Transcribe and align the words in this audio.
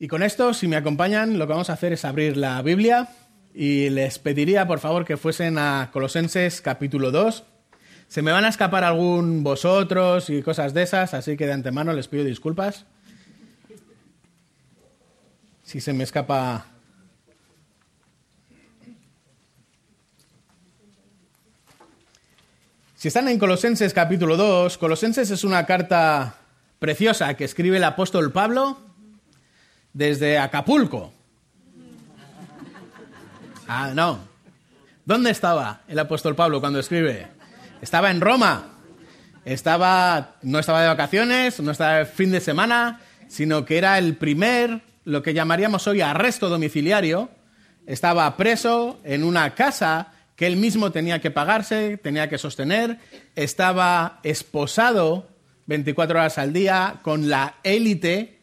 Y 0.00 0.06
con 0.06 0.22
esto, 0.22 0.54
si 0.54 0.68
me 0.68 0.76
acompañan, 0.76 1.40
lo 1.40 1.46
que 1.48 1.54
vamos 1.54 1.70
a 1.70 1.72
hacer 1.72 1.92
es 1.92 2.04
abrir 2.04 2.36
la 2.36 2.62
Biblia 2.62 3.08
y 3.52 3.90
les 3.90 4.20
pediría, 4.20 4.64
por 4.64 4.78
favor, 4.78 5.04
que 5.04 5.16
fuesen 5.16 5.58
a 5.58 5.90
Colosenses 5.92 6.60
capítulo 6.60 7.10
2. 7.10 7.42
Se 8.06 8.22
me 8.22 8.30
van 8.30 8.44
a 8.44 8.48
escapar 8.48 8.84
algún 8.84 9.42
vosotros 9.42 10.30
y 10.30 10.40
cosas 10.40 10.72
de 10.72 10.84
esas, 10.84 11.14
así 11.14 11.36
que 11.36 11.46
de 11.46 11.52
antemano 11.52 11.92
les 11.92 12.06
pido 12.06 12.22
disculpas. 12.22 12.86
Si 15.64 15.80
se 15.80 15.92
me 15.92 16.04
escapa... 16.04 16.66
Si 22.94 23.08
están 23.08 23.26
en 23.26 23.38
Colosenses 23.40 23.92
capítulo 23.92 24.36
2, 24.36 24.78
Colosenses 24.78 25.32
es 25.32 25.42
una 25.42 25.66
carta 25.66 26.36
preciosa 26.78 27.34
que 27.34 27.44
escribe 27.44 27.78
el 27.78 27.84
apóstol 27.84 28.30
Pablo 28.30 28.87
desde 29.92 30.38
Acapulco. 30.38 31.12
Ah, 33.66 33.92
no. 33.94 34.18
¿Dónde 35.04 35.30
estaba 35.30 35.82
el 35.88 35.98
apóstol 35.98 36.34
Pablo 36.34 36.60
cuando 36.60 36.80
escribe? 36.80 37.28
Estaba 37.80 38.10
en 38.10 38.20
Roma. 38.20 38.74
Estaba, 39.44 40.36
no 40.42 40.58
estaba 40.58 40.82
de 40.82 40.88
vacaciones, 40.88 41.60
no 41.60 41.70
estaba 41.70 41.98
de 41.98 42.06
fin 42.06 42.30
de 42.30 42.40
semana, 42.40 43.00
sino 43.28 43.64
que 43.64 43.78
era 43.78 43.98
el 43.98 44.16
primer, 44.16 44.82
lo 45.04 45.22
que 45.22 45.34
llamaríamos 45.34 45.86
hoy 45.86 46.00
arresto 46.00 46.48
domiciliario. 46.48 47.30
Estaba 47.86 48.36
preso 48.36 49.00
en 49.04 49.24
una 49.24 49.54
casa 49.54 50.12
que 50.36 50.46
él 50.46 50.56
mismo 50.56 50.92
tenía 50.92 51.20
que 51.20 51.30
pagarse, 51.30 51.96
tenía 51.96 52.28
que 52.28 52.38
sostener. 52.38 52.98
Estaba 53.34 54.20
esposado 54.22 55.26
24 55.66 56.18
horas 56.18 56.38
al 56.38 56.52
día 56.52 57.00
con 57.02 57.28
la 57.28 57.56
élite 57.62 58.37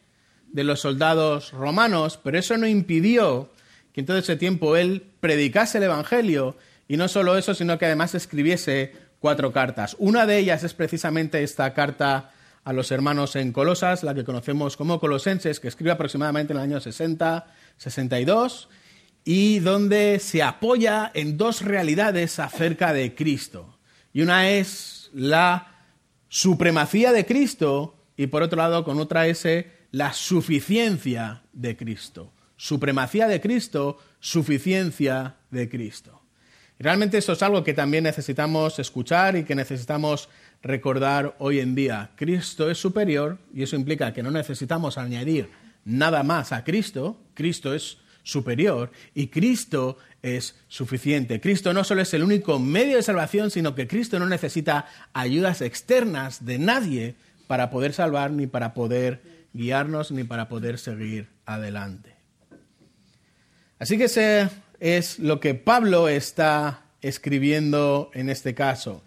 de 0.56 0.64
los 0.64 0.80
soldados 0.80 1.52
romanos, 1.52 2.18
pero 2.22 2.38
eso 2.38 2.56
no 2.56 2.66
impidió 2.66 3.50
que 3.92 4.00
en 4.00 4.06
todo 4.06 4.16
ese 4.16 4.36
tiempo 4.36 4.74
él 4.74 5.04
predicase 5.20 5.76
el 5.76 5.84
Evangelio 5.84 6.56
y 6.88 6.96
no 6.96 7.08
solo 7.08 7.36
eso, 7.36 7.52
sino 7.52 7.76
que 7.76 7.84
además 7.84 8.14
escribiese 8.14 8.94
cuatro 9.20 9.52
cartas. 9.52 9.96
Una 9.98 10.24
de 10.24 10.38
ellas 10.38 10.64
es 10.64 10.72
precisamente 10.72 11.42
esta 11.42 11.74
carta 11.74 12.32
a 12.64 12.72
los 12.72 12.90
hermanos 12.90 13.36
en 13.36 13.52
Colosas, 13.52 14.02
la 14.02 14.14
que 14.14 14.24
conocemos 14.24 14.78
como 14.78 14.98
Colosenses, 14.98 15.60
que 15.60 15.68
escribe 15.68 15.90
aproximadamente 15.90 16.54
en 16.54 16.58
el 16.58 16.64
año 16.64 16.80
60, 16.80 17.46
62, 17.76 18.70
y 19.24 19.58
donde 19.58 20.18
se 20.20 20.42
apoya 20.42 21.10
en 21.12 21.36
dos 21.36 21.60
realidades 21.60 22.38
acerca 22.38 22.94
de 22.94 23.14
Cristo. 23.14 23.78
Y 24.14 24.22
una 24.22 24.48
es 24.48 25.10
la 25.12 25.84
supremacía 26.28 27.12
de 27.12 27.26
Cristo 27.26 28.06
y 28.16 28.28
por 28.28 28.42
otro 28.42 28.56
lado 28.56 28.84
con 28.84 28.98
otra 28.98 29.26
S 29.26 29.75
la 29.90 30.12
suficiencia 30.12 31.42
de 31.52 31.76
Cristo. 31.76 32.32
Supremacía 32.56 33.28
de 33.28 33.40
Cristo, 33.40 33.98
suficiencia 34.20 35.36
de 35.50 35.68
Cristo. 35.68 36.22
Realmente 36.78 37.16
esto 37.16 37.32
es 37.32 37.42
algo 37.42 37.64
que 37.64 37.74
también 37.74 38.04
necesitamos 38.04 38.78
escuchar 38.78 39.36
y 39.36 39.44
que 39.44 39.54
necesitamos 39.54 40.28
recordar 40.62 41.34
hoy 41.38 41.60
en 41.60 41.74
día. 41.74 42.10
Cristo 42.16 42.70
es 42.70 42.78
superior 42.78 43.38
y 43.54 43.62
eso 43.62 43.76
implica 43.76 44.12
que 44.12 44.22
no 44.22 44.30
necesitamos 44.30 44.98
añadir 44.98 45.48
nada 45.84 46.22
más 46.22 46.52
a 46.52 46.64
Cristo. 46.64 47.18
Cristo 47.34 47.72
es 47.72 47.98
superior 48.22 48.90
y 49.14 49.28
Cristo 49.28 49.96
es 50.20 50.56
suficiente. 50.68 51.40
Cristo 51.40 51.72
no 51.72 51.84
solo 51.84 52.02
es 52.02 52.12
el 52.12 52.24
único 52.24 52.58
medio 52.58 52.96
de 52.96 53.02
salvación, 53.02 53.50
sino 53.50 53.74
que 53.74 53.86
Cristo 53.86 54.18
no 54.18 54.26
necesita 54.26 54.86
ayudas 55.14 55.62
externas 55.62 56.44
de 56.44 56.58
nadie 56.58 57.14
para 57.46 57.70
poder 57.70 57.92
salvar 57.92 58.32
ni 58.32 58.46
para 58.46 58.74
poder 58.74 59.35
guiarnos 59.56 60.12
ni 60.12 60.24
para 60.24 60.48
poder 60.48 60.78
seguir 60.78 61.28
adelante. 61.44 62.14
Así 63.78 63.98
que 63.98 64.04
ese 64.04 64.48
es 64.80 65.18
lo 65.18 65.40
que 65.40 65.54
Pablo 65.54 66.08
está 66.08 66.84
escribiendo 67.00 68.10
en 68.14 68.30
este 68.30 68.54
caso. 68.54 69.02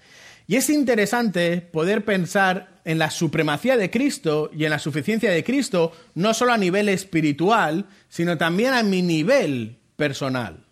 Y 0.47 0.55
es 0.55 0.69
interesante 0.69 1.61
poder 1.61 2.05
pensar 2.05 2.81
en 2.83 2.97
la 2.97 3.11
supremacía 3.11 3.77
de 3.77 3.91
Cristo 3.91 4.49
y 4.51 4.65
en 4.65 4.71
la 4.71 4.79
suficiencia 4.79 5.31
de 5.31 5.43
Cristo, 5.43 5.91
no 6.15 6.33
solo 6.33 6.53
a 6.53 6.57
nivel 6.57 6.89
espiritual, 6.89 7.85
sino 8.07 8.37
también 8.37 8.73
a 8.73 8.81
mi 8.81 9.03
nivel 9.03 9.77
personal, 9.95 10.65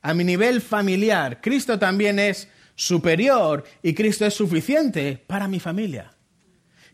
a 0.00 0.14
mi 0.14 0.24
nivel 0.24 0.62
familiar. 0.62 1.40
Cristo 1.42 1.78
también 1.78 2.18
es 2.18 2.48
superior 2.74 3.64
y 3.82 3.92
Cristo 3.92 4.24
es 4.24 4.32
suficiente 4.32 5.22
para 5.26 5.46
mi 5.46 5.60
familia. 5.60 6.11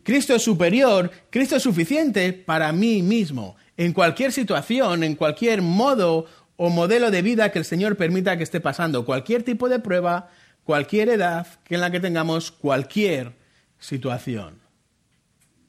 Cristo 0.09 0.35
es 0.35 0.43
superior, 0.43 1.11
Cristo 1.29 1.57
es 1.57 1.63
suficiente 1.63 2.33
para 2.33 2.73
mí 2.73 3.03
mismo, 3.03 3.57
en 3.77 3.93
cualquier 3.93 4.33
situación, 4.33 5.05
en 5.05 5.15
cualquier 5.17 5.61
modo 5.61 6.25
o 6.57 6.71
modelo 6.71 7.11
de 7.11 7.21
vida 7.21 7.53
que 7.53 7.59
el 7.59 7.67
Señor 7.67 7.99
permita 7.99 8.39
que 8.39 8.43
esté 8.43 8.59
pasando, 8.59 9.05
cualquier 9.05 9.43
tipo 9.43 9.69
de 9.69 9.81
prueba, 9.81 10.31
cualquier 10.65 11.11
edad 11.11 11.47
que 11.63 11.75
en 11.75 11.83
la 11.83 11.91
que 11.91 12.01
tengamos 12.01 12.51
cualquier 12.51 13.35
situación. 13.79 14.63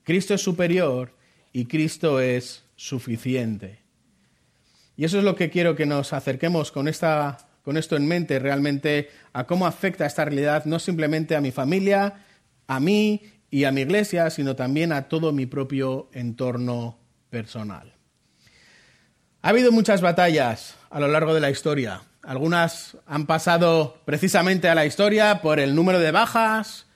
Cristo 0.03 0.35
es 0.35 0.41
superior 0.41 1.13
y 1.51 1.65
Cristo 1.65 2.21
es 2.21 2.63
suficiente. 2.77 3.79
Y 4.95 5.03
eso 5.03 5.17
es 5.17 5.25
lo 5.25 5.35
que 5.35 5.49
quiero 5.49 5.75
que 5.75 5.85
nos 5.85 6.13
acerquemos 6.13 6.71
con, 6.71 6.87
esta, 6.87 7.49
con 7.61 7.75
esto 7.75 7.97
en 7.97 8.07
mente 8.07 8.39
realmente 8.39 9.09
a 9.33 9.45
cómo 9.45 9.67
afecta 9.67 10.05
esta 10.05 10.23
realidad 10.23 10.63
no 10.63 10.79
simplemente 10.79 11.35
a 11.35 11.41
mi 11.41 11.51
familia, 11.51 12.23
a 12.67 12.79
mí 12.79 13.21
y 13.51 13.63
a 13.63 13.71
mi 13.71 13.81
iglesia, 13.81 14.29
sino 14.29 14.55
también 14.55 14.91
a 14.91 15.07
todo 15.07 15.31
mi 15.31 15.45
propio 15.45 16.09
entorno 16.13 16.99
personal. 17.29 17.93
Ha 19.41 19.49
habido 19.49 19.71
muchas 19.71 20.01
batallas 20.01 20.75
a 20.89 20.99
lo 20.99 21.07
largo 21.07 21.33
de 21.33 21.39
la 21.39 21.49
historia. 21.49 22.01
Algunas 22.21 22.97
han 23.05 23.25
pasado 23.25 24.01
precisamente 24.05 24.67
a 24.67 24.75
la 24.75 24.85
historia 24.85 25.41
por 25.41 25.59
el 25.59 25.75
número 25.75 25.99
de 25.99 26.11
bajas, 26.11 26.87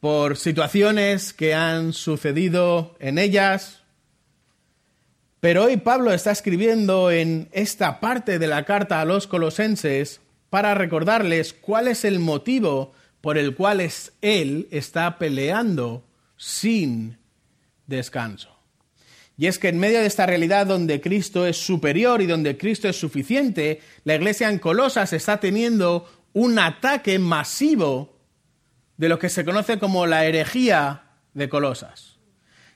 por 0.00 0.36
situaciones 0.36 1.32
que 1.32 1.54
han 1.54 1.92
sucedido 1.92 2.96
en 2.98 3.18
ellas. 3.18 3.82
Pero 5.40 5.64
hoy 5.64 5.76
Pablo 5.76 6.12
está 6.12 6.32
escribiendo 6.32 7.10
en 7.10 7.48
esta 7.52 8.00
parte 8.00 8.38
de 8.38 8.46
la 8.46 8.64
carta 8.64 9.00
a 9.00 9.04
los 9.04 9.26
colosenses 9.26 10.20
para 10.50 10.74
recordarles 10.74 11.52
cuál 11.52 11.88
es 11.88 12.04
el 12.04 12.18
motivo 12.18 12.92
por 13.24 13.38
el 13.38 13.54
cual 13.54 13.80
es 13.80 14.12
Él 14.20 14.68
está 14.70 15.16
peleando 15.16 16.04
sin 16.36 17.16
descanso. 17.86 18.54
Y 19.38 19.46
es 19.46 19.58
que 19.58 19.68
en 19.68 19.78
medio 19.78 20.00
de 20.00 20.06
esta 20.06 20.26
realidad 20.26 20.66
donde 20.66 21.00
Cristo 21.00 21.46
es 21.46 21.56
superior 21.56 22.20
y 22.20 22.26
donde 22.26 22.58
Cristo 22.58 22.86
es 22.86 22.96
suficiente, 22.96 23.80
la 24.04 24.16
iglesia 24.16 24.50
en 24.50 24.58
Colosas 24.58 25.14
está 25.14 25.40
teniendo 25.40 26.06
un 26.34 26.58
ataque 26.58 27.18
masivo 27.18 28.14
de 28.98 29.08
lo 29.08 29.18
que 29.18 29.30
se 29.30 29.46
conoce 29.46 29.78
como 29.78 30.04
la 30.04 30.26
herejía 30.26 31.04
de 31.32 31.48
Colosas. 31.48 32.18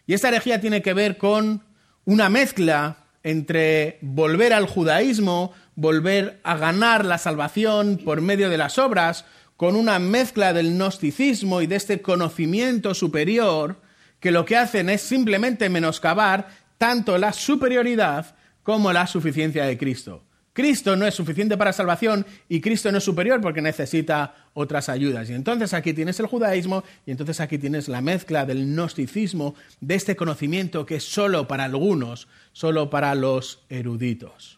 Y 0.06 0.14
esta 0.14 0.28
herejía 0.28 0.62
tiene 0.62 0.80
que 0.80 0.94
ver 0.94 1.18
con 1.18 1.62
una 2.06 2.30
mezcla 2.30 3.04
entre 3.22 3.98
volver 4.00 4.54
al 4.54 4.66
judaísmo, 4.66 5.52
volver 5.74 6.40
a 6.42 6.56
ganar 6.56 7.04
la 7.04 7.18
salvación 7.18 8.00
por 8.02 8.22
medio 8.22 8.48
de 8.48 8.56
las 8.56 8.78
obras, 8.78 9.26
con 9.58 9.74
una 9.74 9.98
mezcla 9.98 10.52
del 10.52 10.74
gnosticismo 10.74 11.60
y 11.60 11.66
de 11.66 11.74
este 11.74 12.00
conocimiento 12.00 12.94
superior 12.94 13.80
que 14.20 14.30
lo 14.30 14.44
que 14.44 14.56
hacen 14.56 14.88
es 14.88 15.02
simplemente 15.02 15.68
menoscabar 15.68 16.46
tanto 16.78 17.18
la 17.18 17.32
superioridad 17.32 18.36
como 18.62 18.92
la 18.92 19.08
suficiencia 19.08 19.64
de 19.64 19.76
Cristo. 19.76 20.22
Cristo 20.52 20.94
no 20.94 21.08
es 21.08 21.14
suficiente 21.16 21.56
para 21.56 21.72
salvación 21.72 22.24
y 22.48 22.60
Cristo 22.60 22.92
no 22.92 22.98
es 22.98 23.04
superior 23.04 23.40
porque 23.40 23.60
necesita 23.60 24.32
otras 24.54 24.88
ayudas. 24.88 25.28
Y 25.28 25.34
entonces 25.34 25.74
aquí 25.74 25.92
tienes 25.92 26.20
el 26.20 26.26
judaísmo 26.26 26.84
y 27.04 27.10
entonces 27.10 27.40
aquí 27.40 27.58
tienes 27.58 27.88
la 27.88 28.00
mezcla 28.00 28.46
del 28.46 28.64
gnosticismo, 28.64 29.56
de 29.80 29.96
este 29.96 30.14
conocimiento 30.14 30.86
que 30.86 30.96
es 30.96 31.04
solo 31.04 31.48
para 31.48 31.64
algunos, 31.64 32.28
solo 32.52 32.90
para 32.90 33.12
los 33.16 33.64
eruditos. 33.68 34.57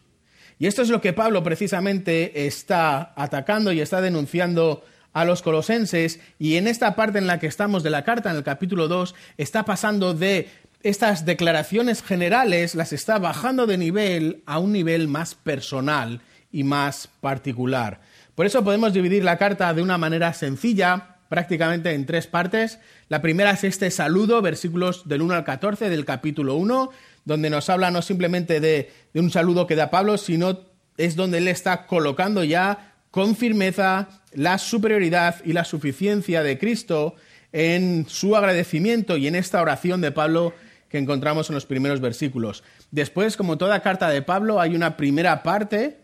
Y 0.61 0.67
esto 0.67 0.83
es 0.83 0.89
lo 0.89 1.01
que 1.01 1.11
Pablo 1.11 1.41
precisamente 1.41 2.45
está 2.45 3.13
atacando 3.15 3.71
y 3.71 3.81
está 3.81 3.99
denunciando 3.99 4.85
a 5.11 5.25
los 5.25 5.41
colosenses 5.41 6.19
y 6.37 6.55
en 6.57 6.67
esta 6.67 6.95
parte 6.95 7.17
en 7.17 7.25
la 7.25 7.39
que 7.39 7.47
estamos 7.47 7.81
de 7.81 7.89
la 7.89 8.03
carta, 8.03 8.29
en 8.29 8.37
el 8.37 8.43
capítulo 8.43 8.87
2, 8.87 9.15
está 9.39 9.65
pasando 9.65 10.13
de 10.13 10.49
estas 10.83 11.25
declaraciones 11.25 12.03
generales, 12.03 12.75
las 12.75 12.93
está 12.93 13.17
bajando 13.17 13.65
de 13.65 13.79
nivel 13.79 14.43
a 14.45 14.59
un 14.59 14.71
nivel 14.71 15.07
más 15.07 15.33
personal 15.33 16.21
y 16.51 16.63
más 16.63 17.09
particular. 17.21 17.99
Por 18.35 18.45
eso 18.45 18.63
podemos 18.63 18.93
dividir 18.93 19.23
la 19.23 19.39
carta 19.39 19.73
de 19.73 19.81
una 19.81 19.97
manera 19.97 20.31
sencilla, 20.31 21.10
prácticamente 21.31 21.93
en 21.93 22.05
tres 22.05 22.27
partes. 22.27 22.77
La 23.07 23.21
primera 23.21 23.51
es 23.51 23.63
este 23.63 23.89
saludo, 23.89 24.41
versículos 24.41 25.07
del 25.07 25.21
1 25.21 25.33
al 25.33 25.45
14 25.45 25.89
del 25.89 26.03
capítulo 26.03 26.55
1, 26.55 26.91
donde 27.23 27.49
nos 27.49 27.69
habla 27.69 27.89
no 27.89 28.01
simplemente 28.01 28.59
de, 28.59 28.91
de 29.13 29.19
un 29.21 29.31
saludo 29.31 29.65
que 29.65 29.77
da 29.77 29.89
Pablo, 29.89 30.17
sino 30.17 30.59
es 30.97 31.15
donde 31.15 31.37
él 31.37 31.47
está 31.47 31.87
colocando 31.87 32.43
ya 32.43 32.95
con 33.11 33.37
firmeza 33.37 34.09
la 34.33 34.57
superioridad 34.57 35.37
y 35.45 35.53
la 35.53 35.63
suficiencia 35.63 36.43
de 36.43 36.59
Cristo 36.59 37.15
en 37.53 38.07
su 38.09 38.35
agradecimiento 38.35 39.15
y 39.15 39.27
en 39.27 39.35
esta 39.35 39.61
oración 39.61 40.01
de 40.01 40.11
Pablo 40.11 40.53
que 40.89 40.97
encontramos 40.97 41.47
en 41.47 41.55
los 41.55 41.65
primeros 41.65 42.01
versículos. 42.01 42.61
Después, 42.91 43.37
como 43.37 43.57
toda 43.57 43.79
carta 43.79 44.09
de 44.09 44.21
Pablo, 44.21 44.59
hay 44.59 44.75
una 44.75 44.97
primera 44.97 45.43
parte 45.43 46.00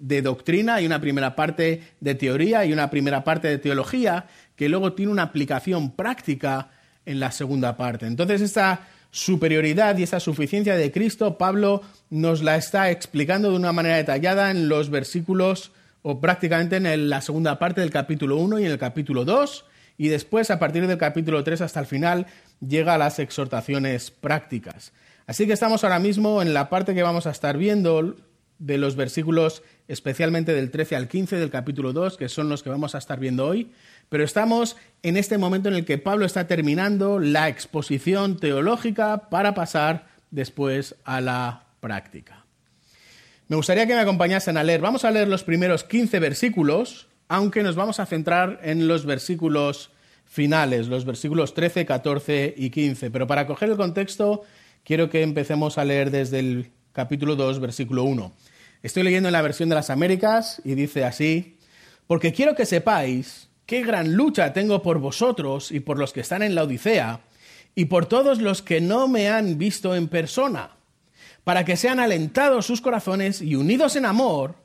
de 0.00 0.22
doctrina, 0.22 0.76
hay 0.76 0.86
una 0.86 1.00
primera 1.00 1.36
parte 1.36 1.82
de 2.00 2.14
teoría 2.14 2.64
y 2.64 2.72
una 2.72 2.90
primera 2.90 3.22
parte 3.22 3.48
de 3.48 3.58
teología 3.58 4.26
que 4.56 4.68
luego 4.68 4.94
tiene 4.94 5.12
una 5.12 5.22
aplicación 5.22 5.92
práctica 5.92 6.70
en 7.06 7.20
la 7.20 7.30
segunda 7.30 7.76
parte. 7.76 8.06
Entonces, 8.06 8.40
esta 8.40 8.88
superioridad 9.10 9.96
y 9.98 10.04
esa 10.04 10.20
suficiencia 10.20 10.76
de 10.76 10.92
Cristo, 10.92 11.36
Pablo 11.36 11.82
nos 12.10 12.42
la 12.42 12.56
está 12.56 12.90
explicando 12.90 13.50
de 13.50 13.56
una 13.56 13.72
manera 13.72 13.96
detallada 13.96 14.50
en 14.50 14.68
los 14.68 14.90
versículos 14.90 15.72
o 16.02 16.20
prácticamente 16.20 16.76
en 16.76 17.10
la 17.10 17.20
segunda 17.20 17.58
parte 17.58 17.80
del 17.80 17.90
capítulo 17.90 18.36
1 18.36 18.60
y 18.60 18.64
en 18.66 18.72
el 18.72 18.78
capítulo 18.78 19.24
2, 19.24 19.64
y 19.98 20.08
después 20.08 20.50
a 20.50 20.58
partir 20.58 20.86
del 20.86 20.96
capítulo 20.96 21.44
3 21.44 21.60
hasta 21.60 21.80
el 21.80 21.86
final 21.86 22.26
llega 22.66 22.94
a 22.94 22.98
las 22.98 23.18
exhortaciones 23.18 24.10
prácticas. 24.10 24.92
Así 25.26 25.46
que 25.46 25.52
estamos 25.52 25.84
ahora 25.84 25.98
mismo 25.98 26.40
en 26.40 26.54
la 26.54 26.70
parte 26.70 26.94
que 26.94 27.02
vamos 27.02 27.26
a 27.26 27.30
estar 27.30 27.58
viendo 27.58 28.16
de 28.60 28.78
los 28.78 28.94
versículos 28.94 29.64
especialmente 29.88 30.54
del 30.54 30.70
13 30.70 30.94
al 30.94 31.08
15 31.08 31.36
del 31.36 31.50
capítulo 31.50 31.92
2, 31.92 32.16
que 32.16 32.28
son 32.28 32.48
los 32.48 32.62
que 32.62 32.70
vamos 32.70 32.94
a 32.94 32.98
estar 32.98 33.18
viendo 33.18 33.44
hoy, 33.44 33.72
pero 34.08 34.22
estamos 34.22 34.76
en 35.02 35.16
este 35.16 35.38
momento 35.38 35.68
en 35.68 35.74
el 35.74 35.84
que 35.84 35.98
Pablo 35.98 36.24
está 36.24 36.46
terminando 36.46 37.18
la 37.18 37.48
exposición 37.48 38.38
teológica 38.38 39.28
para 39.30 39.54
pasar 39.54 40.06
después 40.30 40.94
a 41.04 41.20
la 41.20 41.64
práctica. 41.80 42.44
Me 43.48 43.56
gustaría 43.56 43.86
que 43.86 43.94
me 43.94 44.00
acompañasen 44.00 44.56
a 44.56 44.62
leer. 44.62 44.80
Vamos 44.80 45.04
a 45.04 45.10
leer 45.10 45.26
los 45.26 45.42
primeros 45.42 45.82
15 45.82 46.20
versículos, 46.20 47.08
aunque 47.26 47.64
nos 47.64 47.74
vamos 47.74 47.98
a 47.98 48.06
centrar 48.06 48.60
en 48.62 48.86
los 48.86 49.06
versículos 49.06 49.90
finales, 50.24 50.86
los 50.86 51.04
versículos 51.04 51.54
13, 51.54 51.84
14 51.84 52.54
y 52.56 52.70
15. 52.70 53.10
Pero 53.10 53.26
para 53.26 53.48
coger 53.48 53.70
el 53.70 53.76
contexto, 53.76 54.42
quiero 54.84 55.10
que 55.10 55.22
empecemos 55.22 55.78
a 55.78 55.84
leer 55.84 56.12
desde 56.12 56.38
el 56.38 56.70
capítulo 56.92 57.34
2, 57.34 57.58
versículo 57.58 58.04
1. 58.04 58.32
Estoy 58.82 59.02
leyendo 59.02 59.28
en 59.28 59.34
la 59.34 59.42
versión 59.42 59.68
de 59.68 59.74
las 59.74 59.90
Américas 59.90 60.62
y 60.64 60.74
dice 60.74 61.04
así, 61.04 61.58
porque 62.06 62.32
quiero 62.32 62.54
que 62.54 62.66
sepáis 62.66 63.48
qué 63.66 63.82
gran 63.82 64.14
lucha 64.14 64.52
tengo 64.52 64.82
por 64.82 64.98
vosotros 64.98 65.70
y 65.70 65.80
por 65.80 65.98
los 65.98 66.12
que 66.12 66.20
están 66.20 66.42
en 66.42 66.54
la 66.54 66.64
Odisea 66.64 67.20
y 67.74 67.86
por 67.86 68.06
todos 68.06 68.40
los 68.40 68.62
que 68.62 68.80
no 68.80 69.06
me 69.06 69.28
han 69.28 69.58
visto 69.58 69.94
en 69.94 70.08
persona 70.08 70.70
para 71.44 71.64
que 71.64 71.76
sean 71.76 72.00
alentados 72.00 72.66
sus 72.66 72.80
corazones 72.80 73.40
y 73.40 73.54
unidos 73.54 73.96
en 73.96 74.04
amor, 74.04 74.56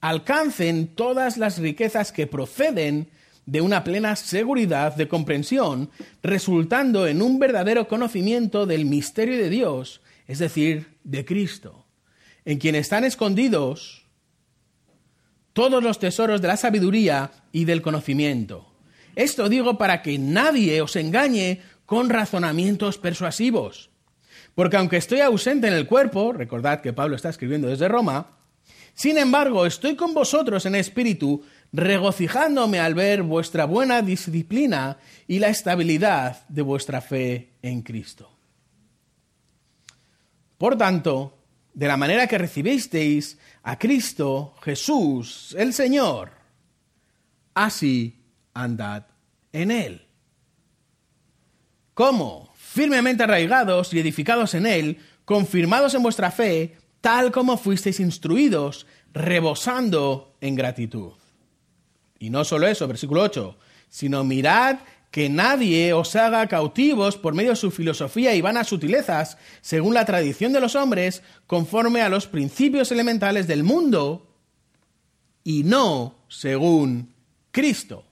alcancen 0.00 0.88
todas 0.88 1.36
las 1.36 1.58
riquezas 1.58 2.12
que 2.12 2.26
proceden 2.26 3.08
de 3.46 3.60
una 3.60 3.84
plena 3.84 4.16
seguridad 4.16 4.94
de 4.96 5.08
comprensión, 5.08 5.88
resultando 6.22 7.06
en 7.06 7.22
un 7.22 7.38
verdadero 7.38 7.86
conocimiento 7.86 8.66
del 8.66 8.84
misterio 8.84 9.36
de 9.36 9.48
Dios, 9.48 10.00
es 10.26 10.40
decir, 10.40 10.98
de 11.04 11.24
Cristo, 11.24 11.85
en 12.46 12.58
quien 12.58 12.74
están 12.74 13.04
escondidos 13.04 14.06
todos 15.52 15.82
los 15.82 15.98
tesoros 15.98 16.40
de 16.40 16.48
la 16.48 16.56
sabiduría 16.56 17.30
y 17.52 17.66
del 17.66 17.82
conocimiento. 17.82 18.72
Esto 19.14 19.50
digo 19.50 19.76
para 19.76 20.00
que 20.00 20.18
nadie 20.18 20.80
os 20.80 20.96
engañe 20.96 21.60
con 21.84 22.08
razonamientos 22.08 22.96
persuasivos 22.96 23.90
porque 24.56 24.78
aunque 24.78 24.96
estoy 24.96 25.20
ausente 25.20 25.68
en 25.68 25.74
el 25.74 25.86
cuerpo, 25.86 26.32
recordad 26.32 26.80
que 26.80 26.94
Pablo 26.94 27.14
está 27.14 27.28
escribiendo 27.28 27.68
desde 27.68 27.88
Roma, 27.88 28.38
sin 28.94 29.18
embargo 29.18 29.66
estoy 29.66 29.96
con 29.96 30.14
vosotros 30.14 30.64
en 30.64 30.74
espíritu, 30.74 31.44
regocijándome 31.74 32.80
al 32.80 32.94
ver 32.94 33.22
vuestra 33.22 33.66
buena 33.66 34.00
disciplina 34.00 34.96
y 35.28 35.40
la 35.40 35.48
estabilidad 35.48 36.48
de 36.48 36.62
vuestra 36.62 37.02
fe 37.02 37.50
en 37.60 37.82
Cristo. 37.82 38.30
Por 40.56 40.78
tanto, 40.78 41.35
de 41.76 41.86
la 41.86 41.96
manera 41.96 42.26
que 42.26 42.38
recibisteis 42.38 43.38
a 43.62 43.78
Cristo 43.78 44.56
Jesús, 44.64 45.54
el 45.56 45.72
Señor, 45.72 46.32
así 47.54 48.18
andad 48.52 49.06
en 49.52 49.70
Él. 49.70 50.08
¿Cómo? 51.94 52.56
firmemente 52.76 53.22
arraigados 53.22 53.94
y 53.94 54.00
edificados 54.00 54.52
en 54.52 54.66
él, 54.66 54.98
confirmados 55.24 55.94
en 55.94 56.02
vuestra 56.02 56.30
fe, 56.30 56.76
tal 57.00 57.32
como 57.32 57.56
fuisteis 57.56 58.00
instruidos, 58.00 58.86
rebosando 59.14 60.36
en 60.42 60.56
gratitud. 60.56 61.12
Y 62.18 62.28
no 62.28 62.44
solo 62.44 62.66
eso, 62.66 62.86
versículo 62.86 63.22
8, 63.22 63.56
sino 63.88 64.24
mirad 64.24 64.80
que 65.10 65.28
nadie 65.28 65.92
os 65.92 66.14
haga 66.16 66.46
cautivos 66.46 67.16
por 67.16 67.34
medio 67.34 67.50
de 67.50 67.56
su 67.56 67.70
filosofía 67.70 68.34
y 68.34 68.42
vanas 68.42 68.68
sutilezas, 68.68 69.38
según 69.60 69.94
la 69.94 70.04
tradición 70.04 70.52
de 70.52 70.60
los 70.60 70.74
hombres, 70.74 71.22
conforme 71.46 72.02
a 72.02 72.08
los 72.08 72.26
principios 72.26 72.92
elementales 72.92 73.46
del 73.46 73.62
mundo, 73.62 74.26
y 75.42 75.62
no 75.62 76.16
según 76.28 77.14
Cristo. 77.52 78.04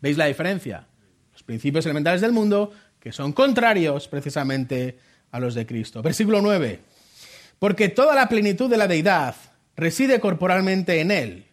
¿Veis 0.00 0.16
la 0.16 0.26
diferencia? 0.26 0.86
Los 1.32 1.42
principios 1.42 1.84
elementales 1.86 2.20
del 2.20 2.32
mundo 2.32 2.72
que 2.98 3.12
son 3.12 3.32
contrarios 3.32 4.08
precisamente 4.08 4.98
a 5.30 5.40
los 5.40 5.54
de 5.54 5.64
Cristo. 5.64 6.02
Versículo 6.02 6.42
9. 6.42 6.80
Porque 7.58 7.88
toda 7.88 8.14
la 8.14 8.28
plenitud 8.28 8.68
de 8.68 8.76
la 8.76 8.88
deidad 8.88 9.36
reside 9.76 10.20
corporalmente 10.20 11.00
en 11.00 11.10
Él, 11.10 11.46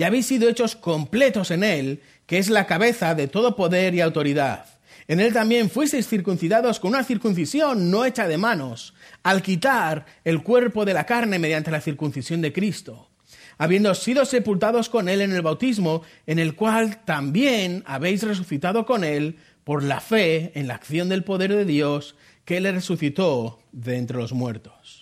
y 0.00 0.02
habéis 0.02 0.24
sido 0.24 0.48
hechos 0.48 0.76
completos 0.76 1.50
en 1.50 1.62
Él, 1.62 2.00
que 2.24 2.38
es 2.38 2.48
la 2.48 2.64
cabeza 2.66 3.14
de 3.14 3.28
todo 3.28 3.54
poder 3.54 3.94
y 3.94 4.00
autoridad. 4.00 4.64
En 5.08 5.20
Él 5.20 5.34
también 5.34 5.68
fuisteis 5.68 6.08
circuncidados 6.08 6.80
con 6.80 6.94
una 6.94 7.04
circuncisión 7.04 7.90
no 7.90 8.06
hecha 8.06 8.26
de 8.26 8.38
manos, 8.38 8.94
al 9.22 9.42
quitar 9.42 10.06
el 10.24 10.42
cuerpo 10.42 10.86
de 10.86 10.94
la 10.94 11.04
carne 11.04 11.38
mediante 11.38 11.70
la 11.70 11.82
circuncisión 11.82 12.40
de 12.40 12.50
Cristo, 12.50 13.10
habiendo 13.58 13.94
sido 13.94 14.24
sepultados 14.24 14.88
con 14.88 15.10
Él 15.10 15.20
en 15.20 15.34
el 15.34 15.42
bautismo, 15.42 16.00
en 16.26 16.38
el 16.38 16.54
cual 16.54 17.04
también 17.04 17.82
habéis 17.84 18.22
resucitado 18.22 18.86
con 18.86 19.04
Él 19.04 19.36
por 19.64 19.82
la 19.82 20.00
fe 20.00 20.52
en 20.54 20.66
la 20.66 20.76
acción 20.76 21.10
del 21.10 21.24
poder 21.24 21.54
de 21.54 21.66
Dios 21.66 22.16
que 22.46 22.62
le 22.62 22.72
resucitó 22.72 23.60
de 23.72 23.98
entre 23.98 24.16
los 24.16 24.32
muertos. 24.32 24.99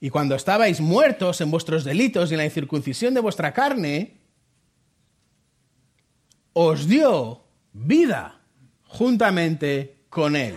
Y 0.00 0.10
cuando 0.10 0.34
estabais 0.34 0.80
muertos 0.80 1.40
en 1.40 1.50
vuestros 1.50 1.84
delitos 1.84 2.30
y 2.30 2.34
en 2.34 2.38
la 2.38 2.44
incircuncisión 2.44 3.14
de 3.14 3.20
vuestra 3.20 3.52
carne, 3.52 4.18
os 6.52 6.86
dio 6.86 7.44
vida 7.72 8.40
juntamente 8.84 10.04
con 10.08 10.36
Él. 10.36 10.56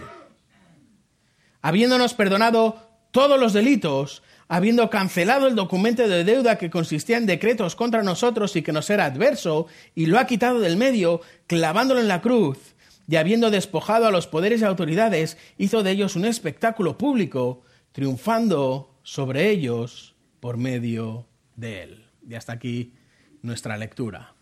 Habiéndonos 1.61 2.13
perdonado 2.13 2.87
todos 3.11 3.39
los 3.39 3.53
delitos, 3.53 4.23
habiendo 4.47 4.89
cancelado 4.89 5.47
el 5.47 5.55
documento 5.55 6.07
de 6.07 6.23
deuda 6.23 6.57
que 6.57 6.69
consistía 6.69 7.17
en 7.17 7.25
decretos 7.25 7.75
contra 7.75 8.03
nosotros 8.03 8.55
y 8.55 8.61
que 8.61 8.71
nos 8.71 8.89
era 8.89 9.05
adverso, 9.05 9.67
y 9.95 10.07
lo 10.07 10.19
ha 10.19 10.27
quitado 10.27 10.59
del 10.59 10.77
medio, 10.77 11.21
clavándolo 11.47 11.99
en 11.99 12.07
la 12.07 12.21
cruz, 12.21 12.75
y 13.07 13.15
habiendo 13.17 13.51
despojado 13.51 14.07
a 14.07 14.11
los 14.11 14.27
poderes 14.27 14.61
y 14.61 14.65
autoridades, 14.65 15.37
hizo 15.57 15.83
de 15.83 15.91
ellos 15.91 16.15
un 16.15 16.25
espectáculo 16.25 16.97
público, 16.97 17.61
triunfando 17.91 18.90
sobre 19.03 19.49
ellos 19.49 20.15
por 20.39 20.57
medio 20.57 21.27
de 21.55 21.83
él. 21.83 22.05
Y 22.27 22.35
hasta 22.35 22.53
aquí 22.53 22.93
nuestra 23.41 23.77
lectura. 23.77 24.33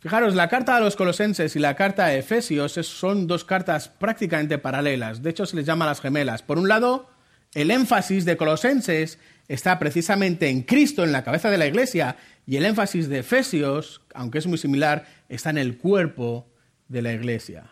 Fijaros, 0.00 0.34
la 0.34 0.48
carta 0.48 0.76
a 0.76 0.80
los 0.80 0.96
colosenses 0.96 1.56
y 1.56 1.58
la 1.58 1.76
carta 1.76 2.04
a 2.06 2.14
Efesios 2.14 2.72
son 2.72 3.26
dos 3.26 3.44
cartas 3.44 3.88
prácticamente 3.88 4.58
paralelas. 4.58 5.22
De 5.22 5.30
hecho, 5.30 5.46
se 5.46 5.56
les 5.56 5.64
llama 5.64 5.86
las 5.86 6.02
gemelas. 6.02 6.42
Por 6.42 6.58
un 6.58 6.68
lado, 6.68 7.08
el 7.54 7.70
énfasis 7.70 8.26
de 8.26 8.36
Colosenses 8.36 9.18
está 9.48 9.78
precisamente 9.78 10.48
en 10.48 10.62
Cristo, 10.62 11.04
en 11.04 11.12
la 11.12 11.24
cabeza 11.24 11.50
de 11.50 11.56
la 11.56 11.66
iglesia, 11.66 12.16
y 12.46 12.56
el 12.56 12.66
énfasis 12.66 13.08
de 13.08 13.20
Efesios, 13.20 14.02
aunque 14.12 14.38
es 14.38 14.46
muy 14.46 14.58
similar, 14.58 15.06
está 15.30 15.50
en 15.50 15.58
el 15.58 15.78
cuerpo 15.78 16.52
de 16.88 17.00
la 17.00 17.12
iglesia. 17.12 17.70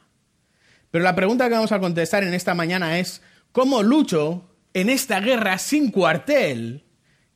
Pero 0.91 1.05
la 1.05 1.15
pregunta 1.15 1.49
que 1.49 1.55
vamos 1.55 1.73
a 1.73 1.81
contestar 1.81 2.23
en 2.25 2.33
esta 2.33 2.55
mañana 2.55 2.99
es, 2.99 3.23
¿cómo 3.53 3.83
lucho 3.83 4.52
en 4.75 4.91
esta 4.91 5.21
guerra 5.21 5.59
sin 5.59 5.91
cuartel 5.91 6.85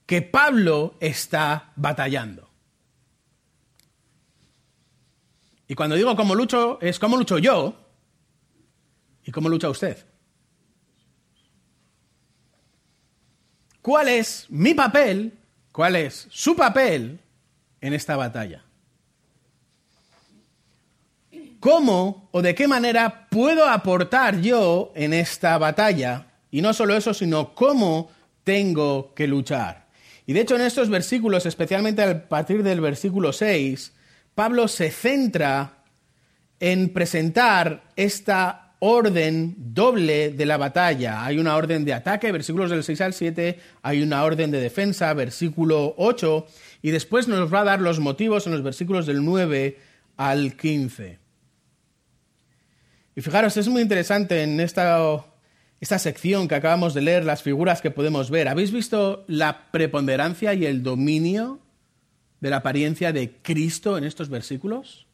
que 0.07 0.23
Pablo 0.23 0.97
está 1.01 1.73
batallando? 1.77 2.51
Y 5.69 5.75
cuando 5.75 5.97
digo 5.97 6.15
cómo 6.15 6.35
lucho, 6.35 6.79
es 6.81 6.99
cómo 6.99 7.17
lucho 7.17 7.39
yo 7.39 7.75
y 9.25 9.33
cómo 9.33 9.49
lucha 9.49 9.69
usted. 9.69 10.05
¿Cuál 13.83 14.09
es 14.09 14.47
mi 14.49 14.75
papel? 14.75 15.39
¿Cuál 15.73 15.97
es 15.97 16.27
su 16.31 16.57
papel 16.57 17.21
en 17.81 17.95
esta 17.95 18.17
batalla? 18.17 18.65
¿Cómo 21.61 22.29
o 22.33 22.43
de 22.43 22.55
qué 22.55 22.69
manera 22.69 23.29
puedo 23.29 23.69
aportar 23.69 24.41
yo 24.41 24.93
en 24.95 25.13
esta 25.13 25.59
batalla? 25.59 26.27
Y 26.57 26.63
no 26.63 26.73
solo 26.73 26.97
eso, 26.97 27.13
sino 27.13 27.55
cómo 27.55 28.11
tengo 28.43 29.13
que 29.13 29.27
luchar. 29.27 29.89
Y 30.25 30.33
de 30.33 30.41
hecho 30.41 30.55
en 30.57 30.63
estos 30.63 30.89
versículos, 30.89 31.45
especialmente 31.45 32.03
a 32.03 32.29
partir 32.31 32.63
del 32.63 32.81
versículo 32.81 33.35
6, 33.35 33.93
Pablo 34.35 34.67
se 34.67 34.91
centra 34.91 35.85
en 36.59 36.95
presentar 36.95 37.93
esta 37.95 38.73
orden 38.79 39.55
doble 39.59 40.31
de 40.31 40.47
la 40.47 40.57
batalla. 40.57 41.27
Hay 41.27 41.37
una 41.37 41.57
orden 41.57 41.85
de 41.85 41.93
ataque, 41.93 42.33
versículos 42.33 42.71
del 42.71 42.85
6 42.85 43.01
al 43.03 43.13
7, 43.13 43.61
hay 43.83 44.03
una 44.03 44.25
orden 44.25 44.51
de 44.51 44.59
defensa, 44.59 45.13
versículo 45.13 45.95
8, 45.99 46.47
y 46.81 46.91
después 46.91 47.29
nos 47.29 47.53
va 47.53 47.61
a 47.61 47.65
dar 47.65 47.83
los 47.83 48.01
motivos 48.01 48.47
en 48.47 48.55
los 48.55 48.63
versículos 48.63 49.05
del 49.05 49.23
9 49.23 49.79
al 50.17 50.57
15. 50.57 51.19
Y 53.15 53.21
fijaros, 53.21 53.59
es 53.59 53.69
muy 53.69 53.83
interesante 53.83 54.43
en 54.43 54.59
esta, 54.59 55.27
esta 55.81 55.99
sección 55.99 56.49
que 56.49 56.55
acabamos 56.55 56.95
de 56.95 57.03
leer, 57.03 57.25
las 57.25 57.43
figuras 57.43 57.83
que 57.83 57.91
podemos 57.91 58.31
ver. 58.31 58.49
¿Habéis 58.49 58.73
visto 58.73 59.25
la 59.29 59.71
preponderancia 59.71 60.55
y 60.55 60.65
el 60.65 60.83
dominio 60.83 61.61
de 62.41 62.51
la 62.51 62.57
apariencia 62.57 63.13
de 63.13 63.37
Cristo 63.43 63.99
en 63.99 64.05
estos 64.05 64.29
versículos? 64.29 65.07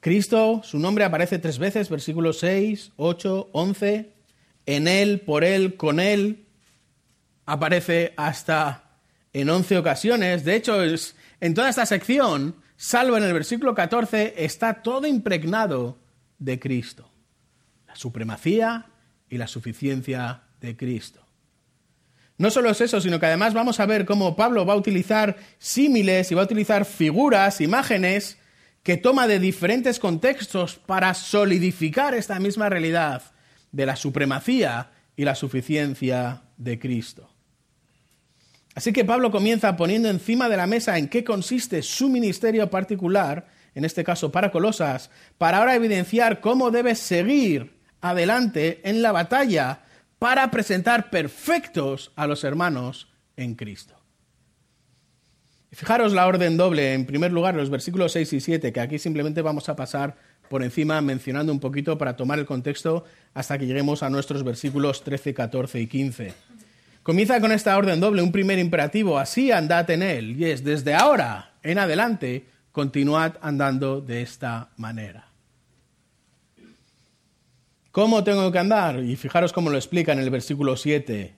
Cristo, 0.00 0.62
su 0.64 0.80
nombre 0.80 1.04
aparece 1.04 1.38
tres 1.38 1.58
veces, 1.58 1.88
versículos 1.88 2.40
6, 2.40 2.92
8, 2.96 3.50
11. 3.52 4.12
En 4.66 4.88
Él, 4.88 5.20
por 5.20 5.44
Él, 5.44 5.76
con 5.76 6.00
Él. 6.00 6.46
Aparece 7.46 8.12
hasta 8.16 8.98
en 9.32 9.48
11 9.48 9.78
ocasiones. 9.78 10.44
De 10.44 10.56
hecho, 10.56 10.82
es, 10.82 11.14
en 11.40 11.54
toda 11.54 11.68
esta 11.68 11.86
sección, 11.86 12.56
salvo 12.76 13.16
en 13.16 13.22
el 13.22 13.32
versículo 13.32 13.76
14, 13.76 14.34
está 14.38 14.82
todo 14.82 15.06
impregnado 15.06 15.98
de 16.40 16.58
Cristo. 16.58 17.11
La 17.92 17.96
supremacía 17.96 18.86
y 19.28 19.36
la 19.36 19.46
suficiencia 19.46 20.44
de 20.62 20.78
Cristo. 20.78 21.26
No 22.38 22.50
solo 22.50 22.70
es 22.70 22.80
eso, 22.80 23.02
sino 23.02 23.20
que 23.20 23.26
además 23.26 23.52
vamos 23.52 23.80
a 23.80 23.86
ver 23.86 24.06
cómo 24.06 24.34
Pablo 24.34 24.64
va 24.64 24.72
a 24.72 24.76
utilizar 24.76 25.36
símiles 25.58 26.32
y 26.32 26.34
va 26.34 26.40
a 26.40 26.46
utilizar 26.46 26.86
figuras, 26.86 27.60
imágenes, 27.60 28.38
que 28.82 28.96
toma 28.96 29.26
de 29.26 29.38
diferentes 29.38 29.98
contextos 29.98 30.76
para 30.76 31.12
solidificar 31.12 32.14
esta 32.14 32.40
misma 32.40 32.70
realidad 32.70 33.22
de 33.72 33.84
la 33.84 33.96
supremacía 33.96 34.90
y 35.16 35.24
la 35.26 35.34
suficiencia 35.34 36.44
de 36.56 36.78
Cristo. 36.78 37.30
Así 38.74 38.94
que 38.94 39.04
Pablo 39.04 39.30
comienza 39.30 39.76
poniendo 39.76 40.08
encima 40.08 40.48
de 40.48 40.56
la 40.56 40.66
mesa 40.66 40.96
en 40.96 41.08
qué 41.08 41.24
consiste 41.24 41.82
su 41.82 42.08
ministerio 42.08 42.70
particular, 42.70 43.48
en 43.74 43.84
este 43.84 44.02
caso 44.02 44.32
para 44.32 44.50
Colosas, 44.50 45.10
para 45.36 45.58
ahora 45.58 45.74
evidenciar 45.74 46.40
cómo 46.40 46.70
debe 46.70 46.94
seguir 46.94 47.81
adelante 48.02 48.80
en 48.84 49.00
la 49.00 49.12
batalla 49.12 49.80
para 50.18 50.50
presentar 50.50 51.10
perfectos 51.10 52.12
a 52.14 52.26
los 52.26 52.44
hermanos 52.44 53.08
en 53.36 53.54
Cristo. 53.54 53.96
Fijaros 55.72 56.12
la 56.12 56.26
orden 56.26 56.58
doble, 56.58 56.92
en 56.92 57.06
primer 57.06 57.32
lugar, 57.32 57.54
los 57.54 57.70
versículos 57.70 58.12
6 58.12 58.34
y 58.34 58.40
7, 58.40 58.72
que 58.74 58.80
aquí 58.80 58.98
simplemente 58.98 59.40
vamos 59.40 59.70
a 59.70 59.76
pasar 59.76 60.16
por 60.50 60.62
encima 60.62 61.00
mencionando 61.00 61.50
un 61.50 61.60
poquito 61.60 61.96
para 61.96 62.14
tomar 62.14 62.38
el 62.38 62.44
contexto 62.44 63.04
hasta 63.32 63.56
que 63.56 63.66
lleguemos 63.66 64.02
a 64.02 64.10
nuestros 64.10 64.44
versículos 64.44 65.02
13, 65.02 65.32
14 65.32 65.80
y 65.80 65.86
15. 65.86 66.34
Comienza 67.02 67.40
con 67.40 67.52
esta 67.52 67.76
orden 67.76 68.00
doble, 68.00 68.20
un 68.20 68.32
primer 68.32 68.58
imperativo, 68.58 69.18
así 69.18 69.50
andad 69.50 69.90
en 69.90 70.02
él, 70.02 70.38
y 70.38 70.44
es 70.44 70.62
desde 70.62 70.94
ahora 70.94 71.54
en 71.62 71.78
adelante, 71.78 72.44
continuad 72.70 73.36
andando 73.40 74.02
de 74.02 74.22
esta 74.22 74.70
manera. 74.76 75.31
¿Cómo 77.92 78.24
tengo 78.24 78.50
que 78.50 78.58
andar? 78.58 79.00
Y 79.00 79.16
fijaros 79.16 79.52
cómo 79.52 79.68
lo 79.68 79.76
explica 79.76 80.12
en 80.12 80.18
el 80.18 80.30
versículo 80.30 80.78
7, 80.78 81.34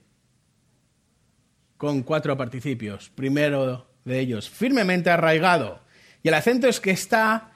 con 1.75 2.01
cuatro 2.03 2.37
participios. 2.37 3.09
Primero, 3.13 3.85
de 4.05 4.19
ellos, 4.21 4.49
firmemente 4.49 5.09
arraigado. 5.09 5.81
Y 6.23 6.29
el 6.29 6.33
acento 6.33 6.69
es 6.69 6.79
que 6.79 6.91
está, 6.91 7.51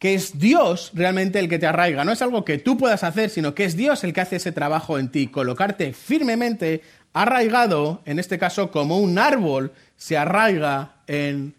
que 0.00 0.14
es 0.14 0.40
Dios 0.40 0.90
realmente 0.92 1.38
el 1.38 1.48
que 1.48 1.60
te 1.60 1.66
arraiga. 1.66 2.04
No 2.04 2.10
es 2.10 2.20
algo 2.20 2.44
que 2.44 2.58
tú 2.58 2.76
puedas 2.76 3.04
hacer, 3.04 3.30
sino 3.30 3.54
que 3.54 3.64
es 3.64 3.76
Dios 3.76 4.02
el 4.02 4.12
que 4.12 4.22
hace 4.22 4.36
ese 4.36 4.50
trabajo 4.50 4.98
en 4.98 5.10
ti. 5.10 5.28
Colocarte 5.28 5.92
firmemente 5.92 6.82
arraigado, 7.12 8.02
en 8.06 8.18
este 8.18 8.40
caso 8.40 8.72
como 8.72 8.98
un 8.98 9.18
árbol, 9.18 9.72
se 9.96 10.18
arraiga 10.18 10.96
en 11.06 11.54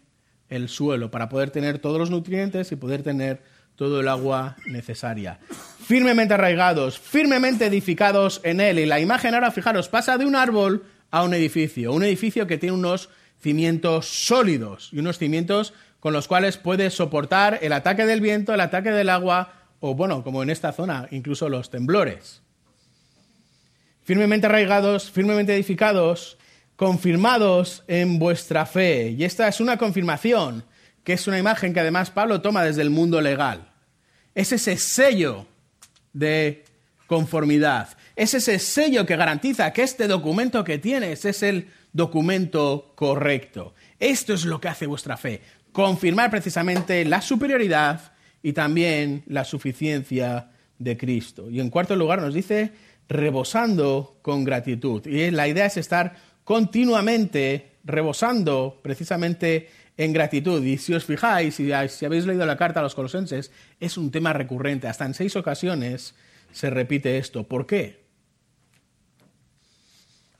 el 0.50 0.68
suelo 0.68 1.10
para 1.10 1.30
poder 1.30 1.50
tener 1.50 1.78
todos 1.78 1.98
los 1.98 2.10
nutrientes 2.10 2.70
y 2.72 2.76
poder 2.76 3.02
tener 3.02 3.40
todo 3.78 4.00
el 4.00 4.08
agua 4.08 4.56
necesaria. 4.66 5.38
Firmemente 5.86 6.34
arraigados, 6.34 6.98
firmemente 6.98 7.66
edificados 7.66 8.40
en 8.42 8.60
él. 8.60 8.80
Y 8.80 8.86
la 8.86 8.98
imagen 8.98 9.34
ahora, 9.34 9.52
fijaros, 9.52 9.88
pasa 9.88 10.18
de 10.18 10.26
un 10.26 10.34
árbol 10.34 10.84
a 11.12 11.22
un 11.22 11.32
edificio. 11.32 11.92
Un 11.92 12.02
edificio 12.02 12.48
que 12.48 12.58
tiene 12.58 12.74
unos 12.74 13.08
cimientos 13.40 14.06
sólidos 14.06 14.90
y 14.92 14.98
unos 14.98 15.18
cimientos 15.18 15.74
con 16.00 16.12
los 16.12 16.26
cuales 16.26 16.56
puedes 16.56 16.94
soportar 16.94 17.60
el 17.62 17.72
ataque 17.72 18.04
del 18.04 18.20
viento, 18.20 18.52
el 18.52 18.60
ataque 18.60 18.90
del 18.90 19.08
agua 19.08 19.52
o, 19.78 19.94
bueno, 19.94 20.24
como 20.24 20.42
en 20.42 20.50
esta 20.50 20.72
zona, 20.72 21.06
incluso 21.12 21.48
los 21.48 21.70
temblores. 21.70 22.42
Firmemente 24.02 24.46
arraigados, 24.46 25.08
firmemente 25.08 25.54
edificados, 25.54 26.36
confirmados 26.74 27.84
en 27.86 28.18
vuestra 28.18 28.66
fe. 28.66 29.10
Y 29.10 29.22
esta 29.22 29.46
es 29.46 29.60
una 29.60 29.78
confirmación, 29.78 30.64
que 31.04 31.12
es 31.12 31.28
una 31.28 31.38
imagen 31.38 31.72
que 31.72 31.80
además 31.80 32.10
Pablo 32.10 32.40
toma 32.40 32.64
desde 32.64 32.82
el 32.82 32.90
mundo 32.90 33.20
legal. 33.20 33.67
Es 34.34 34.52
ese 34.52 34.76
sello 34.76 35.46
de 36.12 36.64
conformidad. 37.06 37.96
Es 38.14 38.34
ese 38.34 38.58
sello 38.58 39.06
que 39.06 39.16
garantiza 39.16 39.72
que 39.72 39.82
este 39.82 40.06
documento 40.06 40.62
que 40.64 40.78
tienes 40.78 41.24
es 41.24 41.42
el 41.42 41.68
documento 41.92 42.92
correcto. 42.94 43.74
Esto 43.98 44.34
es 44.34 44.44
lo 44.44 44.60
que 44.60 44.68
hace 44.68 44.86
vuestra 44.86 45.16
fe, 45.16 45.40
confirmar 45.72 46.30
precisamente 46.30 47.04
la 47.04 47.20
superioridad 47.20 48.12
y 48.42 48.52
también 48.52 49.24
la 49.26 49.44
suficiencia 49.44 50.50
de 50.78 50.96
Cristo. 50.96 51.50
Y 51.50 51.60
en 51.60 51.70
cuarto 51.70 51.96
lugar 51.96 52.20
nos 52.20 52.34
dice 52.34 52.72
rebosando 53.08 54.18
con 54.22 54.44
gratitud. 54.44 55.04
Y 55.06 55.30
la 55.30 55.48
idea 55.48 55.66
es 55.66 55.76
estar 55.76 56.14
continuamente 56.44 57.72
rebosando 57.84 58.78
precisamente 58.82 59.70
en 59.98 60.12
gratitud. 60.14 60.64
Y 60.64 60.78
si 60.78 60.94
os 60.94 61.04
fijáis, 61.04 61.56
si, 61.56 61.70
habéis 61.72 62.24
leído 62.24 62.46
la 62.46 62.56
carta 62.56 62.80
a 62.80 62.82
los 62.82 62.94
colosenses, 62.94 63.50
es 63.78 63.98
un 63.98 64.10
tema 64.10 64.32
recurrente. 64.32 64.88
Hasta 64.88 65.04
en 65.04 65.12
seis 65.12 65.36
ocasiones 65.36 66.14
se 66.52 66.70
repite 66.70 67.18
esto. 67.18 67.46
¿Por 67.46 67.66
qué? 67.66 68.06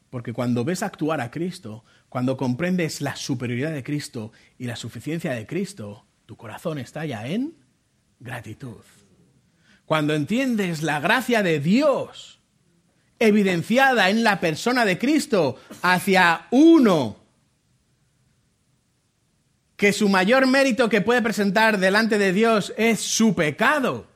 Porque 0.08 0.32
cuando 0.32 0.64
ves 0.64 0.82
actuar 0.82 1.20
a 1.20 1.30
Cristo, 1.30 1.84
cuando 2.08 2.38
comprendes 2.38 3.02
la 3.02 3.16
superioridad 3.16 3.72
de 3.72 3.82
Cristo 3.82 4.32
y 4.56 4.64
la 4.64 4.76
suficiencia 4.76 5.32
de 5.32 5.46
Cristo, 5.46 6.06
tu 6.24 6.36
corazón 6.36 6.78
estalla 6.78 7.26
en 7.26 7.54
gratitud. 8.20 8.80
Cuando 9.84 10.14
entiendes 10.14 10.82
la 10.82 11.00
gracia 11.00 11.42
de 11.42 11.60
Dios 11.60 12.40
evidenciada 13.18 14.08
en 14.10 14.22
la 14.22 14.38
persona 14.38 14.84
de 14.84 14.98
Cristo 14.98 15.56
hacia 15.82 16.46
uno, 16.50 17.16
que 19.78 19.94
su 19.94 20.10
mayor 20.10 20.46
mérito 20.46 20.90
que 20.90 21.00
puede 21.00 21.22
presentar 21.22 21.78
delante 21.78 22.18
de 22.18 22.34
Dios 22.34 22.74
es 22.76 23.00
su 23.00 23.34
pecado 23.34 24.06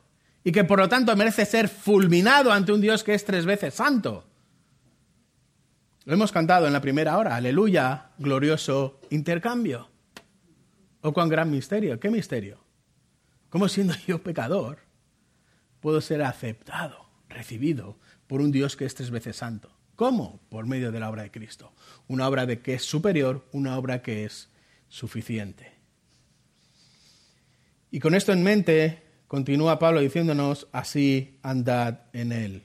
y 0.44 0.52
que 0.52 0.64
por 0.64 0.78
lo 0.78 0.90
tanto 0.90 1.16
merece 1.16 1.46
ser 1.46 1.70
fulminado 1.70 2.52
ante 2.52 2.72
un 2.72 2.82
Dios 2.82 3.02
que 3.02 3.14
es 3.14 3.24
tres 3.24 3.46
veces 3.46 3.72
santo 3.72 4.26
lo 6.04 6.14
hemos 6.14 6.32
cantado 6.32 6.66
en 6.66 6.72
la 6.72 6.80
primera 6.80 7.16
hora, 7.16 7.36
aleluya, 7.36 8.10
glorioso 8.18 8.98
intercambio. 9.10 9.88
Oh, 11.00 11.12
cuán 11.12 11.28
gran 11.28 11.48
misterio, 11.50 12.00
¿qué 12.00 12.10
misterio? 12.10 12.58
¿Cómo 13.50 13.68
siendo 13.68 13.94
yo 14.06 14.20
pecador 14.20 14.78
puedo 15.80 16.00
ser 16.00 16.22
aceptado, 16.22 17.06
recibido 17.28 17.98
por 18.26 18.40
un 18.40 18.50
Dios 18.50 18.76
que 18.76 18.84
es 18.84 18.96
tres 18.96 19.10
veces 19.10 19.36
santo? 19.36 19.70
¿Cómo? 19.94 20.40
Por 20.48 20.66
medio 20.66 20.90
de 20.90 20.98
la 20.98 21.08
obra 21.08 21.22
de 21.22 21.30
Cristo. 21.30 21.72
Una 22.08 22.26
obra 22.26 22.46
de 22.46 22.60
que 22.60 22.74
es 22.74 22.82
superior, 22.82 23.46
una 23.52 23.76
obra 23.76 24.02
que 24.02 24.24
es 24.24 24.48
suficiente. 24.92 25.72
Y 27.90 27.98
con 27.98 28.14
esto 28.14 28.30
en 28.32 28.42
mente, 28.42 29.02
continúa 29.26 29.78
Pablo 29.78 30.00
diciéndonos, 30.00 30.68
así 30.70 31.38
andad 31.42 32.00
en 32.12 32.30
él. 32.30 32.64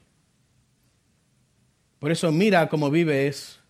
Por 1.99 2.11
eso 2.11 2.33
mira 2.33 2.67
cómo 2.67 2.91
vives 2.91 3.61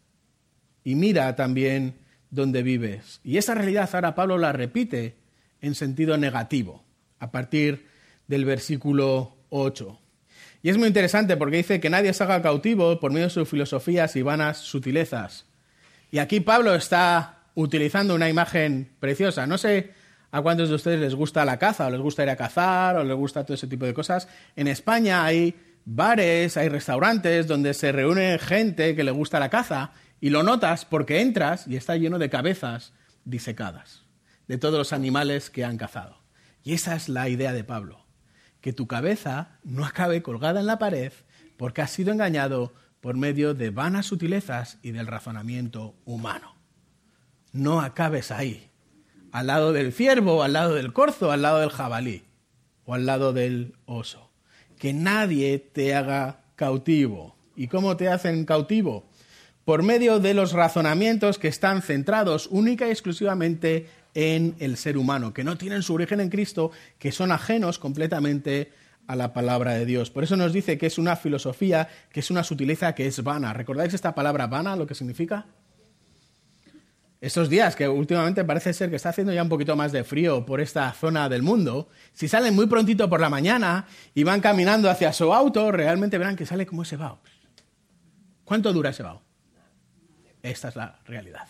y 0.83 0.95
mira 0.95 1.35
también 1.35 1.99
dónde 2.31 2.63
vives. 2.63 3.21
Y 3.23 3.37
esa 3.37 3.53
realidad 3.53 3.87
ahora 3.93 4.15
Pablo 4.15 4.39
la 4.39 4.53
repite 4.53 5.17
en 5.61 5.75
sentido 5.75 6.17
negativo, 6.17 6.83
a 7.19 7.29
partir 7.29 7.85
del 8.27 8.43
versículo 8.43 9.37
8. 9.49 9.99
Y 10.63 10.69
es 10.69 10.77
muy 10.79 10.87
interesante 10.87 11.37
porque 11.37 11.57
dice 11.57 11.79
que 11.79 11.91
nadie 11.91 12.11
se 12.11 12.23
haga 12.23 12.41
cautivo 12.41 12.99
por 12.99 13.11
medio 13.11 13.27
de 13.27 13.33
sus 13.33 13.47
filosofías 13.47 14.15
y 14.15 14.23
vanas 14.23 14.57
sutilezas. 14.57 15.45
Y 16.09 16.17
aquí 16.17 16.39
Pablo 16.39 16.73
está 16.73 17.36
utilizando 17.57 18.13
una 18.13 18.29
imagen 18.29 18.95
preciosa. 18.99 19.47
No 19.47 19.57
sé 19.57 19.91
a 20.29 20.41
cuántos 20.43 20.69
de 20.69 20.75
ustedes 20.75 20.99
les 20.99 21.15
gusta 21.15 21.43
la 21.43 21.57
caza, 21.57 21.87
o 21.87 21.89
les 21.89 21.99
gusta 21.99 22.21
ir 22.21 22.29
a 22.29 22.35
cazar, 22.35 22.97
o 22.97 23.03
les 23.03 23.17
gusta 23.17 23.43
todo 23.43 23.55
ese 23.55 23.65
tipo 23.65 23.85
de 23.85 23.95
cosas. 23.95 24.27
En 24.55 24.67
España 24.67 25.25
hay 25.25 25.55
bares, 25.83 26.55
hay 26.55 26.69
restaurantes 26.69 27.47
donde 27.47 27.73
se 27.73 27.91
reúne 27.91 28.37
gente 28.37 28.95
que 28.95 29.03
le 29.03 29.09
gusta 29.09 29.39
la 29.39 29.49
caza 29.49 29.91
y 30.21 30.29
lo 30.29 30.43
notas 30.43 30.85
porque 30.85 31.19
entras 31.21 31.67
y 31.67 31.77
está 31.77 31.95
lleno 31.97 32.19
de 32.19 32.29
cabezas 32.29 32.93
disecadas 33.25 34.05
de 34.47 34.59
todos 34.59 34.77
los 34.77 34.93
animales 34.93 35.49
que 35.49 35.65
han 35.65 35.77
cazado. 35.77 36.21
Y 36.63 36.73
esa 36.73 36.95
es 36.95 37.09
la 37.09 37.27
idea 37.27 37.53
de 37.53 37.63
Pablo. 37.63 38.05
que 38.61 38.73
tu 38.73 38.87
cabeza 38.87 39.59
no 39.63 39.85
acabe 39.85 40.21
colgada 40.21 40.59
en 40.59 40.65
la 40.65 40.79
pared 40.79 41.13
porque 41.57 41.81
has 41.81 41.91
sido 41.91 42.11
engañado 42.11 42.73
por 43.01 43.15
medio 43.15 43.53
de 43.53 43.69
vanas 43.69 44.07
sutilezas 44.07 44.77
y 44.81 44.91
del 44.91 45.07
razonamiento 45.07 45.95
humano. 46.05 46.56
No 47.51 47.81
acabes 47.81 48.31
ahí, 48.31 48.69
al 49.31 49.47
lado 49.47 49.73
del 49.73 49.93
ciervo, 49.93 50.43
al 50.43 50.53
lado 50.53 50.73
del 50.75 50.93
corzo, 50.93 51.31
al 51.31 51.41
lado 51.41 51.59
del 51.59 51.69
jabalí 51.69 52.23
o 52.85 52.93
al 52.93 53.05
lado 53.05 53.33
del 53.33 53.75
oso. 53.85 54.31
Que 54.77 54.93
nadie 54.93 55.59
te 55.59 55.95
haga 55.95 56.41
cautivo. 56.55 57.35
¿Y 57.55 57.67
cómo 57.67 57.97
te 57.97 58.09
hacen 58.09 58.45
cautivo? 58.45 59.05
Por 59.65 59.83
medio 59.83 60.19
de 60.19 60.33
los 60.33 60.53
razonamientos 60.53 61.39
que 61.39 61.47
están 61.47 61.81
centrados 61.81 62.47
única 62.51 62.87
y 62.87 62.91
exclusivamente 62.91 63.89
en 64.13 64.55
el 64.59 64.77
ser 64.77 64.97
humano, 64.97 65.33
que 65.33 65.43
no 65.43 65.57
tienen 65.57 65.83
su 65.83 65.93
origen 65.93 66.19
en 66.21 66.29
Cristo, 66.29 66.71
que 66.97 67.11
son 67.11 67.31
ajenos 67.31 67.77
completamente 67.77 68.71
a 69.07 69.15
la 69.15 69.33
palabra 69.33 69.73
de 69.73 69.85
Dios. 69.85 70.09
Por 70.09 70.23
eso 70.23 70.35
nos 70.35 70.53
dice 70.53 70.77
que 70.77 70.87
es 70.87 70.97
una 70.97 71.15
filosofía, 71.15 71.89
que 72.11 72.19
es 72.19 72.31
una 72.31 72.43
sutileza, 72.43 72.95
que 72.95 73.07
es 73.07 73.23
vana. 73.23 73.53
¿Recordáis 73.53 73.93
esta 73.93 74.15
palabra 74.15 74.47
vana, 74.47 74.75
lo 74.75 74.87
que 74.87 74.95
significa? 74.95 75.45
Estos 77.19 77.49
días, 77.49 77.75
que 77.75 77.87
últimamente 77.87 78.43
parece 78.43 78.73
ser 78.73 78.91
que 78.91 78.95
está 78.95 79.09
haciendo 79.09 79.33
ya 79.33 79.41
un 79.41 79.49
poquito 79.49 79.75
más 79.75 79.91
de 79.91 80.03
frío 80.03 80.45
por 80.45 80.61
esta 80.61 80.91
zona 80.93 81.27
del 81.29 81.41
mundo, 81.41 81.89
si 82.13 82.27
salen 82.27 82.53
muy 82.53 82.67
prontito 82.67 83.09
por 83.09 83.19
la 83.19 83.29
mañana 83.29 83.87
y 84.13 84.23
van 84.23 84.39
caminando 84.39 84.89
hacia 84.89 85.11
su 85.13 85.33
auto, 85.33 85.71
realmente 85.71 86.19
verán 86.19 86.35
que 86.35 86.45
sale 86.45 86.67
como 86.67 86.83
ese 86.83 86.95
vaho. 86.95 87.19
¿Cuánto 88.43 88.71
dura 88.71 88.91
ese 88.91 89.01
vaho? 89.01 89.23
Esta 90.43 90.69
es 90.69 90.75
la 90.75 90.99
realidad. 91.05 91.47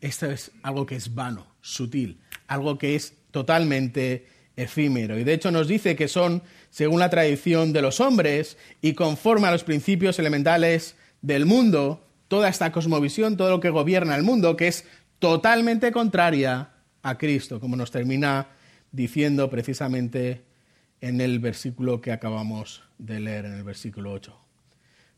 Esto 0.00 0.26
es 0.30 0.52
algo 0.62 0.86
que 0.86 0.94
es 0.94 1.12
vano, 1.12 1.46
sutil, 1.60 2.20
algo 2.46 2.78
que 2.78 2.94
es 2.94 3.14
totalmente 3.32 4.28
efímero. 4.56 5.18
Y 5.18 5.24
de 5.24 5.34
hecho 5.34 5.50
nos 5.50 5.66
dice 5.66 5.96
que 5.96 6.06
son 6.06 6.42
según 6.70 7.00
la 7.00 7.10
tradición 7.10 7.72
de 7.72 7.82
los 7.82 7.98
hombres 7.98 8.56
y 8.80 8.94
conforme 8.94 9.48
a 9.48 9.50
los 9.50 9.64
principios 9.64 10.20
elementales 10.20 10.94
del 11.20 11.46
mundo, 11.46 12.07
toda 12.28 12.48
esta 12.48 12.70
cosmovisión, 12.72 13.36
todo 13.36 13.50
lo 13.50 13.60
que 13.60 13.70
gobierna 13.70 14.14
el 14.14 14.22
mundo, 14.22 14.56
que 14.56 14.68
es 14.68 14.86
totalmente 15.18 15.90
contraria 15.90 16.70
a 17.02 17.18
Cristo, 17.18 17.60
como 17.60 17.76
nos 17.76 17.90
termina 17.90 18.48
diciendo 18.92 19.50
precisamente 19.50 20.42
en 21.00 21.20
el 21.20 21.38
versículo 21.38 22.00
que 22.00 22.12
acabamos 22.12 22.82
de 22.98 23.20
leer, 23.20 23.46
en 23.46 23.54
el 23.54 23.64
versículo 23.64 24.12
8. 24.12 24.36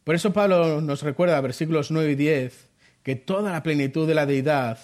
Por 0.05 0.14
eso 0.14 0.33
Pablo 0.33 0.81
nos 0.81 1.02
recuerda, 1.02 1.40
versículos 1.40 1.90
9 1.90 2.12
y 2.12 2.14
10, 2.14 2.69
que 3.02 3.17
toda 3.17 3.52
la 3.52 3.62
plenitud 3.62 4.07
de 4.07 4.14
la 4.14 4.26
deidad 4.26 4.79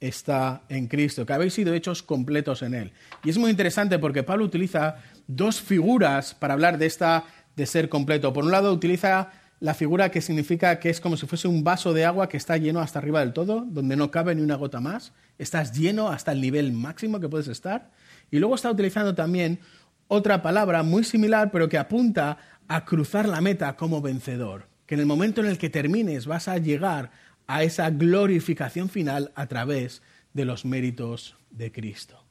está 0.00 0.62
en 0.68 0.88
Cristo, 0.88 1.24
que 1.24 1.32
habéis 1.32 1.54
sido 1.54 1.74
hechos 1.74 2.02
completos 2.02 2.62
en 2.62 2.74
Él. 2.74 2.92
Y 3.24 3.30
es 3.30 3.38
muy 3.38 3.50
interesante 3.50 3.98
porque 3.98 4.22
Pablo 4.22 4.44
utiliza 4.44 4.96
dos 5.26 5.60
figuras 5.60 6.34
para 6.34 6.54
hablar 6.54 6.78
de 6.78 6.86
esta 6.86 7.24
de 7.56 7.66
ser 7.66 7.88
completo. 7.88 8.32
Por 8.32 8.44
un 8.44 8.50
lado 8.50 8.72
utiliza 8.72 9.30
la 9.58 9.74
figura 9.74 10.10
que 10.10 10.20
significa 10.20 10.78
que 10.78 10.90
es 10.90 11.00
como 11.00 11.16
si 11.16 11.26
fuese 11.26 11.48
un 11.48 11.64
vaso 11.64 11.94
de 11.94 12.04
agua 12.04 12.28
que 12.28 12.36
está 12.36 12.56
lleno 12.56 12.80
hasta 12.80 12.98
arriba 12.98 13.20
del 13.20 13.32
todo, 13.32 13.64
donde 13.66 13.96
no 13.96 14.10
cabe 14.10 14.34
ni 14.34 14.42
una 14.42 14.56
gota 14.56 14.80
más. 14.80 15.12
Estás 15.38 15.72
lleno 15.72 16.08
hasta 16.08 16.32
el 16.32 16.40
nivel 16.40 16.72
máximo 16.72 17.20
que 17.20 17.28
puedes 17.28 17.48
estar. 17.48 17.90
Y 18.30 18.38
luego 18.38 18.54
está 18.54 18.70
utilizando 18.70 19.14
también 19.14 19.60
otra 20.08 20.42
palabra 20.42 20.82
muy 20.82 21.04
similar, 21.04 21.50
pero 21.50 21.68
que 21.68 21.78
apunta 21.78 22.38
a 22.68 22.84
cruzar 22.84 23.28
la 23.28 23.40
meta 23.40 23.76
como 23.76 24.02
vencedor. 24.02 24.68
Que 24.84 24.94
en 24.94 25.00
el 25.00 25.06
momento 25.06 25.40
en 25.40 25.46
el 25.46 25.58
que 25.58 25.70
termines 25.70 26.26
vas 26.26 26.48
a 26.48 26.58
llegar 26.58 27.10
a 27.46 27.62
esa 27.62 27.90
glorificación 27.90 28.88
final 28.88 29.32
a 29.34 29.46
través 29.46 30.02
de 30.34 30.44
los 30.44 30.64
méritos 30.64 31.36
de 31.50 31.72
Cristo. 31.72 32.22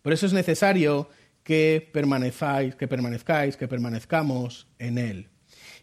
Por 0.00 0.12
eso 0.12 0.26
es 0.26 0.32
necesario 0.32 1.10
que 1.42 1.90
permanezcáis, 1.92 2.74
que 2.76 2.88
permanezcáis, 2.88 3.56
que 3.56 3.68
permanezcamos 3.68 4.68
en 4.78 4.98
Él. 4.98 5.31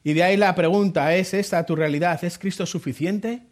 Y 0.03 0.13
de 0.13 0.23
ahí 0.23 0.37
la 0.37 0.55
pregunta, 0.55 1.15
¿es 1.15 1.33
esta 1.33 1.65
tu 1.65 1.75
realidad? 1.75 2.23
¿Es 2.23 2.37
Cristo 2.37 2.65
suficiente? 2.65 3.43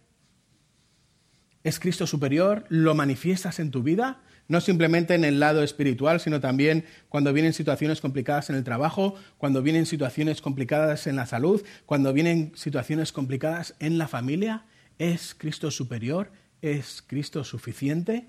¿Es 1.64 1.80
Cristo 1.80 2.08
superior? 2.08 2.66
¿Lo 2.70 2.96
manifiestas 2.96 3.60
en 3.60 3.72
tu 3.72 3.84
vida? 3.84 4.22
No 4.48 4.62
simplemente 4.62 5.14
en 5.14 5.26
el 5.26 5.42
lado 5.42 5.62
espiritual, 5.62 6.22
sino 6.22 6.40
también 6.40 6.86
cuando 7.10 7.34
vienen 7.34 7.52
situaciones 7.52 8.00
complicadas 8.00 8.50
en 8.50 8.56
el 8.56 8.64
trabajo, 8.64 9.16
cuando 9.38 9.62
vienen 9.62 9.86
situaciones 9.86 10.42
complicadas 10.42 11.06
en 11.08 11.18
la 11.18 11.26
salud, 11.26 11.62
cuando 11.86 12.14
vienen 12.14 12.54
situaciones 12.56 13.12
complicadas 13.12 13.76
en 13.80 13.98
la 13.98 14.08
familia. 14.08 14.64
¿Es 14.98 15.36
Cristo 15.36 15.70
superior? 15.70 16.32
¿Es 16.62 17.04
Cristo 17.06 17.44
suficiente? 17.44 18.28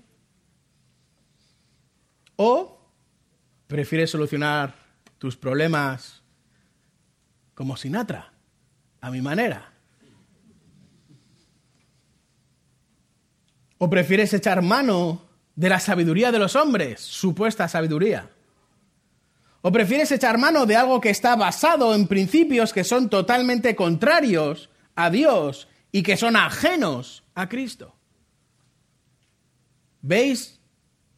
¿O 2.35 2.79
prefieres 3.67 4.11
solucionar 4.11 4.75
tus 5.17 5.37
problemas 5.37 6.18
como 7.59 7.75
Sinatra, 7.75 8.31
a 9.01 9.11
mi 9.11 9.21
manera? 9.21 9.73
¿O 13.77 13.89
prefieres 13.89 14.33
echar 14.33 14.61
mano 14.61 15.25
de 15.57 15.67
la 15.67 15.81
sabiduría 15.81 16.31
de 16.31 16.39
los 16.39 16.55
hombres, 16.55 17.01
supuesta 17.01 17.67
sabiduría? 17.67 18.29
¿O 19.61 19.73
prefieres 19.73 20.09
echar 20.13 20.37
mano 20.37 20.65
de 20.65 20.77
algo 20.77 21.01
que 21.01 21.09
está 21.09 21.35
basado 21.35 21.93
en 21.93 22.07
principios 22.07 22.71
que 22.71 22.85
son 22.85 23.09
totalmente 23.09 23.75
contrarios 23.75 24.69
a 24.95 25.09
Dios 25.09 25.67
y 25.91 26.01
que 26.03 26.15
son 26.15 26.37
ajenos 26.37 27.25
a 27.35 27.49
Cristo. 27.49 27.93
¿Veis 30.01 30.61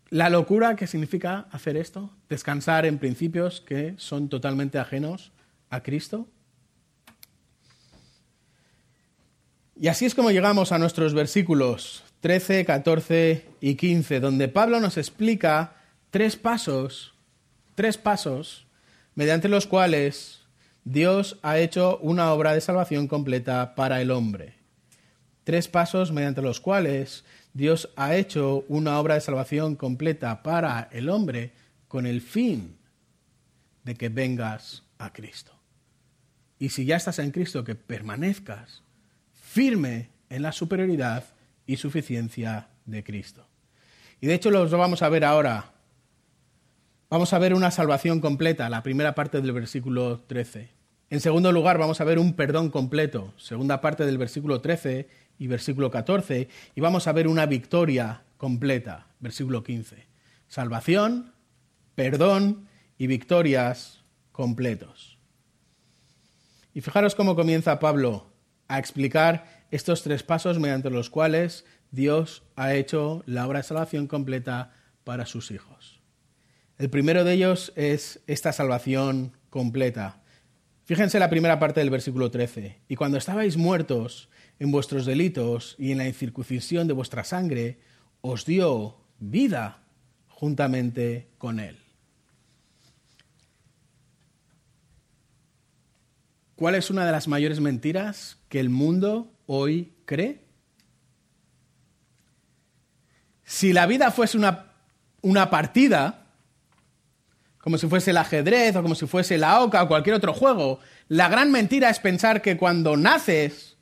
la 0.09 0.31
locura 0.31 0.75
que 0.75 0.87
significa 0.87 1.45
hacer 1.51 1.77
esto? 1.77 2.09
Descansar 2.29 2.87
en 2.87 2.97
principios 2.97 3.61
que 3.61 3.93
son 3.97 4.27
totalmente 4.27 4.79
ajenos 4.79 5.33
a 5.71 5.81
Cristo. 5.81 6.27
Y 9.75 9.87
así 9.87 10.05
es 10.05 10.13
como 10.13 10.29
llegamos 10.29 10.71
a 10.71 10.77
nuestros 10.77 11.15
versículos 11.15 12.03
13, 12.19 12.65
14 12.65 13.45
y 13.61 13.75
15, 13.75 14.19
donde 14.19 14.47
Pablo 14.47 14.79
nos 14.79 14.97
explica 14.97 15.73
tres 16.11 16.35
pasos, 16.35 17.15
tres 17.73 17.97
pasos, 17.97 18.67
mediante 19.15 19.49
los 19.49 19.65
cuales 19.65 20.41
Dios 20.83 21.39
ha 21.41 21.57
hecho 21.57 21.97
una 21.97 22.31
obra 22.31 22.53
de 22.53 22.61
salvación 22.61 23.07
completa 23.07 23.73
para 23.73 24.01
el 24.01 24.11
hombre. 24.11 24.53
Tres 25.43 25.67
pasos 25.67 26.11
mediante 26.11 26.43
los 26.43 26.59
cuales 26.59 27.25
Dios 27.53 27.89
ha 27.95 28.15
hecho 28.15 28.65
una 28.67 28.99
obra 28.99 29.15
de 29.15 29.21
salvación 29.21 29.75
completa 29.75 30.43
para 30.43 30.89
el 30.91 31.09
hombre 31.09 31.53
con 31.87 32.05
el 32.05 32.21
fin 32.21 32.77
de 33.83 33.95
que 33.95 34.09
vengas 34.09 34.83
a 34.99 35.11
Cristo. 35.11 35.60
Y 36.61 36.69
si 36.69 36.85
ya 36.85 36.95
estás 36.95 37.17
en 37.17 37.31
Cristo, 37.31 37.63
que 37.63 37.73
permanezcas 37.73 38.83
firme 39.33 40.11
en 40.29 40.43
la 40.43 40.51
superioridad 40.51 41.23
y 41.65 41.77
suficiencia 41.77 42.67
de 42.85 43.03
Cristo. 43.03 43.47
Y 44.19 44.27
de 44.27 44.35
hecho 44.35 44.51
lo 44.51 44.69
vamos 44.69 45.01
a 45.01 45.09
ver 45.09 45.25
ahora. 45.25 45.71
Vamos 47.09 47.33
a 47.33 47.39
ver 47.39 47.55
una 47.55 47.71
salvación 47.71 48.21
completa, 48.21 48.69
la 48.69 48.83
primera 48.83 49.15
parte 49.15 49.41
del 49.41 49.53
versículo 49.53 50.19
13. 50.19 50.69
En 51.09 51.19
segundo 51.19 51.51
lugar, 51.51 51.79
vamos 51.79 51.99
a 51.99 52.03
ver 52.03 52.19
un 52.19 52.35
perdón 52.35 52.69
completo, 52.69 53.33
segunda 53.37 53.81
parte 53.81 54.05
del 54.05 54.19
versículo 54.19 54.61
13 54.61 55.09
y 55.39 55.47
versículo 55.47 55.89
14, 55.89 56.47
y 56.75 56.79
vamos 56.79 57.07
a 57.07 57.11
ver 57.11 57.27
una 57.27 57.47
victoria 57.47 58.21
completa, 58.37 59.07
versículo 59.19 59.63
15. 59.63 60.05
Salvación, 60.47 61.33
perdón 61.95 62.67
y 62.99 63.07
victorias 63.07 64.03
completos. 64.31 65.17
Y 66.73 66.81
fijaros 66.81 67.15
cómo 67.15 67.35
comienza 67.35 67.79
Pablo 67.79 68.27
a 68.67 68.79
explicar 68.79 69.65
estos 69.71 70.03
tres 70.03 70.23
pasos 70.23 70.59
mediante 70.59 70.89
los 70.89 71.09
cuales 71.09 71.65
Dios 71.91 72.43
ha 72.55 72.73
hecho 72.73 73.23
la 73.25 73.45
obra 73.45 73.59
de 73.59 73.63
salvación 73.63 74.07
completa 74.07 74.71
para 75.03 75.25
sus 75.25 75.51
hijos. 75.51 76.01
El 76.77 76.89
primero 76.89 77.23
de 77.23 77.33
ellos 77.33 77.73
es 77.75 78.21
esta 78.27 78.53
salvación 78.53 79.37
completa. 79.49 80.21
Fíjense 80.85 81.19
la 81.19 81.29
primera 81.29 81.59
parte 81.59 81.79
del 81.79 81.89
versículo 81.89 82.31
13. 82.31 82.81
Y 82.87 82.95
cuando 82.95 83.17
estabais 83.17 83.57
muertos 83.57 84.29
en 84.57 84.71
vuestros 84.71 85.05
delitos 85.05 85.75
y 85.77 85.91
en 85.91 85.99
la 85.99 86.07
incircuncisión 86.07 86.87
de 86.87 86.93
vuestra 86.93 87.23
sangre, 87.23 87.79
os 88.21 88.45
dio 88.45 88.97
vida 89.19 89.83
juntamente 90.27 91.29
con 91.37 91.59
Él. 91.59 91.80
¿Cuál 96.61 96.75
es 96.75 96.91
una 96.91 97.07
de 97.07 97.11
las 97.11 97.27
mayores 97.27 97.59
mentiras 97.59 98.37
que 98.47 98.59
el 98.59 98.69
mundo 98.69 99.33
hoy 99.47 99.93
cree? 100.05 100.41
Si 103.43 103.73
la 103.73 103.87
vida 103.87 104.11
fuese 104.11 104.37
una, 104.37 104.67
una 105.23 105.49
partida, 105.49 106.27
como 107.57 107.79
si 107.79 107.87
fuese 107.87 108.11
el 108.11 108.17
ajedrez 108.17 108.75
o 108.75 108.83
como 108.83 108.93
si 108.93 109.07
fuese 109.07 109.39
la 109.39 109.59
OCA 109.59 109.81
o 109.81 109.87
cualquier 109.87 110.15
otro 110.15 110.35
juego, 110.35 110.79
la 111.07 111.29
gran 111.29 111.51
mentira 111.51 111.89
es 111.89 111.97
pensar 111.97 112.43
que 112.43 112.57
cuando 112.57 112.95
naces 112.95 113.77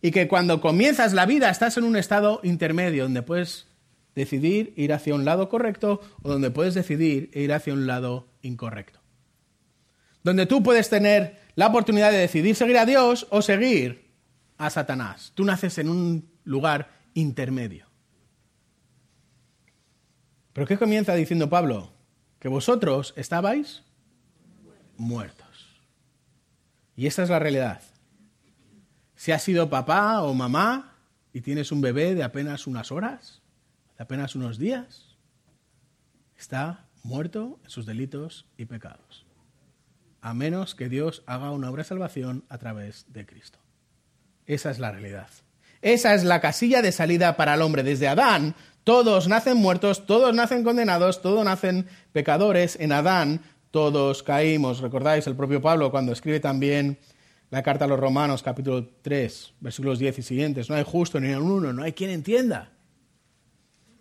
y 0.00 0.10
que 0.10 0.26
cuando 0.26 0.62
comienzas 0.62 1.12
la 1.12 1.26
vida 1.26 1.50
estás 1.50 1.76
en 1.76 1.84
un 1.84 1.96
estado 1.96 2.40
intermedio 2.44 3.02
donde 3.02 3.20
puedes 3.20 3.66
decidir 4.14 4.72
ir 4.78 4.94
hacia 4.94 5.14
un 5.14 5.26
lado 5.26 5.50
correcto 5.50 6.00
o 6.22 6.30
donde 6.30 6.50
puedes 6.50 6.72
decidir 6.72 7.30
ir 7.34 7.52
hacia 7.52 7.74
un 7.74 7.86
lado 7.86 8.26
incorrecto. 8.40 9.00
donde 10.22 10.46
tú 10.46 10.62
puedes 10.62 10.88
tener 10.88 11.41
la 11.54 11.66
oportunidad 11.66 12.10
de 12.10 12.18
decidir 12.18 12.56
seguir 12.56 12.78
a 12.78 12.86
Dios 12.86 13.26
o 13.30 13.42
seguir 13.42 14.10
a 14.58 14.70
Satanás. 14.70 15.32
Tú 15.34 15.44
naces 15.44 15.78
en 15.78 15.88
un 15.88 16.30
lugar 16.44 16.90
intermedio. 17.14 17.86
¿Pero 20.52 20.66
qué 20.66 20.78
comienza 20.78 21.14
diciendo 21.14 21.48
Pablo? 21.48 21.92
Que 22.38 22.48
vosotros 22.48 23.14
estabais 23.16 23.82
muertos. 24.96 25.82
Y 26.96 27.06
esta 27.06 27.22
es 27.22 27.30
la 27.30 27.38
realidad. 27.38 27.80
Si 29.16 29.32
has 29.32 29.42
sido 29.42 29.70
papá 29.70 30.22
o 30.22 30.34
mamá 30.34 30.96
y 31.32 31.40
tienes 31.40 31.72
un 31.72 31.80
bebé 31.80 32.14
de 32.14 32.22
apenas 32.22 32.66
unas 32.66 32.92
horas, 32.92 33.40
de 33.96 34.02
apenas 34.02 34.34
unos 34.34 34.58
días, 34.58 35.16
está 36.36 36.86
muerto 37.02 37.58
en 37.64 37.70
sus 37.70 37.86
delitos 37.86 38.46
y 38.56 38.66
pecados. 38.66 39.21
A 40.22 40.32
menos 40.32 40.74
que 40.74 40.88
Dios 40.88 41.22
haga 41.26 41.50
una 41.50 41.68
obra 41.68 41.82
de 41.82 41.88
salvación 41.88 42.44
a 42.48 42.56
través 42.56 43.04
de 43.08 43.26
Cristo. 43.26 43.58
Esa 44.46 44.70
es 44.70 44.78
la 44.78 44.90
realidad. 44.90 45.28
Esa 45.82 46.14
es 46.14 46.24
la 46.24 46.40
casilla 46.40 46.80
de 46.80 46.92
salida 46.92 47.36
para 47.36 47.54
el 47.54 47.60
hombre. 47.60 47.82
Desde 47.82 48.08
Adán, 48.08 48.54
todos 48.84 49.28
nacen 49.28 49.58
muertos, 49.58 50.06
todos 50.06 50.34
nacen 50.34 50.64
condenados, 50.64 51.20
todos 51.20 51.44
nacen 51.44 51.86
pecadores. 52.12 52.78
En 52.80 52.92
Adán 52.92 53.42
todos 53.72 54.22
caímos. 54.22 54.80
Recordáis 54.80 55.26
el 55.26 55.34
propio 55.34 55.60
Pablo 55.60 55.90
cuando 55.90 56.12
escribe 56.12 56.38
también 56.38 56.98
la 57.50 57.62
carta 57.62 57.84
a 57.86 57.88
los 57.88 57.98
Romanos, 57.98 58.42
capítulo 58.42 58.86
3, 59.02 59.54
versículos 59.60 59.98
10 59.98 60.20
y 60.20 60.22
siguientes. 60.22 60.70
No 60.70 60.76
hay 60.76 60.84
justo 60.84 61.18
ni 61.18 61.32
uno, 61.34 61.72
no 61.72 61.82
hay 61.82 61.92
quien 61.92 62.10
entienda. 62.10 62.70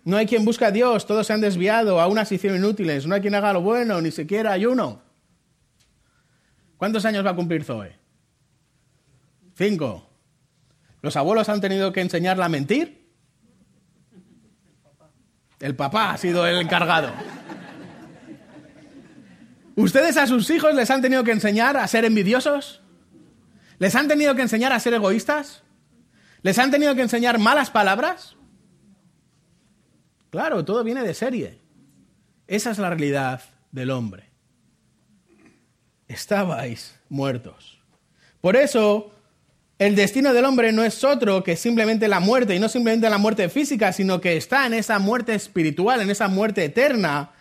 No 0.03 0.17
hay 0.17 0.25
quien 0.25 0.45
busque 0.45 0.65
a 0.65 0.71
Dios, 0.71 1.05
todos 1.05 1.27
se 1.27 1.33
han 1.33 1.41
desviado, 1.41 1.99
a 1.99 2.07
unas 2.07 2.31
hicieron 2.31 2.59
inútiles, 2.59 3.05
no 3.05 3.13
hay 3.13 3.21
quien 3.21 3.35
haga 3.35 3.53
lo 3.53 3.61
bueno, 3.61 4.01
ni 4.01 4.09
siquiera 4.09 4.53
hay 4.53 4.65
uno. 4.65 5.01
¿Cuántos 6.81 7.05
años 7.05 7.23
va 7.23 7.29
a 7.29 7.35
cumplir 7.35 7.63
Zoe? 7.63 7.95
Cinco. 9.53 10.09
¿Los 11.03 11.15
abuelos 11.15 11.47
han 11.47 11.61
tenido 11.61 11.93
que 11.93 12.01
enseñarla 12.01 12.45
a 12.45 12.49
mentir? 12.49 13.07
El 15.59 15.75
papá 15.75 16.09
ha 16.09 16.17
sido 16.17 16.47
el 16.47 16.59
encargado. 16.59 17.13
¿Ustedes 19.75 20.17
a 20.17 20.25
sus 20.25 20.49
hijos 20.49 20.73
les 20.73 20.89
han 20.89 21.03
tenido 21.03 21.23
que 21.23 21.29
enseñar 21.29 21.77
a 21.77 21.87
ser 21.87 22.03
envidiosos? 22.03 22.81
¿Les 23.77 23.93
han 23.93 24.07
tenido 24.07 24.33
que 24.33 24.41
enseñar 24.41 24.73
a 24.73 24.79
ser 24.79 24.95
egoístas? 24.95 25.61
¿Les 26.41 26.57
han 26.57 26.71
tenido 26.71 26.95
que 26.95 27.03
enseñar 27.03 27.37
malas 27.37 27.69
palabras? 27.69 28.37
Claro, 30.31 30.65
todo 30.65 30.83
viene 30.83 31.03
de 31.03 31.13
serie. 31.13 31.59
Esa 32.47 32.71
es 32.71 32.79
la 32.79 32.89
realidad 32.89 33.39
del 33.71 33.91
hombre. 33.91 34.30
Estabais 36.11 36.95
muertos. 37.09 37.79
Por 38.41 38.57
eso, 38.57 39.11
el 39.79 39.95
destino 39.95 40.33
del 40.33 40.45
hombre 40.45 40.73
no 40.73 40.83
es 40.83 41.03
otro 41.03 41.43
que 41.43 41.55
simplemente 41.55 42.07
la 42.07 42.19
muerte, 42.19 42.53
y 42.53 42.59
no 42.59 42.67
simplemente 42.67 43.09
la 43.09 43.17
muerte 43.17 43.47
física, 43.47 43.93
sino 43.93 44.19
que 44.19 44.35
está 44.35 44.65
en 44.65 44.73
esa 44.73 44.99
muerte 44.99 45.33
espiritual, 45.33 46.01
en 46.01 46.09
esa 46.09 46.27
muerte 46.27 46.65
eterna, 46.65 47.31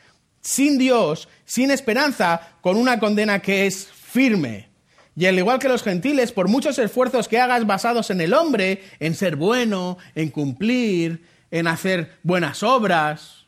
sin 0.41 0.79
Dios, 0.79 1.29
sin 1.45 1.71
esperanza, 1.71 2.55
con 2.61 2.77
una 2.77 3.01
condena 3.01 3.41
que 3.41 3.67
es 3.67 3.87
firme. 3.87 4.69
Y 5.17 5.27
al 5.27 5.39
igual 5.39 5.59
que 5.59 5.69
los 5.69 5.83
gentiles, 5.83 6.31
por 6.31 6.47
muchos 6.47 6.79
esfuerzos 6.79 7.27
que 7.27 7.41
hagas 7.41 7.67
basados 7.67 8.11
en 8.11 8.21
el 8.21 8.33
hombre, 8.33 8.85
en 9.01 9.15
ser 9.17 9.35
bueno, 9.35 9.99
en 10.15 10.31
cumplir, 10.31 11.25
en 11.51 11.67
hacer 11.67 12.19
buenas 12.23 12.63
obras, 12.63 13.47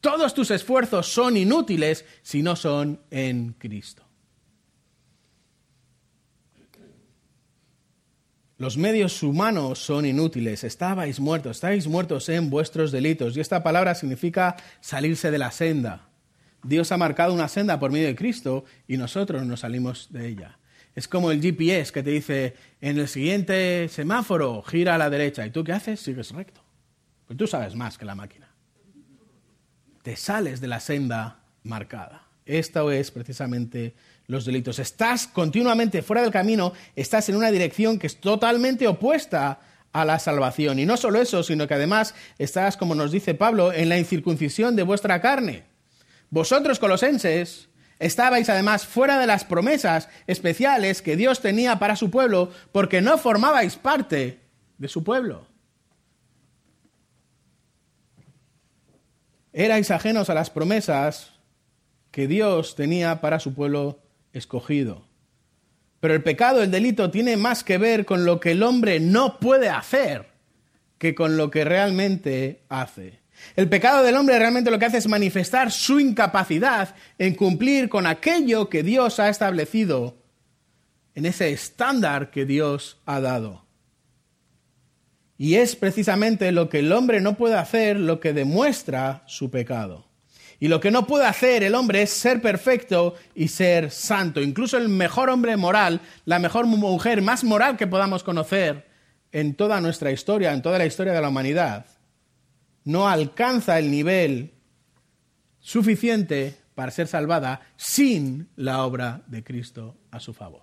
todos 0.00 0.32
tus 0.32 0.50
esfuerzos 0.50 1.06
son 1.06 1.36
inútiles 1.36 2.06
si 2.22 2.42
no 2.42 2.56
son 2.56 3.00
en 3.10 3.54
Cristo. 3.58 4.01
Los 8.62 8.76
medios 8.76 9.24
humanos 9.24 9.80
son 9.80 10.06
inútiles, 10.06 10.62
estabais 10.62 11.18
muertos, 11.18 11.56
estáis 11.56 11.88
muertos 11.88 12.28
en 12.28 12.48
vuestros 12.48 12.92
delitos. 12.92 13.36
Y 13.36 13.40
esta 13.40 13.64
palabra 13.64 13.96
significa 13.96 14.54
salirse 14.80 15.32
de 15.32 15.38
la 15.38 15.50
senda. 15.50 16.10
Dios 16.62 16.92
ha 16.92 16.96
marcado 16.96 17.34
una 17.34 17.48
senda 17.48 17.80
por 17.80 17.90
medio 17.90 18.06
de 18.06 18.14
Cristo 18.14 18.64
y 18.86 18.98
nosotros 18.98 19.44
nos 19.44 19.58
salimos 19.58 20.12
de 20.12 20.28
ella. 20.28 20.60
Es 20.94 21.08
como 21.08 21.32
el 21.32 21.42
GPS 21.42 21.92
que 21.92 22.04
te 22.04 22.10
dice, 22.10 22.54
en 22.80 23.00
el 23.00 23.08
siguiente 23.08 23.88
semáforo 23.88 24.62
gira 24.62 24.94
a 24.94 24.98
la 24.98 25.10
derecha. 25.10 25.44
¿Y 25.44 25.50
tú 25.50 25.64
qué 25.64 25.72
haces? 25.72 25.98
Sigues 25.98 26.30
recto. 26.30 26.62
Pues 27.26 27.36
tú 27.36 27.48
sabes 27.48 27.74
más 27.74 27.98
que 27.98 28.04
la 28.04 28.14
máquina. 28.14 28.48
Te 30.04 30.14
sales 30.14 30.60
de 30.60 30.68
la 30.68 30.78
senda 30.78 31.40
marcada. 31.64 32.28
Esto 32.46 32.92
es 32.92 33.10
precisamente 33.10 33.96
los 34.26 34.44
delitos. 34.44 34.78
Estás 34.78 35.26
continuamente 35.26 36.02
fuera 36.02 36.22
del 36.22 36.30
camino, 36.30 36.72
estás 36.96 37.28
en 37.28 37.36
una 37.36 37.50
dirección 37.50 37.98
que 37.98 38.06
es 38.06 38.20
totalmente 38.20 38.86
opuesta 38.86 39.60
a 39.92 40.04
la 40.04 40.18
salvación. 40.18 40.78
Y 40.78 40.86
no 40.86 40.96
solo 40.96 41.20
eso, 41.20 41.42
sino 41.42 41.66
que 41.66 41.74
además 41.74 42.14
estás, 42.38 42.76
como 42.76 42.94
nos 42.94 43.12
dice 43.12 43.34
Pablo, 43.34 43.72
en 43.72 43.88
la 43.88 43.98
incircuncisión 43.98 44.74
de 44.76 44.82
vuestra 44.82 45.20
carne. 45.20 45.64
Vosotros, 46.30 46.78
colosenses, 46.78 47.68
estabais 47.98 48.48
además 48.48 48.86
fuera 48.86 49.18
de 49.18 49.26
las 49.26 49.44
promesas 49.44 50.08
especiales 50.26 51.02
que 51.02 51.16
Dios 51.16 51.40
tenía 51.40 51.78
para 51.78 51.96
su 51.96 52.10
pueblo 52.10 52.50
porque 52.72 53.00
no 53.00 53.18
formabais 53.18 53.76
parte 53.76 54.40
de 54.78 54.88
su 54.88 55.04
pueblo. 55.04 55.46
Erais 59.52 59.90
ajenos 59.90 60.30
a 60.30 60.34
las 60.34 60.48
promesas 60.48 61.34
que 62.10 62.26
Dios 62.26 62.74
tenía 62.74 63.20
para 63.20 63.38
su 63.38 63.52
pueblo 63.52 64.00
escogido. 64.32 65.06
Pero 66.00 66.14
el 66.14 66.22
pecado, 66.22 66.62
el 66.62 66.70
delito, 66.70 67.10
tiene 67.10 67.36
más 67.36 67.62
que 67.62 67.78
ver 67.78 68.04
con 68.04 68.24
lo 68.24 68.40
que 68.40 68.52
el 68.52 68.62
hombre 68.62 68.98
no 68.98 69.38
puede 69.38 69.68
hacer 69.68 70.26
que 70.98 71.14
con 71.14 71.36
lo 71.36 71.50
que 71.50 71.64
realmente 71.64 72.62
hace. 72.68 73.20
El 73.56 73.68
pecado 73.68 74.02
del 74.02 74.16
hombre 74.16 74.38
realmente 74.38 74.70
lo 74.70 74.78
que 74.78 74.86
hace 74.86 74.98
es 74.98 75.08
manifestar 75.08 75.70
su 75.70 76.00
incapacidad 76.00 76.94
en 77.18 77.34
cumplir 77.34 77.88
con 77.88 78.06
aquello 78.06 78.68
que 78.68 78.82
Dios 78.82 79.18
ha 79.18 79.28
establecido 79.28 80.16
en 81.14 81.26
ese 81.26 81.52
estándar 81.52 82.30
que 82.30 82.46
Dios 82.46 83.00
ha 83.04 83.20
dado. 83.20 83.64
Y 85.38 85.56
es 85.56 85.74
precisamente 85.76 86.52
lo 86.52 86.68
que 86.68 86.78
el 86.78 86.92
hombre 86.92 87.20
no 87.20 87.36
puede 87.36 87.56
hacer 87.56 87.98
lo 87.98 88.20
que 88.20 88.32
demuestra 88.32 89.24
su 89.26 89.50
pecado. 89.50 90.11
Y 90.62 90.68
lo 90.68 90.78
que 90.78 90.92
no 90.92 91.08
puede 91.08 91.26
hacer 91.26 91.64
el 91.64 91.74
hombre 91.74 92.02
es 92.02 92.10
ser 92.10 92.40
perfecto 92.40 93.16
y 93.34 93.48
ser 93.48 93.90
santo. 93.90 94.40
Incluso 94.40 94.78
el 94.78 94.88
mejor 94.88 95.28
hombre 95.28 95.56
moral, 95.56 96.00
la 96.24 96.38
mejor 96.38 96.66
mujer 96.66 97.20
más 97.20 97.42
moral 97.42 97.76
que 97.76 97.88
podamos 97.88 98.22
conocer 98.22 98.86
en 99.32 99.56
toda 99.56 99.80
nuestra 99.80 100.12
historia, 100.12 100.52
en 100.52 100.62
toda 100.62 100.78
la 100.78 100.86
historia 100.86 101.14
de 101.14 101.20
la 101.20 101.30
humanidad, 101.30 101.86
no 102.84 103.08
alcanza 103.08 103.76
el 103.80 103.90
nivel 103.90 104.52
suficiente 105.58 106.54
para 106.76 106.92
ser 106.92 107.08
salvada 107.08 107.62
sin 107.74 108.48
la 108.54 108.84
obra 108.84 109.24
de 109.26 109.42
Cristo 109.42 109.96
a 110.12 110.20
su 110.20 110.32
favor. 110.32 110.62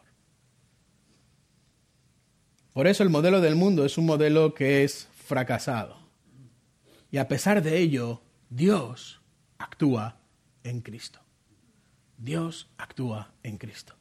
Por 2.72 2.88
eso 2.88 3.04
el 3.04 3.10
modelo 3.10 3.42
del 3.42 3.58
mundo 3.58 3.84
es 3.84 3.98
un 3.98 4.06
modelo 4.06 4.54
que 4.54 4.86
es 4.86 5.10
fracasado. 5.28 6.00
Y 7.12 7.18
a 7.18 7.28
pesar 7.28 7.62
de 7.62 7.80
ello, 7.80 8.22
Dios 8.50 9.19
actúa 9.60 10.17
en 10.63 10.82
Cristo. 10.82 11.19
Dios 12.17 12.69
actúa 12.78 13.32
en 13.43 13.58
Cristo. 13.58 13.93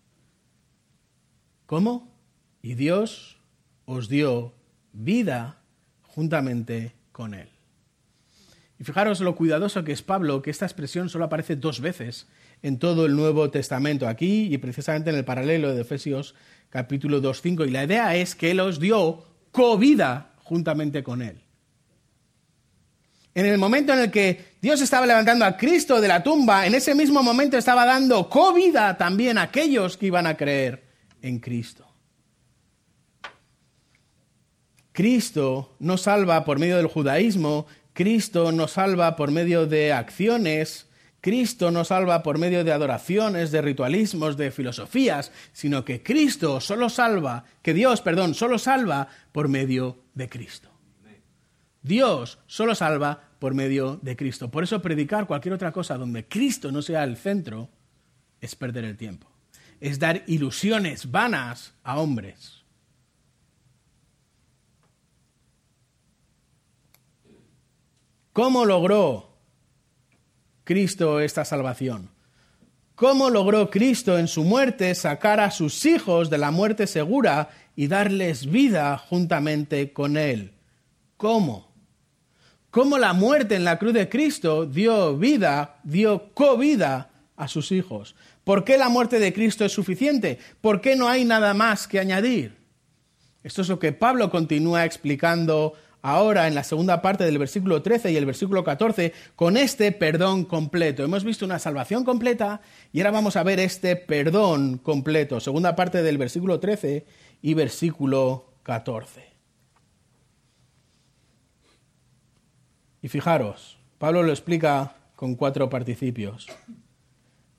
¿Cómo? 1.67 2.17
Y 2.63 2.75
Dios 2.75 3.39
os 3.85 4.09
dio 4.09 4.55
vida 4.93 5.61
juntamente 6.03 6.95
con 7.13 7.35
Él. 7.35 7.51
Y 8.79 8.85
fijaros 8.85 9.21
lo 9.21 9.35
cuidadoso 9.35 9.85
que 9.85 9.93
es 9.93 10.03
Pablo, 10.03 10.41
que 10.41 10.51
esta 10.51 10.65
expresión 10.65 11.09
solo 11.09 11.25
aparece 11.25 11.57
dos 11.57 11.81
veces 11.81 12.29
en 12.63 12.79
todo 12.79 13.07
el 13.07 13.17
Nuevo 13.17 13.51
Testamento, 13.51 14.09
aquí 14.09 14.53
y 14.53 14.59
precisamente 14.59 15.11
en 15.11 15.17
el 15.17 15.25
paralelo 15.25 15.75
de 15.75 15.83
Efesios 15.83 16.35
capítulo 16.71 17.21
2.5. 17.21 17.67
Y 17.67 17.71
la 17.71 17.85
idea 17.85 18.17
es 18.17 18.35
que 18.35 18.53
Él 18.53 18.61
os 18.61 18.79
dio 18.79 19.25
covida 19.51 20.35
juntamente 20.39 21.03
con 21.03 21.23
Él 21.23 21.48
en 23.39 23.47
el 23.47 23.57
momento 23.57 23.93
en 23.93 24.01
el 24.01 24.11
que 24.11 24.57
Dios 24.61 24.81
estaba 24.81 25.07
levantando 25.07 25.45
a 25.45 25.57
Cristo 25.57 26.01
de 26.01 26.09
la 26.09 26.25
tumba, 26.25 26.67
en 26.67 26.75
ese 26.75 26.93
mismo 26.93 27.23
momento 27.23 27.57
estaba 27.57 27.87
dando 27.87 28.29
covida 28.29 28.97
también 28.97 29.39
a 29.39 29.43
aquellos 29.43 29.97
que 29.97 30.07
iban 30.07 30.27
a 30.27 30.37
creer 30.37 30.83
en 31.23 31.39
Cristo. 31.39 31.87
Cristo 34.91 35.77
no 35.79 35.97
salva 35.97 36.45
por 36.45 36.59
medio 36.59 36.79
del 36.79 36.89
judaísmo, 36.89 37.67
Cristo 37.93 38.51
nos 38.51 38.73
salva 38.73 39.15
por 39.15 39.31
medio 39.31 39.69
de 39.69 39.93
acciones, 39.93 40.89
Cristo 41.21 41.71
no 41.71 41.85
salva 41.85 42.25
por 42.25 42.39
medio 42.39 42.65
de 42.65 42.73
adoraciones, 42.73 43.53
de 43.53 43.63
ritualismos, 43.63 44.37
de 44.37 44.51
filosofías, 44.51 45.31
sino 45.53 45.85
que 45.85 46.03
Cristo 46.03 46.61
solo 46.61 46.89
salva, 46.89 47.45
que 47.63 47.73
Dios, 47.73 48.01
perdón, 48.01 48.35
solo 48.35 48.59
salva 48.59 49.07
por 49.31 49.47
medio 49.47 49.99
de 50.15 50.29
Cristo. 50.29 50.71
Dios 51.83 52.41
solo 52.47 52.75
salva 52.75 53.28
por 53.39 53.55
medio 53.55 53.99
de 54.03 54.17
Cristo. 54.17 54.51
Por 54.51 54.65
eso 54.65 54.83
predicar 54.83 55.27
cualquier 55.27 55.55
otra 55.55 55.73
cosa 55.73 55.97
donde 55.97 56.27
Cristo 56.27 56.73
no 56.73 56.83
sea 56.83 57.05
el 57.05 57.17
centro 57.17 57.69
es 58.41 58.55
perder 58.55 58.85
el 58.85 58.97
tiempo. 58.97 59.27
es 59.81 59.99
dar 59.99 60.25
ilusiones 60.27 61.11
vanas 61.11 61.73
a 61.85 62.01
hombres. 62.01 62.65
¿Cómo 68.33 68.65
logró 68.65 69.37
Cristo 70.65 71.21
esta 71.21 71.45
salvación? 71.45 72.11
¿Cómo 72.95 73.31
logró 73.31 73.71
Cristo 73.71 74.19
en 74.19 74.27
su 74.27 74.43
muerte 74.43 74.95
sacar 74.95 75.39
a 75.39 75.53
sus 75.53 75.87
hijos 75.87 76.31
de 76.31 76.39
la 76.39 76.51
muerte 76.51 76.89
segura 76.89 77.51
y 77.77 77.87
darles 77.87 78.51
vida 78.51 78.99
juntamente 78.99 79.93
con 79.93 80.17
Él? 80.17 80.55
¿Cómo? 81.17 81.68
¿Cómo 82.71 82.99
la 82.99 83.15
muerte 83.15 83.55
en 83.55 83.65
la 83.65 83.79
cruz 83.79 83.95
de 83.95 84.11
Cristo 84.11 84.67
dio 84.67 85.17
vida, 85.17 85.81
dio 85.85 86.35
covida 86.35 87.11
a 87.35 87.49
sus 87.49 87.73
hijos? 87.73 88.15
¿Por 88.45 88.65
qué 88.65 88.77
la 88.77 88.91
muerte 88.91 89.19
de 89.19 89.33
Cristo 89.33 89.65
es 89.65 89.73
suficiente? 89.73 90.39
¿Por 90.61 90.83
qué 90.83 90.95
no 90.95 91.09
hay 91.09 91.25
nada 91.25 91.55
más 91.55 91.89
que 91.89 91.99
añadir? 91.99 92.57
Esto 93.43 93.63
es 93.63 93.69
lo 93.69 93.79
que 93.79 93.93
Pablo 93.93 94.31
continúa 94.31 94.85
explicando 94.85 95.73
ahora 96.03 96.47
en 96.47 96.55
la 96.55 96.63
segunda 96.63 97.01
parte 97.01 97.25
del 97.25 97.39
versículo 97.39 97.81
13 97.81 98.13
y 98.13 98.17
el 98.17 98.27
versículo 98.27 98.63
14 98.65 99.15
con 99.35 99.57
este 99.57 99.91
perdón 99.93 100.45
completo. 100.45 101.03
Hemos 101.03 101.25
visto 101.25 101.47
una 101.47 101.59
salvación 101.59 102.05
completa 102.05 102.61
y 102.93 103.01
ahora 103.01 103.13
vamos 103.13 103.37
a 103.37 103.45
ver 103.45 103.61
este 103.61 103.97
perdón 103.97 104.77
completo. 104.77 105.41
Segunda 105.41 105.75
parte 105.75 106.03
del 106.03 106.19
versículo 106.19 106.61
13 106.61 107.07
y 107.41 107.55
versículo 107.55 108.53
14. 108.63 109.38
Y 113.03 113.09
fijaros, 113.09 113.79
Pablo 113.99 114.23
lo 114.23 114.31
explica 114.31 114.97
con 115.17 115.35
cuatro 115.35 115.69
participios. 115.69 116.47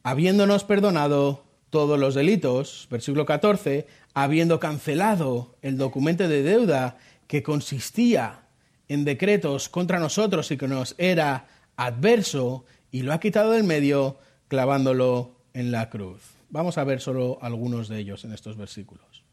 Habiéndonos 0.04 0.64
perdonado 0.64 1.44
todos 1.70 2.00
los 2.00 2.16
delitos, 2.16 2.88
versículo 2.90 3.26
14, 3.26 3.88
habiendo 4.14 4.60
cancelado 4.60 5.56
el 5.62 5.78
documento 5.78 6.28
de 6.28 6.44
deuda 6.44 6.98
que 7.28 7.44
consistía 7.44 8.48
en 8.88 9.06
decretos 9.06 9.70
contra 9.70 10.00
nosotros 10.00 10.50
y 10.52 10.58
que 10.58 10.68
nos 10.68 10.96
era 10.98 11.48
adverso, 11.78 12.66
y 12.92 13.04
lo 13.04 13.14
ha 13.14 13.20
quitado 13.20 13.52
del 13.52 13.64
medio 13.64 14.18
clavándolo 14.48 15.36
en 15.54 15.72
la 15.72 15.90
cruz. 15.90 16.22
Vamos 16.50 16.78
a 16.78 16.84
ver 16.84 17.00
solo 17.00 17.38
algunos 17.42 17.88
de 17.88 18.00
ellos 18.00 18.26
en 18.26 18.34
estos 18.34 18.58
versículos. 18.58 19.24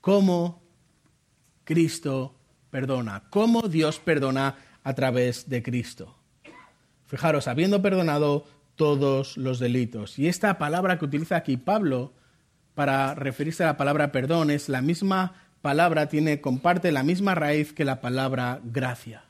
¿Cómo 0.00 0.62
Cristo 1.64 2.34
perdona? 2.72 3.22
¿Cómo 3.28 3.68
Dios 3.68 4.00
perdona 4.00 4.56
a 4.82 4.94
través 4.94 5.48
de 5.50 5.62
Cristo? 5.62 6.16
Fijaros, 7.06 7.46
habiendo 7.46 7.82
perdonado 7.82 8.46
todos 8.76 9.36
los 9.36 9.58
delitos. 9.58 10.18
Y 10.18 10.26
esta 10.26 10.56
palabra 10.56 10.98
que 10.98 11.04
utiliza 11.04 11.36
aquí 11.36 11.58
Pablo 11.58 12.14
para 12.74 13.14
referirse 13.14 13.62
a 13.62 13.66
la 13.66 13.76
palabra 13.76 14.10
perdón 14.10 14.50
es 14.50 14.70
la 14.70 14.80
misma 14.80 15.34
palabra 15.60 16.08
tiene, 16.08 16.40
comparte 16.40 16.90
la 16.92 17.02
misma 17.02 17.34
raíz 17.34 17.74
que 17.74 17.84
la 17.84 18.00
palabra 18.00 18.60
gracia. 18.64 19.24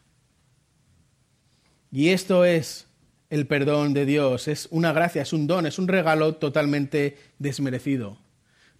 Y 1.91 2.11
esto 2.11 2.45
es 2.45 2.87
el 3.29 3.49
perdón 3.49 3.93
de 3.93 4.07
Dios, 4.07 4.47
es 4.47 4.69
una 4.71 4.93
gracia, 4.93 5.23
es 5.23 5.33
un 5.33 5.49
don, 5.49 5.67
es 5.67 5.81
un 5.81 5.89
regalo 5.89 6.37
totalmente 6.37 7.19
desmerecido. 7.41 8.19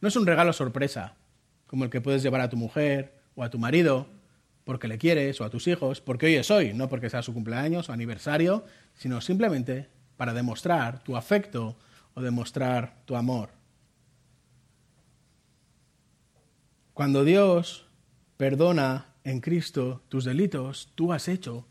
No 0.01 0.07
es 0.07 0.15
un 0.15 0.25
regalo 0.25 0.53
sorpresa, 0.53 1.17
como 1.67 1.83
el 1.83 1.91
que 1.91 2.01
puedes 2.01 2.23
llevar 2.23 2.43
a 2.43 2.49
tu 2.49 2.57
mujer 2.57 3.13
o 3.35 3.43
a 3.43 3.51
tu 3.51 3.59
marido, 3.59 4.07
porque 4.65 4.89
le 4.89 4.99
quieres, 4.99 5.41
o 5.41 5.45
a 5.45 5.51
tus 5.51 5.67
hijos, 5.67 6.01
porque 6.01 6.27
hoy 6.27 6.35
es 6.37 6.51
hoy, 6.51 6.73
no 6.73 6.89
porque 6.89 7.11
sea 7.11 7.23
su 7.23 7.35
cumpleaños 7.35 7.89
o 7.89 7.93
aniversario, 7.93 8.65
sino 8.95 9.21
simplemente 9.21 9.89
para 10.17 10.33
demostrar 10.33 11.03
tu 11.03 11.17
afecto 11.17 11.77
o 12.15 12.21
demostrar 12.21 13.03
tu 13.05 13.17
amor. 13.17 13.51
Cuando 16.95 17.25
Dios 17.25 17.87
perdona 18.37 19.07
en 19.25 19.41
Cristo 19.41 20.03
tus 20.09 20.25
delitos, 20.25 20.91
tú 20.95 21.13
has 21.13 21.29
hecho 21.29 21.67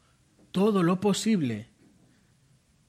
todo 0.52 0.84
lo 0.84 1.00
posible 1.00 1.70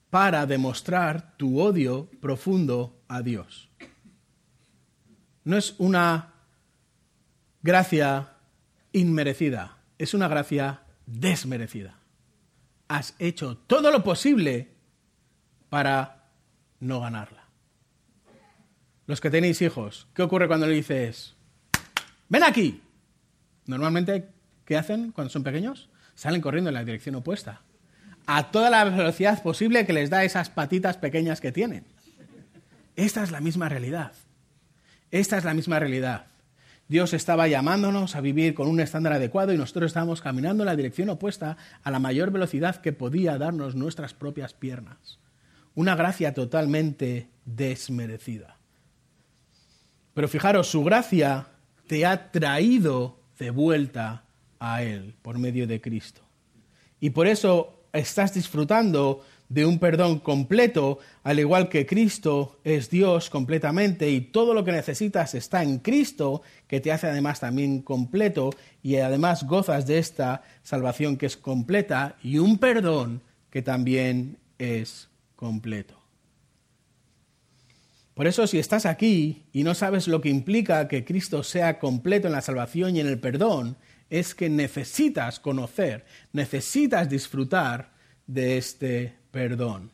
para 0.09 0.45
demostrar 0.45 1.37
tu 1.37 1.59
odio 1.59 2.09
profundo 2.21 3.01
a 3.07 3.21
Dios. 3.21 3.69
No 5.43 5.57
es 5.57 5.75
una 5.77 6.33
gracia 7.61 8.33
inmerecida, 8.91 9.77
es 9.97 10.13
una 10.13 10.27
gracia 10.27 10.81
desmerecida. 11.05 11.99
Has 12.87 13.15
hecho 13.19 13.57
todo 13.57 13.91
lo 13.91 14.03
posible 14.03 14.69
para 15.69 16.29
no 16.79 16.99
ganarla. 16.99 17.43
Los 19.05 19.19
que 19.19 19.29
tenéis 19.29 19.61
hijos, 19.61 20.07
¿qué 20.13 20.21
ocurre 20.21 20.47
cuando 20.47 20.67
le 20.67 20.75
dices, 20.75 21.35
ven 22.29 22.43
aquí. 22.43 22.81
Normalmente, 23.65 24.29
¿qué 24.65 24.77
hacen 24.77 25.11
cuando 25.11 25.31
son 25.31 25.43
pequeños? 25.43 25.89
Salen 26.15 26.41
corriendo 26.41 26.69
en 26.69 26.75
la 26.75 26.83
dirección 26.83 27.15
opuesta. 27.15 27.61
A 28.25 28.51
toda 28.51 28.69
la 28.69 28.83
velocidad 28.85 29.41
posible 29.43 29.85
que 29.85 29.93
les 29.93 30.09
da 30.09 30.23
esas 30.23 30.49
patitas 30.49 30.97
pequeñas 30.97 31.41
que 31.41 31.51
tienen. 31.51 31.85
Esta 32.95 33.23
es 33.23 33.31
la 33.31 33.41
misma 33.41 33.69
realidad. 33.69 34.13
Esta 35.11 35.37
es 35.37 35.43
la 35.43 35.53
misma 35.53 35.79
realidad. 35.79 36.27
Dios 36.93 37.11
estaba 37.13 37.47
llamándonos 37.47 38.15
a 38.15 38.21
vivir 38.21 38.53
con 38.53 38.67
un 38.67 38.79
estándar 38.79 39.13
adecuado 39.13 39.51
y 39.51 39.57
nosotros 39.57 39.87
estábamos 39.87 40.21
caminando 40.21 40.61
en 40.61 40.67
la 40.67 40.75
dirección 40.75 41.09
opuesta 41.09 41.57
a 41.81 41.89
la 41.89 41.97
mayor 41.97 42.29
velocidad 42.29 42.81
que 42.81 42.93
podía 42.93 43.39
darnos 43.39 43.73
nuestras 43.73 44.13
propias 44.13 44.53
piernas. 44.53 45.17
Una 45.73 45.95
gracia 45.95 46.35
totalmente 46.35 47.29
desmerecida. 47.45 48.57
Pero 50.13 50.27
fijaros, 50.27 50.67
su 50.67 50.83
gracia 50.83 51.47
te 51.87 52.05
ha 52.05 52.31
traído 52.31 53.17
de 53.39 53.49
vuelta 53.49 54.25
a 54.59 54.83
Él 54.83 55.15
por 55.23 55.39
medio 55.39 55.65
de 55.65 55.81
Cristo. 55.81 56.21
Y 56.99 57.09
por 57.09 57.25
eso 57.25 57.87
estás 57.91 58.35
disfrutando 58.35 59.25
de 59.49 59.65
un 59.65 59.79
perdón 59.79 60.19
completo, 60.19 60.99
al 61.23 61.39
igual 61.39 61.69
que 61.69 61.85
Cristo 61.85 62.59
es 62.63 62.89
Dios 62.89 63.29
completamente 63.29 64.09
y 64.09 64.21
todo 64.21 64.53
lo 64.53 64.63
que 64.63 64.71
necesitas 64.71 65.35
está 65.35 65.63
en 65.63 65.79
Cristo, 65.79 66.41
que 66.67 66.79
te 66.79 66.91
hace 66.91 67.07
además 67.07 67.39
también 67.39 67.81
completo 67.81 68.51
y 68.81 68.95
además 68.97 69.43
gozas 69.45 69.85
de 69.85 69.99
esta 69.99 70.43
salvación 70.63 71.17
que 71.17 71.27
es 71.27 71.37
completa 71.37 72.17
y 72.23 72.39
un 72.39 72.57
perdón 72.57 73.21
que 73.49 73.61
también 73.61 74.37
es 74.57 75.09
completo. 75.35 75.99
Por 78.13 78.27
eso 78.27 78.45
si 78.45 78.59
estás 78.59 78.85
aquí 78.85 79.45
y 79.53 79.63
no 79.63 79.73
sabes 79.73 80.07
lo 80.07 80.21
que 80.21 80.29
implica 80.29 80.87
que 80.87 81.03
Cristo 81.03 81.43
sea 81.43 81.79
completo 81.79 82.27
en 82.27 82.33
la 82.33 82.41
salvación 82.41 82.95
y 82.95 82.99
en 82.99 83.07
el 83.07 83.19
perdón, 83.19 83.75
es 84.09 84.35
que 84.35 84.49
necesitas 84.49 85.39
conocer, 85.39 86.05
necesitas 86.31 87.09
disfrutar 87.09 87.93
de 88.27 88.57
este 88.57 89.22
perdón. 89.33 89.89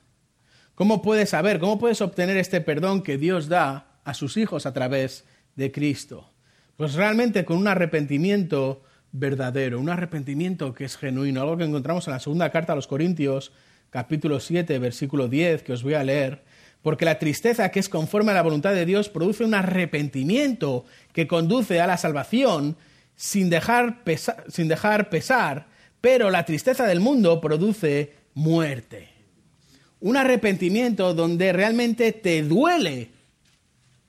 ¿Cómo 0.76 1.02
puedes 1.02 1.30
saber, 1.30 1.60
cómo 1.60 1.80
puedes 1.80 2.02
obtener 2.02 2.36
este 2.36 2.60
perdón 2.60 3.02
que 3.02 3.18
Dios 3.18 3.48
da 3.48 4.02
a 4.04 4.14
sus 4.14 4.36
hijos 4.36 4.66
a 4.66 4.74
través 4.74 5.24
de 5.56 5.72
Cristo? 5.72 6.30
Pues 6.76 6.94
realmente 6.94 7.46
con 7.46 7.58
un 7.58 7.70
arrepentimiento 7.70 8.84
verdadero, 9.14 9.80
un 9.80 9.90
arrepentimiento 9.90 10.74
que 10.74 10.84
es 10.84 10.98
genuino, 10.98 11.42
algo 11.42 11.56
que 11.56 11.64
encontramos 11.64 12.06
en 12.08 12.14
la 12.14 12.20
segunda 12.20 12.50
carta 12.52 12.74
a 12.74 12.76
los 12.76 12.86
Corintios, 12.86 13.54
capítulo 13.90 14.42
7, 14.42 14.78
versículo 14.78 15.30
10, 15.30 15.64
que 15.64 15.72
os 15.72 15.84
voy 15.84 15.94
a 15.94 16.04
leer, 16.04 16.44
porque 16.82 17.06
la 17.06 17.18
tristeza 17.18 17.72
que 17.72 17.80
es 17.80 17.88
conforme 17.88 18.32
a 18.32 18.36
la 18.36 18.44
voluntad 18.44 18.74
de 18.74 18.86
Dios 18.86 19.08
produce 19.08 19.46
un 19.46 19.54
arrepentimiento 19.54 20.84
que 21.14 21.28
conduce 21.28 21.80
a 21.80 21.88
la 21.88 21.98
salvación 21.98 22.76
sin 23.16 23.50
dejar, 23.50 24.04
sin 24.50 24.68
dejar 24.68 25.10
pesar, 25.10 25.68
pero 26.02 26.30
la 26.30 26.44
tristeza 26.44 26.86
del 26.86 27.00
mundo 27.00 27.40
produce 27.40 28.16
muerte. 28.34 29.19
Un 30.02 30.18
arrepentimiento 30.18 31.14
donde 31.14 31.52
realmente 31.52 32.12
te 32.14 32.42
duele 32.44 33.12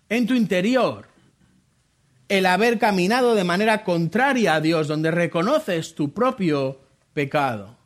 en 0.08 0.26
tu 0.26 0.34
interior 0.34 1.10
el 2.30 2.46
haber 2.46 2.78
caminado 2.78 3.34
de 3.34 3.42
manera 3.42 3.82
contraria 3.82 4.54
a 4.54 4.60
Dios, 4.60 4.86
donde 4.86 5.10
reconoces 5.10 5.96
tu 5.96 6.14
propio 6.14 6.80
pecado. 7.12 7.76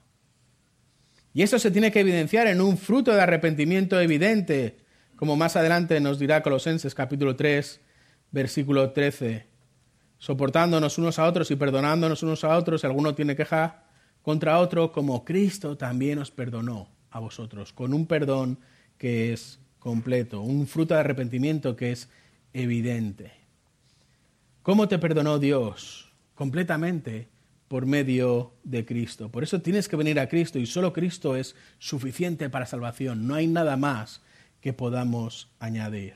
Y 1.32 1.42
eso 1.42 1.58
se 1.58 1.70
tiene 1.70 1.90
que 1.90 2.00
evidenciar 2.00 2.46
en 2.46 2.60
un 2.60 2.76
fruto 2.76 3.10
de 3.12 3.22
arrepentimiento 3.22 3.98
evidente, 3.98 4.76
como 5.16 5.34
más 5.34 5.56
adelante 5.56 5.98
nos 5.98 6.18
dirá 6.18 6.42
Colosenses 6.42 6.94
capítulo 6.94 7.36
3, 7.36 7.80
versículo 8.32 8.90
13. 8.90 9.46
Soportándonos 10.18 10.98
unos 10.98 11.18
a 11.18 11.24
otros 11.24 11.50
y 11.50 11.56
perdonándonos 11.56 12.22
unos 12.22 12.44
a 12.44 12.56
otros, 12.56 12.82
si 12.82 12.86
alguno 12.86 13.14
tiene 13.14 13.34
queja 13.34 13.84
contra 14.20 14.58
otro, 14.58 14.92
como 14.92 15.24
Cristo 15.24 15.76
también 15.78 16.18
os 16.18 16.30
perdonó 16.30 16.93
a 17.14 17.20
vosotros, 17.20 17.72
con 17.72 17.94
un 17.94 18.06
perdón 18.06 18.58
que 18.98 19.32
es 19.32 19.60
completo, 19.78 20.40
un 20.40 20.66
fruto 20.66 20.94
de 20.94 21.00
arrepentimiento 21.00 21.76
que 21.76 21.92
es 21.92 22.08
evidente. 22.52 23.32
¿Cómo 24.62 24.88
te 24.88 24.98
perdonó 24.98 25.38
Dios? 25.38 26.12
Completamente 26.34 27.28
por 27.68 27.86
medio 27.86 28.52
de 28.64 28.84
Cristo. 28.84 29.30
Por 29.30 29.44
eso 29.44 29.62
tienes 29.62 29.88
que 29.88 29.94
venir 29.94 30.18
a 30.18 30.28
Cristo 30.28 30.58
y 30.58 30.66
solo 30.66 30.92
Cristo 30.92 31.36
es 31.36 31.54
suficiente 31.78 32.50
para 32.50 32.66
salvación. 32.66 33.28
No 33.28 33.36
hay 33.36 33.46
nada 33.46 33.76
más 33.76 34.20
que 34.60 34.72
podamos 34.72 35.52
añadir. 35.60 36.14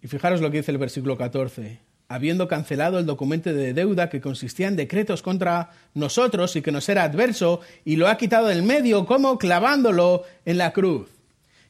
Y 0.00 0.08
fijaros 0.08 0.40
lo 0.40 0.50
que 0.50 0.58
dice 0.58 0.70
el 0.70 0.78
versículo 0.78 1.18
14. 1.18 1.85
Habiendo 2.08 2.46
cancelado 2.46 2.98
el 2.98 3.06
documento 3.06 3.52
de 3.52 3.72
deuda 3.72 4.08
que 4.08 4.20
consistía 4.20 4.68
en 4.68 4.76
decretos 4.76 5.22
contra 5.22 5.70
nosotros 5.94 6.54
y 6.54 6.62
que 6.62 6.72
nos 6.72 6.88
era 6.88 7.02
adverso, 7.02 7.60
y 7.84 7.96
lo 7.96 8.08
ha 8.08 8.16
quitado 8.16 8.46
del 8.46 8.62
medio 8.62 9.06
como 9.06 9.38
clavándolo 9.38 10.22
en 10.44 10.58
la 10.58 10.72
cruz. 10.72 11.10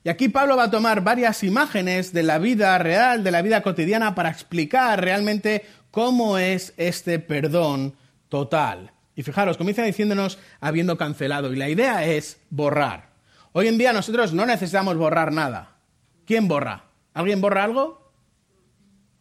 Y 0.04 0.08
aquí 0.08 0.28
Pablo 0.28 0.56
va 0.56 0.64
a 0.64 0.70
tomar 0.70 1.02
varias 1.02 1.42
imágenes 1.42 2.12
de 2.12 2.22
la 2.22 2.38
vida 2.38 2.78
real, 2.78 3.24
de 3.24 3.32
la 3.32 3.42
vida 3.42 3.62
cotidiana, 3.62 4.14
para 4.14 4.28
explicar 4.30 5.02
realmente 5.02 5.64
cómo 5.90 6.38
es 6.38 6.74
este 6.76 7.18
perdón 7.18 7.94
total. 8.28 8.92
Y 9.16 9.22
fijaros, 9.22 9.56
comienza 9.56 9.82
diciéndonos 9.82 10.38
habiendo 10.60 10.96
cancelado. 10.96 11.52
Y 11.52 11.56
la 11.56 11.70
idea 11.70 12.04
es 12.04 12.38
borrar. 12.50 13.08
Hoy 13.52 13.66
en 13.66 13.78
día 13.78 13.92
nosotros 13.92 14.32
no 14.32 14.44
necesitamos 14.46 14.96
borrar 14.96 15.32
nada. 15.32 15.78
¿Quién 16.26 16.46
borra? 16.46 16.84
¿Alguien 17.14 17.40
borra 17.40 17.64
algo? 17.64 18.05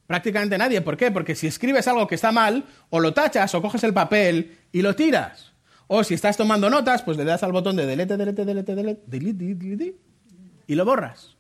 Prácticamente 0.08 0.58
nadie. 0.58 0.82
¿Por 0.82 0.98
qué? 0.98 1.12
Porque 1.12 1.36
si 1.36 1.48
escribes 1.48 1.88
algo 1.88 2.08
que 2.08 2.15
está 2.15 2.32
mal, 2.32 2.65
o 2.89 3.00
lo 3.00 3.13
tachas 3.13 3.54
o 3.56 3.62
coges 3.62 3.84
el 3.84 3.94
papel 3.94 4.58
y 4.72 4.82
lo 4.82 4.96
tiras. 4.96 5.54
O 5.88 6.04
si 6.04 6.13
estás 6.13 6.38
tomando 6.38 6.70
notas, 6.70 7.02
pues 7.02 7.18
le 7.18 7.26
das 7.26 7.44
al 7.44 7.52
botón 7.52 7.76
de 7.76 7.86
delete, 7.86 8.18
delete, 8.18 8.46
delete, 8.46 8.76
delete, 8.76 9.02
delete, 9.08 9.56
delete, 9.56 9.96
y 10.68 10.76
lo 10.76 10.86
borras. 10.86 11.36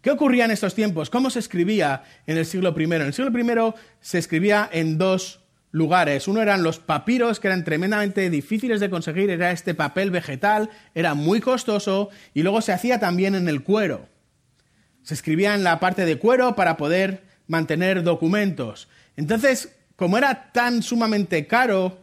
¿Qué 0.00 0.12
ocurría 0.12 0.44
en 0.44 0.52
estos 0.52 0.74
tiempos? 0.74 1.10
¿Cómo 1.10 1.30
se 1.30 1.40
escribía 1.40 2.04
en 2.26 2.38
el 2.38 2.46
siglo 2.46 2.74
I? 2.78 2.84
En 2.84 2.92
el 3.02 3.12
siglo 3.12 3.36
I 3.36 3.74
se 4.00 4.18
escribía 4.18 4.68
en 4.70 4.98
dos 4.98 5.40
lugares. 5.72 6.28
Uno 6.28 6.40
eran 6.40 6.62
los 6.62 6.78
papiros, 6.78 7.40
que 7.40 7.48
eran 7.48 7.64
tremendamente 7.64 8.30
difíciles 8.30 8.78
de 8.78 8.88
conseguir, 8.88 9.30
era 9.30 9.50
este 9.50 9.74
papel 9.74 10.12
vegetal, 10.12 10.70
era 10.94 11.14
muy 11.14 11.40
costoso, 11.40 12.10
y 12.34 12.44
luego 12.44 12.60
se 12.60 12.72
hacía 12.72 13.00
también 13.00 13.34
en 13.34 13.48
el 13.48 13.64
cuero. 13.64 14.08
Se 15.02 15.14
escribía 15.14 15.54
en 15.54 15.64
la 15.64 15.80
parte 15.80 16.04
de 16.04 16.18
cuero 16.18 16.54
para 16.54 16.76
poder 16.76 17.25
mantener 17.46 18.02
documentos. 18.02 18.88
Entonces, 19.16 19.76
como 19.96 20.18
era 20.18 20.52
tan 20.52 20.82
sumamente 20.82 21.46
caro 21.46 21.98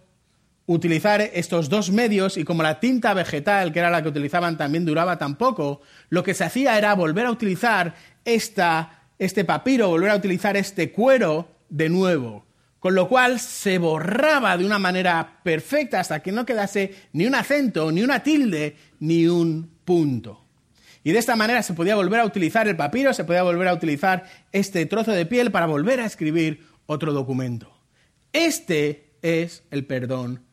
utilizar 0.66 1.22
estos 1.22 1.70
dos 1.70 1.92
medios 1.92 2.38
y 2.38 2.44
como 2.44 2.64
la 2.64 2.80
tinta 2.80 3.14
vegetal, 3.14 3.74
que 3.74 3.80
era 3.80 3.90
la 3.90 4.02
que 4.02 4.10
utilizaban, 4.10 4.58
también 4.58 4.86
duraba 4.86 5.18
tan 5.18 5.36
poco, 5.36 5.82
lo 6.10 6.24
que 6.24 6.34
se 6.34 6.46
hacía 6.46 6.78
era 6.78 6.96
volver 6.96 7.26
a 7.26 7.32
utilizar 7.32 7.96
esta, 8.26 9.02
este 9.20 9.44
papiro, 9.44 9.90
volver 9.90 10.12
a 10.12 10.16
utilizar 10.16 10.56
este 10.56 10.92
cuero 10.92 11.48
de 11.70 11.90
nuevo 11.90 12.46
con 12.84 12.96
lo 12.96 13.08
cual 13.08 13.40
se 13.40 13.78
borraba 13.78 14.58
de 14.58 14.66
una 14.66 14.78
manera 14.78 15.40
perfecta 15.42 16.02
hasta 16.02 16.22
que 16.22 16.34
no 16.34 16.46
quedase 16.46 16.94
ni 17.14 17.26
un 17.26 17.34
acento, 17.34 17.90
ni 17.94 18.04
una 18.04 18.22
tilde, 18.22 18.76
ni 19.00 19.26
un 19.26 19.72
punto. 19.86 20.43
Y 21.04 21.12
de 21.12 21.20
esta 21.20 21.36
manera 21.36 21.62
se 21.64 21.74
podía 21.74 21.96
volver 21.96 22.22
a 22.22 22.26
utilizar 22.26 22.68
el 22.68 22.78
papiro, 22.78 23.14
se 23.14 23.26
podía 23.26 23.44
volver 23.44 23.68
a 23.68 23.74
utilizar 23.74 24.24
este 24.52 24.86
trozo 24.86 25.12
de 25.12 25.26
piel 25.26 25.52
para 25.52 25.66
volver 25.66 26.00
a 26.00 26.06
escribir 26.06 26.66
otro 26.86 27.12
documento. 27.12 27.74
Este 28.32 29.12
es 29.22 29.64
el 29.70 29.86
perdón 29.86 30.44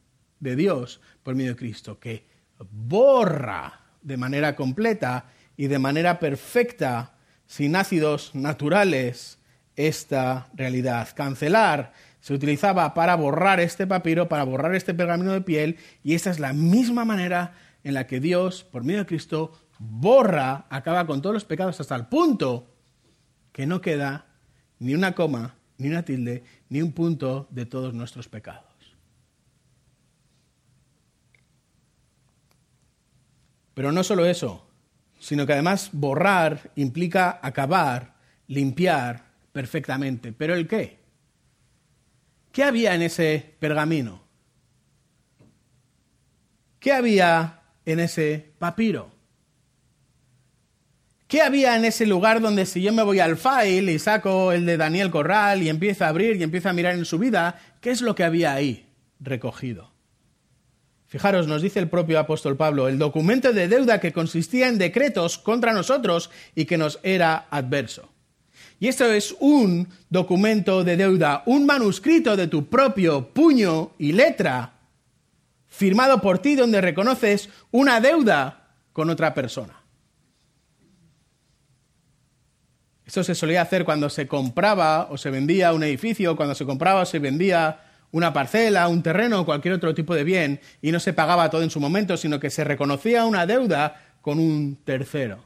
de 0.41 0.57
Dios 0.57 1.01
por 1.23 1.35
medio 1.35 1.51
de 1.51 1.57
Cristo, 1.57 2.01
que 2.01 2.27
borra 2.71 3.81
de 4.03 4.17
manera 4.17 4.57
completa 4.57 5.27
y 5.57 5.69
de 5.69 5.79
manera 5.79 6.19
perfecta, 6.19 7.15
sin 7.47 7.77
ácidos 7.77 8.35
naturales, 8.35 9.39
esta 9.77 10.49
realidad. 10.55 11.09
Cancelar 11.15 11.93
se 12.21 12.35
utilizaba 12.35 12.93
para 12.93 13.15
borrar 13.15 13.61
este 13.61 13.87
papiro, 13.87 14.29
para 14.29 14.45
borrar 14.45 14.75
este 14.75 14.95
pergamino 14.95 15.33
de 15.33 15.41
piel, 15.41 15.77
y 16.03 16.15
esta 16.15 16.31
es 16.31 16.39
la 16.39 16.53
misma 16.53 17.05
manera 17.05 17.55
en 17.83 17.95
la 17.95 18.07
que 18.07 18.21
Dios, 18.21 18.65
por 18.65 18.85
medio 18.85 19.01
de 19.01 19.07
Cristo, 19.07 19.53
borra, 19.81 20.67
acaba 20.69 21.07
con 21.07 21.23
todos 21.23 21.33
los 21.33 21.45
pecados 21.45 21.81
hasta 21.81 21.97
el 21.97 22.07
punto 22.07 22.69
que 23.51 23.67
no 23.67 23.81
queda 23.81 24.27
ni 24.79 24.95
una 24.95 25.15
coma, 25.15 25.57
ni 25.79 25.89
una 25.89 26.05
tilde, 26.05 26.45
ni 26.69 26.83
un 26.83 26.93
punto 26.93 27.49
de 27.51 27.65
todos 27.65 27.95
nuestros 27.95 28.29
pecados. 28.29 28.65
Pero 33.73 33.91
no 33.91 34.05
solo 34.05 34.27
eso, 34.27 34.67
sino 35.19 35.47
que 35.47 35.55
además 35.55 35.91
borrar 35.93 36.73
implica 36.77 37.41
acabar, 37.43 38.15
limpiar 38.49 39.25
perfectamente. 39.53 40.33
¿Pero 40.33 40.55
el 40.55 40.69
qué? 40.69 40.99
¿Qué 42.53 42.65
había 42.65 42.95
en 42.95 43.03
ese 43.03 43.55
pergamino? 43.59 44.23
¿Qué 46.79 46.93
había 46.93 47.63
en 47.87 48.01
ese 48.01 48.53
papiro? 48.59 49.20
¿Qué 51.31 51.43
había 51.43 51.77
en 51.77 51.85
ese 51.85 52.07
lugar 52.07 52.41
donde 52.41 52.67
si 52.67 52.83
yo 52.83 52.93
me 52.93 53.05
voy 53.05 53.21
al 53.21 53.37
file 53.37 53.93
y 53.93 54.01
saco 54.01 54.51
el 54.51 54.67
de 54.67 54.77
Daniel 54.77 55.13
Corral 55.13 55.63
y 55.63 55.69
empiezo 55.69 56.05
a 56.05 56.09
abrir 56.09 56.35
y 56.35 56.43
empiezo 56.43 56.69
a 56.69 56.73
mirar 56.73 56.97
en 56.97 57.05
su 57.05 57.21
vida, 57.21 57.57
qué 57.81 57.93
es 57.93 58.03
lo 58.03 58.17
que 58.17 58.25
había 58.25 58.53
ahí 58.53 58.89
recogido? 59.21 59.93
Fijaros, 61.07 61.47
nos 61.47 61.63
dice 61.63 61.79
el 61.79 61.89
propio 61.89 62.19
apóstol 62.19 62.57
Pablo, 62.57 62.89
el 62.89 62.99
documento 62.99 63.53
de 63.53 63.69
deuda 63.69 64.01
que 64.01 64.13
consistía 64.13 64.67
en 64.67 64.79
decretos 64.79 65.39
contra 65.39 65.73
nosotros 65.73 66.33
y 66.57 66.65
que 66.65 66.77
nos 66.77 66.99
era 67.05 67.47
adverso. 67.49 68.09
Y 68.81 68.89
esto 68.89 69.05
es 69.05 69.37
un 69.39 69.87
documento 70.09 70.83
de 70.83 70.97
deuda, 70.97 71.45
un 71.47 71.65
manuscrito 71.65 72.37
de 72.37 72.49
tu 72.49 72.69
propio 72.69 73.29
puño 73.29 73.93
y 73.99 74.11
letra, 74.11 74.73
firmado 75.69 76.21
por 76.21 76.41
ti 76.41 76.57
donde 76.57 76.81
reconoces 76.81 77.51
una 77.71 78.01
deuda 78.01 78.73
con 78.93 79.11
otra 79.11 79.33
persona. 79.33 79.80
Esto 83.11 83.25
se 83.25 83.35
solía 83.35 83.63
hacer 83.63 83.85
cuando 83.85 84.09
se 84.09 84.29
compraba 84.29 85.09
o 85.11 85.19
se 85.19 85.31
vendía 85.31 85.73
un 85.73 85.83
edificio, 85.83 86.37
cuando 86.37 86.55
se 86.55 86.65
compraba 86.65 87.01
o 87.01 87.05
se 87.05 87.19
vendía 87.19 87.81
una 88.13 88.33
parcela, 88.33 88.87
un 88.87 89.03
terreno 89.03 89.41
o 89.41 89.45
cualquier 89.45 89.75
otro 89.75 89.93
tipo 89.97 90.15
de 90.15 90.23
bien, 90.23 90.61
y 90.81 90.93
no 90.93 91.01
se 91.01 91.13
pagaba 91.13 91.51
todo 91.51 91.65
en 91.65 91.71
su 91.71 91.81
momento, 91.81 92.17
sino 92.17 92.39
que 92.39 92.51
se 92.51 92.63
reconocía 92.63 93.25
una 93.25 93.47
deuda 93.47 94.01
con 94.21 94.39
un 94.39 94.79
tercero. 94.85 95.43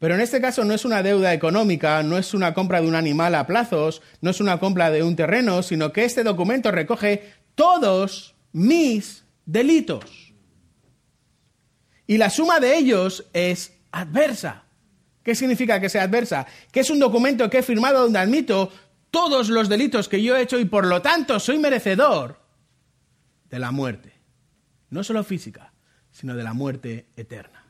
Pero 0.00 0.16
en 0.16 0.20
este 0.20 0.38
caso 0.38 0.66
no 0.66 0.74
es 0.74 0.84
una 0.84 1.02
deuda 1.02 1.32
económica, 1.32 2.02
no 2.02 2.18
es 2.18 2.34
una 2.34 2.52
compra 2.52 2.82
de 2.82 2.86
un 2.86 2.94
animal 2.94 3.34
a 3.34 3.46
plazos, 3.46 4.02
no 4.20 4.28
es 4.28 4.42
una 4.42 4.58
compra 4.60 4.90
de 4.90 5.02
un 5.02 5.16
terreno, 5.16 5.62
sino 5.62 5.94
que 5.94 6.04
este 6.04 6.24
documento 6.24 6.72
recoge 6.72 7.32
todos 7.54 8.34
mis 8.52 9.24
delitos. 9.46 10.34
Y 12.06 12.18
la 12.18 12.28
suma 12.28 12.60
de 12.60 12.76
ellos 12.76 13.24
es 13.32 13.72
adversa. 13.92 14.63
¿Qué 15.24 15.34
significa 15.34 15.80
que 15.80 15.88
sea 15.88 16.04
adversa? 16.04 16.46
Que 16.70 16.80
es 16.80 16.90
un 16.90 17.00
documento 17.00 17.50
que 17.50 17.58
he 17.58 17.62
firmado 17.62 18.02
donde 18.02 18.20
admito 18.20 18.70
todos 19.10 19.48
los 19.48 19.68
delitos 19.68 20.08
que 20.08 20.22
yo 20.22 20.36
he 20.36 20.42
hecho 20.42 20.60
y 20.60 20.66
por 20.66 20.86
lo 20.86 21.02
tanto 21.02 21.40
soy 21.40 21.58
merecedor 21.58 22.40
de 23.50 23.58
la 23.58 23.72
muerte. 23.72 24.12
No 24.90 25.02
solo 25.02 25.24
física, 25.24 25.72
sino 26.12 26.36
de 26.36 26.44
la 26.44 26.52
muerte 26.52 27.08
eterna 27.16 27.64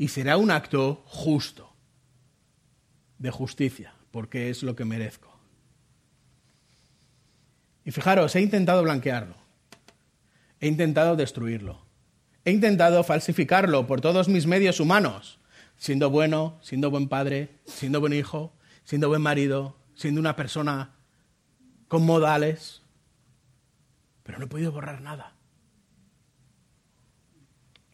y 0.00 0.08
será 0.08 0.38
un 0.38 0.50
acto 0.50 1.02
justo, 1.04 1.70
de 3.18 3.30
justicia, 3.30 3.92
porque 4.10 4.48
es 4.48 4.62
lo 4.62 4.74
que 4.74 4.86
merezco. 4.86 5.30
Y 7.84 7.90
fijaros, 7.90 8.34
he 8.34 8.40
intentado 8.40 8.82
blanquearlo, 8.82 9.34
he 10.58 10.68
intentado 10.68 11.16
destruirlo, 11.16 11.84
he 12.46 12.50
intentado 12.50 13.04
falsificarlo 13.04 13.86
por 13.86 14.00
todos 14.00 14.30
mis 14.30 14.46
medios 14.46 14.80
humanos, 14.80 15.38
siendo 15.80 16.10
bueno, 16.10 16.58
siendo 16.60 16.90
buen 16.90 17.08
padre, 17.08 17.48
siendo 17.64 18.00
buen 18.00 18.12
hijo, 18.12 18.52
siendo 18.84 19.08
buen 19.08 19.22
marido, 19.22 19.78
siendo 19.94 20.20
una 20.20 20.36
persona 20.36 20.90
con 21.88 22.04
modales, 22.04 22.82
pero 24.22 24.38
no 24.38 24.44
he 24.44 24.48
podido 24.48 24.72
borrar 24.72 25.00
nada. 25.00 25.32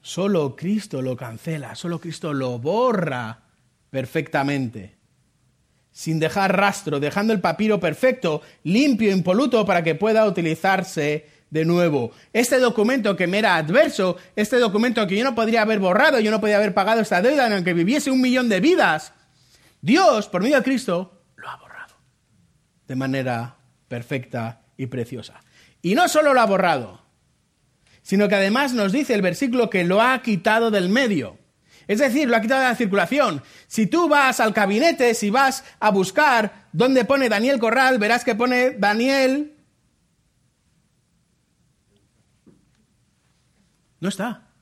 Solo 0.03 0.57
Cristo 0.57 1.01
lo 1.01 1.17
cancela, 1.17 1.77
solo 1.77 2.01
Cristo 2.01 2.33
lo 2.33 2.59
borra 2.59 3.45
perfectamente, 3.89 4.97
sin 5.93 6.19
dejar 6.19 6.57
rastro, 6.57 6.99
dejando 6.99 7.33
el 7.33 7.41
papiro 7.41 7.79
perfecto, 7.79 8.43
limpio, 8.65 9.13
impoluto, 9.13 9.65
para 9.65 9.85
que 9.85 9.95
pueda 9.95 10.27
utilizarse 10.27 11.36
de 11.51 11.65
nuevo. 11.65 12.13
Este 12.33 12.59
documento 12.59 13.17
que 13.17 13.27
me 13.27 13.39
era 13.39 13.57
adverso, 13.57 14.17
este 14.35 14.59
documento 14.59 15.07
que 15.07 15.17
yo 15.17 15.25
no 15.25 15.35
podría 15.35 15.63
haber 15.63 15.79
borrado, 15.79 16.21
yo 16.21 16.31
no 16.31 16.41
podía 16.41 16.57
haber 16.57 16.75
pagado 16.75 17.01
esta 17.01 17.23
deuda 17.23 17.47
en 17.47 17.53
el 17.53 17.65
que 17.65 17.75
viviese 17.75 18.11
un 18.11 18.21
millón 18.21 18.49
de 18.49 18.61
vidas, 18.61 19.13
Dios, 19.81 20.29
por 20.29 20.43
medio 20.43 20.57
de 20.57 20.63
Cristo, 20.63 21.23
lo 21.37 21.49
ha 21.49 21.57
borrado 21.57 21.95
de 22.89 22.97
manera 22.97 23.57
perfecta 23.89 24.63
y 24.77 24.87
preciosa. 24.87 25.41
Y 25.83 25.95
no 25.95 26.09
solo 26.09 26.35
lo 26.35 26.41
ha 26.41 26.47
borrado, 26.47 27.03
sino 28.03 28.29
que 28.29 28.35
además 28.35 28.73
nos 28.73 28.93
dice 28.93 29.15
el 29.15 29.23
versículo 29.23 29.71
que 29.71 29.85
lo 29.85 30.03
ha 30.03 30.23
quitado 30.23 30.71
del 30.71 30.89
medio. 30.89 31.39
Es 31.89 32.01
decir, 32.01 32.29
lo 32.29 32.37
ha 32.37 32.41
quitado 32.41 32.63
de 32.63 32.69
la 32.69 32.75
circulación. 32.75 33.43
Si 33.69 33.87
tú 33.87 34.09
vas 34.09 34.41
al 34.41 34.53
gabinete, 34.53 35.15
si 35.15 35.31
vas 35.31 35.65
a 35.79 35.91
buscar 35.91 36.67
dónde 36.73 37.05
pone 37.05 37.29
Daniel 37.29 37.61
Corral, 37.61 37.99
verás 37.99 38.25
que 38.25 38.35
pone 38.35 38.73
Daniel. 38.73 39.56
No 44.07 44.11
está. 44.11 44.53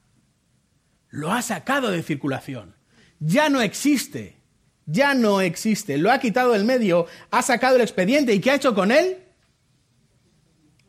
Lo 1.10 1.30
ha 1.30 1.42
sacado 1.42 1.90
de 1.90 2.02
circulación. 2.02 2.76
Ya 3.20 3.50
no 3.50 3.60
existe 3.60 4.40
Ya 4.86 5.12
no 5.12 5.42
existe. 5.42 5.98
Lo 5.98 6.10
ha 6.10 6.18
quitado 6.18 6.52
del 6.52 6.64
medio, 6.64 7.04
ha 7.30 7.42
sacado 7.42 7.76
el 7.76 7.82
expediente 7.82 8.32
y 8.32 8.40
¿qué 8.40 8.52
ha 8.52 8.54
hecho 8.54 8.74
con 8.74 8.90
él? 8.90 9.18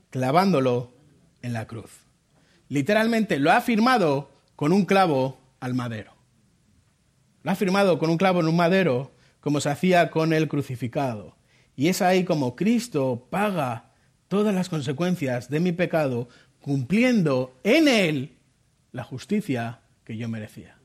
Clavándolo 0.10 0.94
en 1.42 1.52
la 1.52 1.68
cruz. 1.68 1.92
Literalmente 2.70 3.40
lo 3.40 3.52
ha 3.52 3.60
firmado 3.60 4.32
con 4.56 4.72
un 4.72 4.86
clavo 4.86 5.38
al 5.60 5.74
madero. 5.74 6.16
Lo 7.44 7.52
ha 7.52 7.56
firmado 7.56 8.00
con 8.00 8.10
un 8.10 8.18
clavo 8.18 8.40
en 8.40 8.48
un 8.48 8.56
madero 8.56 9.12
como 9.42 9.60
se 9.60 9.70
hacía 9.70 10.12
con 10.12 10.32
el 10.32 10.48
crucificado. 10.48 11.36
Y 11.76 11.90
es 11.90 12.02
ahí 12.02 12.24
como 12.24 12.56
Cristo 12.56 13.28
paga 13.30 13.92
todas 14.30 14.56
las 14.56 14.70
consecuencias 14.70 15.50
de 15.50 15.60
mi 15.60 15.74
pecado, 15.74 16.30
cumpliendo 16.62 17.60
en 17.66 17.90
Él 17.90 18.35
la 18.96 19.04
justicia 19.04 19.82
que 20.06 20.16
yo 20.16 20.30
merecía. 20.30 20.78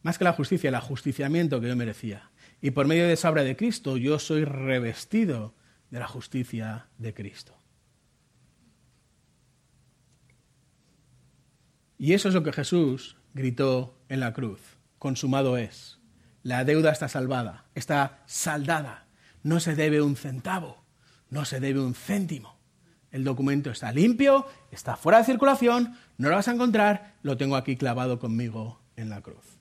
Más 0.00 0.16
que 0.16 0.24
la 0.24 0.32
justicia, 0.32 0.68
el 0.68 0.74
ajusticiamiento 0.74 1.60
que 1.60 1.68
yo 1.68 1.76
merecía. 1.76 2.30
Y 2.62 2.70
por 2.70 2.86
medio 2.86 3.06
de 3.06 3.12
esa 3.12 3.28
obra 3.28 3.44
de 3.44 3.54
Cristo 3.54 3.98
yo 3.98 4.18
soy 4.18 4.44
revestido 4.44 5.54
de 5.90 5.98
la 5.98 6.08
justicia 6.08 6.88
de 6.96 7.12
Cristo. 7.12 7.54
Y 11.98 12.14
eso 12.14 12.28
es 12.28 12.34
lo 12.34 12.42
que 12.42 12.54
Jesús 12.54 13.18
gritó 13.34 14.00
en 14.08 14.20
la 14.20 14.32
cruz. 14.32 14.78
Consumado 14.98 15.58
es. 15.58 16.00
La 16.42 16.64
deuda 16.64 16.92
está 16.92 17.08
salvada, 17.08 17.66
está 17.74 18.22
saldada. 18.24 19.06
No 19.42 19.60
se 19.60 19.74
debe 19.74 20.00
un 20.00 20.16
centavo, 20.16 20.82
no 21.28 21.44
se 21.44 21.60
debe 21.60 21.80
un 21.80 21.94
céntimo. 21.94 22.53
El 23.14 23.22
documento 23.22 23.70
está 23.70 23.92
limpio, 23.92 24.44
está 24.72 24.96
fuera 24.96 25.18
de 25.18 25.24
circulación, 25.24 25.96
no 26.18 26.30
lo 26.30 26.34
vas 26.34 26.48
a 26.48 26.50
encontrar, 26.50 27.14
lo 27.22 27.36
tengo 27.36 27.54
aquí 27.54 27.76
clavado 27.76 28.18
conmigo 28.18 28.80
en 28.96 29.08
la 29.08 29.20
cruz. 29.20 29.60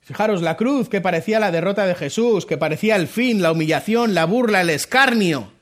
Fijaros, 0.00 0.42
la 0.42 0.56
cruz 0.56 0.88
que 0.88 1.00
parecía 1.00 1.38
la 1.38 1.52
derrota 1.52 1.86
de 1.86 1.94
Jesús, 1.94 2.44
que 2.44 2.58
parecía 2.58 2.96
el 2.96 3.06
fin, 3.06 3.40
la 3.40 3.52
humillación, 3.52 4.14
la 4.14 4.24
burla, 4.24 4.62
el 4.62 4.70
escarnio 4.70 5.52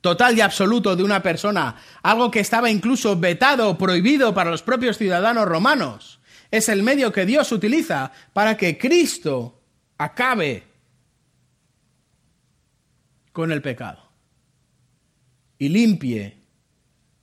total 0.00 0.34
y 0.38 0.40
absoluto 0.40 0.96
de 0.96 1.02
una 1.02 1.22
persona, 1.22 1.76
algo 2.02 2.30
que 2.30 2.40
estaba 2.40 2.70
incluso 2.70 3.20
vetado 3.20 3.76
prohibido 3.76 4.32
para 4.32 4.50
los 4.50 4.62
propios 4.62 4.96
ciudadanos 4.96 5.44
romanos, 5.44 6.20
es 6.50 6.70
el 6.70 6.82
medio 6.82 7.12
que 7.12 7.26
Dios 7.26 7.52
utiliza 7.52 8.12
para 8.32 8.56
que 8.56 8.78
Cristo 8.78 9.60
acabe 9.98 10.62
con 13.30 13.52
el 13.52 13.60
pecado 13.60 14.03
y 15.64 15.70
limpie 15.70 16.36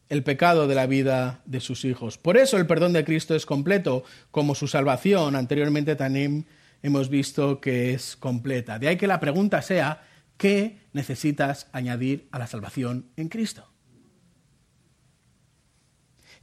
el 0.09 0.23
pecado 0.23 0.67
de 0.67 0.73
la 0.73 0.87
vida 0.87 1.41
de 1.45 1.59
sus 1.59 1.85
hijos. 1.85 2.17
Por 2.17 2.37
eso 2.37 2.57
el 2.57 2.65
perdón 2.65 2.91
de 2.91 3.05
Cristo 3.05 3.35
es 3.35 3.45
completo, 3.45 4.03
como 4.31 4.55
su 4.55 4.67
salvación 4.67 5.35
anteriormente 5.35 5.95
también 5.95 6.47
hemos 6.81 7.07
visto 7.07 7.61
que 7.61 7.93
es 7.93 8.15
completa. 8.15 8.79
De 8.79 8.87
ahí 8.87 8.97
que 8.97 9.05
la 9.05 9.19
pregunta 9.19 9.61
sea, 9.61 10.01
¿qué 10.37 10.79
necesitas 10.91 11.67
añadir 11.71 12.27
a 12.31 12.39
la 12.39 12.47
salvación 12.47 13.11
en 13.15 13.29
Cristo? 13.29 13.69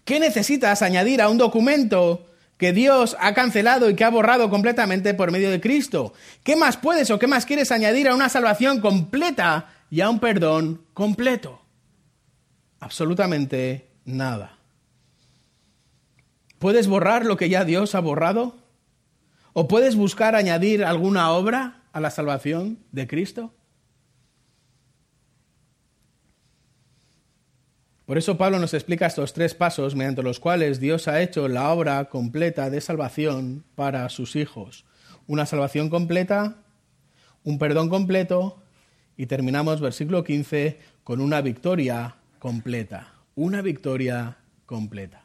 ¿Qué 0.05 0.21
necesitas 0.21 0.83
añadir 0.83 1.21
a 1.21 1.29
un 1.29 1.39
documento 1.39 2.27
que 2.59 2.73
Dios 2.73 3.17
ha 3.19 3.35
cancelado 3.35 3.91
y 3.91 3.97
que 3.97 4.05
ha 4.05 4.11
borrado 4.11 4.51
completamente 4.51 5.15
por 5.15 5.33
medio 5.33 5.51
de 5.51 5.61
Cristo? 5.61 6.13
¿Qué 6.45 6.55
más 6.55 6.77
puedes 6.77 7.11
o 7.11 7.19
qué 7.19 7.27
más 7.27 7.45
quieres 7.45 7.73
añadir 7.73 8.07
a 8.07 8.15
una 8.15 8.29
salvación 8.29 8.81
completa 8.81 9.67
y 9.91 10.01
a 10.01 10.09
un 10.09 10.21
perdón 10.21 10.85
completo? 10.95 11.68
Absolutamente 12.81 13.91
nada. 14.05 14.59
¿Puedes 16.59 16.89
borrar 16.89 17.25
lo 17.25 17.37
que 17.37 17.49
ya 17.49 17.65
Dios 17.65 17.95
ha 17.95 18.01
borrado? 18.01 18.57
¿O 19.53 19.69
puedes 19.69 19.97
buscar 19.97 20.35
añadir 20.35 20.85
alguna 20.85 21.31
obra 21.31 21.83
a 21.93 22.01
la 22.01 22.11
salvación 22.11 22.79
de 22.93 23.07
Cristo? 23.07 23.53
Por 28.07 28.17
eso 28.17 28.39
Pablo 28.39 28.59
nos 28.59 28.73
explica 28.73 29.07
estos 29.07 29.35
tres 29.35 29.55
pasos 29.55 29.95
mediante 29.95 30.23
los 30.23 30.41
cuales 30.41 30.81
Dios 30.81 31.09
ha 31.09 31.21
hecho 31.21 31.47
la 31.47 31.71
obra 31.71 32.07
completa 32.07 32.71
de 32.71 32.81
salvación 32.81 33.65
para 33.75 34.09
sus 34.09 34.35
hijos. 34.35 34.87
Una 35.27 35.45
salvación 35.45 35.91
completa, 35.91 36.57
un 37.45 37.59
perdón 37.59 37.91
completo 37.91 38.63
y 39.17 39.27
terminamos 39.27 39.83
versículo 39.83 40.25
15 40.25 40.79
con 41.05 41.21
una 41.21 41.43
victoria 41.43 42.18
completa. 42.39 43.13
Una 43.35 43.63
victoria 43.63 44.39
completa. 44.67 45.25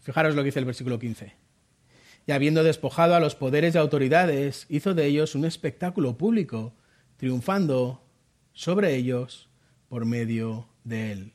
Fijaros 0.00 0.34
lo 0.34 0.42
que 0.42 0.46
dice 0.46 0.58
el 0.58 0.64
versículo 0.64 0.98
15. 0.98 1.34
Y 2.26 2.32
habiendo 2.32 2.64
despojado 2.64 3.14
a 3.14 3.20
los 3.20 3.34
poderes 3.34 3.74
y 3.74 3.78
autoridades, 3.78 4.66
hizo 4.68 4.94
de 4.94 5.06
ellos 5.06 5.34
un 5.34 5.44
espectáculo 5.44 6.18
público, 6.18 6.74
triunfando 7.16 8.02
sobre 8.52 8.94
ellos 8.94 9.48
por 9.88 10.04
medio 10.06 10.68
de 10.84 11.12
él. 11.12 11.32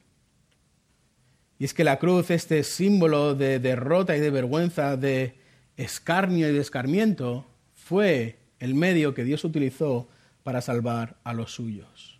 Y 1.59 1.65
es 1.65 1.73
que 1.73 1.83
la 1.83 1.99
cruz, 1.99 2.31
este 2.31 2.63
símbolo 2.63 3.35
de 3.35 3.59
derrota 3.59 4.17
y 4.17 4.19
de 4.19 4.31
vergüenza, 4.31 4.97
de 4.97 5.35
escarnio 5.77 6.49
y 6.49 6.53
de 6.53 6.59
escarmiento, 6.59 7.45
fue 7.75 8.39
el 8.59 8.73
medio 8.73 9.13
que 9.13 9.23
Dios 9.23 9.43
utilizó 9.43 10.09
para 10.43 10.61
salvar 10.61 11.17
a 11.23 11.33
los 11.33 11.53
suyos. 11.53 12.10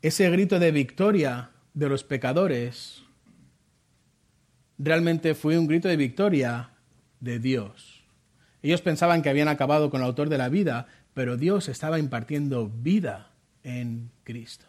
Ese 0.00 0.30
grito 0.30 0.58
de 0.60 0.70
victoria 0.70 1.50
de 1.74 1.88
los 1.88 2.04
pecadores 2.04 3.02
realmente 4.78 5.34
fue 5.34 5.58
un 5.58 5.66
grito 5.66 5.88
de 5.88 5.96
victoria 5.96 6.70
de 7.18 7.40
Dios. 7.40 8.04
Ellos 8.62 8.80
pensaban 8.80 9.22
que 9.22 9.28
habían 9.28 9.48
acabado 9.48 9.90
con 9.90 10.00
el 10.00 10.06
autor 10.06 10.28
de 10.28 10.38
la 10.38 10.48
vida, 10.48 10.86
pero 11.14 11.36
Dios 11.36 11.68
estaba 11.68 11.98
impartiendo 11.98 12.68
vida 12.68 13.32
en 13.64 14.10
Cristo. 14.22 14.66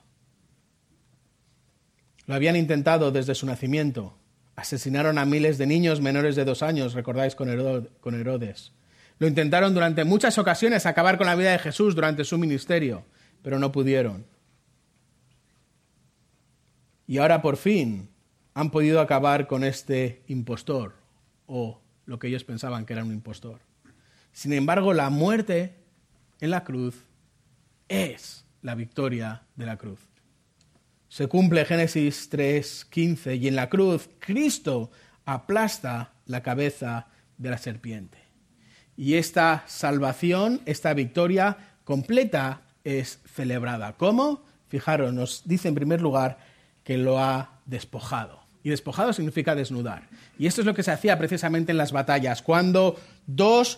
Lo 2.25 2.33
habían 2.33 2.55
intentado 2.55 3.11
desde 3.11 3.35
su 3.35 3.45
nacimiento. 3.45 4.15
Asesinaron 4.55 5.19
a 5.19 5.25
miles 5.25 5.57
de 5.57 5.67
niños 5.67 6.01
menores 6.01 6.35
de 6.35 6.45
dos 6.45 6.63
años, 6.63 6.93
recordáis, 6.93 7.35
con 7.35 7.49
Herodes. 7.49 8.71
Lo 9.19 9.27
intentaron 9.27 9.73
durante 9.73 10.05
muchas 10.05 10.37
ocasiones 10.37 10.85
acabar 10.85 11.17
con 11.17 11.27
la 11.27 11.35
vida 11.35 11.51
de 11.51 11.59
Jesús 11.59 11.93
durante 11.93 12.23
su 12.23 12.37
ministerio, 12.37 13.05
pero 13.43 13.59
no 13.59 13.71
pudieron. 13.71 14.25
Y 17.09 17.17
ahora 17.17 17.41
por 17.41 17.57
fin 17.57 18.07
han 18.53 18.71
podido 18.71 19.01
acabar 19.01 19.47
con 19.47 19.65
este 19.65 20.23
impostor, 20.27 20.93
o 21.45 21.81
lo 22.05 22.19
que 22.19 22.27
ellos 22.27 22.45
pensaban 22.45 22.85
que 22.85 22.93
era 22.93 23.03
un 23.03 23.11
impostor. 23.11 23.59
Sin 24.31 24.53
embargo, 24.53 24.93
la 24.93 25.09
muerte 25.09 25.73
en 26.39 26.51
la 26.51 26.63
cruz 26.63 26.95
es 27.89 28.45
la 28.61 28.75
victoria 28.75 29.43
de 29.57 29.65
la 29.65 29.75
cruz 29.75 29.99
se 31.09 31.27
cumple 31.27 31.65
Génesis 31.65 32.29
3:15 32.29 33.35
y 33.35 33.47
en 33.47 33.55
la 33.55 33.67
cruz 33.67 34.09
Cristo 34.19 34.91
aplasta 35.25 36.13
la 36.27 36.41
cabeza 36.43 37.07
de 37.37 37.49
la 37.49 37.57
serpiente. 37.57 38.19
Y 38.95 39.15
esta 39.15 39.63
salvación, 39.65 40.61
esta 40.65 40.93
victoria 40.93 41.57
completa 41.83 42.61
es 42.83 43.19
celebrada. 43.25 43.93
¿Cómo? 43.97 44.43
Fijaros, 44.67 45.13
nos 45.13 45.47
dice 45.47 45.67
en 45.67 45.75
primer 45.75 45.99
lugar 45.99 46.37
que 46.89 46.97
lo 46.97 47.19
ha 47.19 47.59
despojado. 47.67 48.39
Y 48.63 48.71
despojado 48.71 49.13
significa 49.13 49.53
desnudar. 49.53 50.07
Y 50.39 50.47
esto 50.47 50.61
es 50.61 50.65
lo 50.65 50.73
que 50.73 50.81
se 50.81 50.89
hacía 50.89 51.19
precisamente 51.19 51.71
en 51.71 51.77
las 51.77 51.91
batallas, 51.91 52.41
cuando 52.41 52.99
dos 53.27 53.77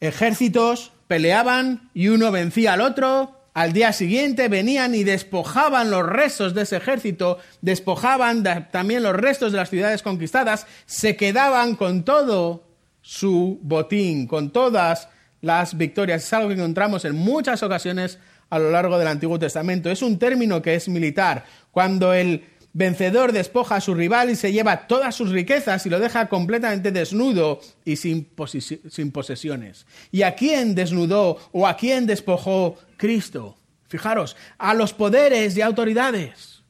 ejércitos 0.00 0.90
peleaban 1.06 1.90
y 1.92 2.08
uno 2.08 2.32
vencía 2.32 2.72
al 2.72 2.80
otro, 2.80 3.42
al 3.52 3.74
día 3.74 3.92
siguiente 3.92 4.48
venían 4.48 4.94
y 4.94 5.04
despojaban 5.04 5.90
los 5.90 6.06
restos 6.06 6.54
de 6.54 6.62
ese 6.62 6.78
ejército, 6.78 7.40
despojaban 7.60 8.42
también 8.72 9.02
los 9.02 9.14
restos 9.14 9.52
de 9.52 9.58
las 9.58 9.68
ciudades 9.68 10.02
conquistadas, 10.02 10.66
se 10.86 11.14
quedaban 11.14 11.76
con 11.76 12.04
todo 12.04 12.64
su 13.02 13.58
botín, 13.60 14.26
con 14.26 14.48
todas 14.50 15.10
las 15.42 15.76
victorias. 15.76 16.24
Es 16.24 16.32
algo 16.32 16.48
que 16.48 16.54
encontramos 16.54 17.04
en 17.04 17.16
muchas 17.16 17.62
ocasiones 17.62 18.18
a 18.50 18.58
lo 18.58 18.70
largo 18.70 18.98
del 18.98 19.08
Antiguo 19.08 19.38
Testamento. 19.38 19.90
Es 19.90 20.02
un 20.02 20.18
término 20.18 20.62
que 20.62 20.74
es 20.74 20.88
militar. 20.88 21.44
Cuando 21.70 22.12
el 22.12 22.44
vencedor 22.72 23.32
despoja 23.32 23.76
a 23.76 23.80
su 23.80 23.94
rival 23.94 24.30
y 24.30 24.36
se 24.36 24.52
lleva 24.52 24.86
todas 24.86 25.14
sus 25.14 25.30
riquezas 25.30 25.84
y 25.86 25.90
lo 25.90 25.98
deja 25.98 26.28
completamente 26.28 26.92
desnudo 26.92 27.60
y 27.84 27.96
sin, 27.96 28.24
posesiones. 28.24 29.86
¿Y 30.12 30.22
a 30.22 30.34
quién 30.34 30.74
desnudó 30.74 31.38
o 31.52 31.66
a 31.66 31.76
quién 31.76 32.06
despojó 32.06 32.76
Cristo? 32.96 33.56
Fijaros, 33.88 34.36
a 34.58 34.74
los 34.74 34.92
poderes 34.92 35.56
y 35.56 35.62
autoridades, 35.62 36.62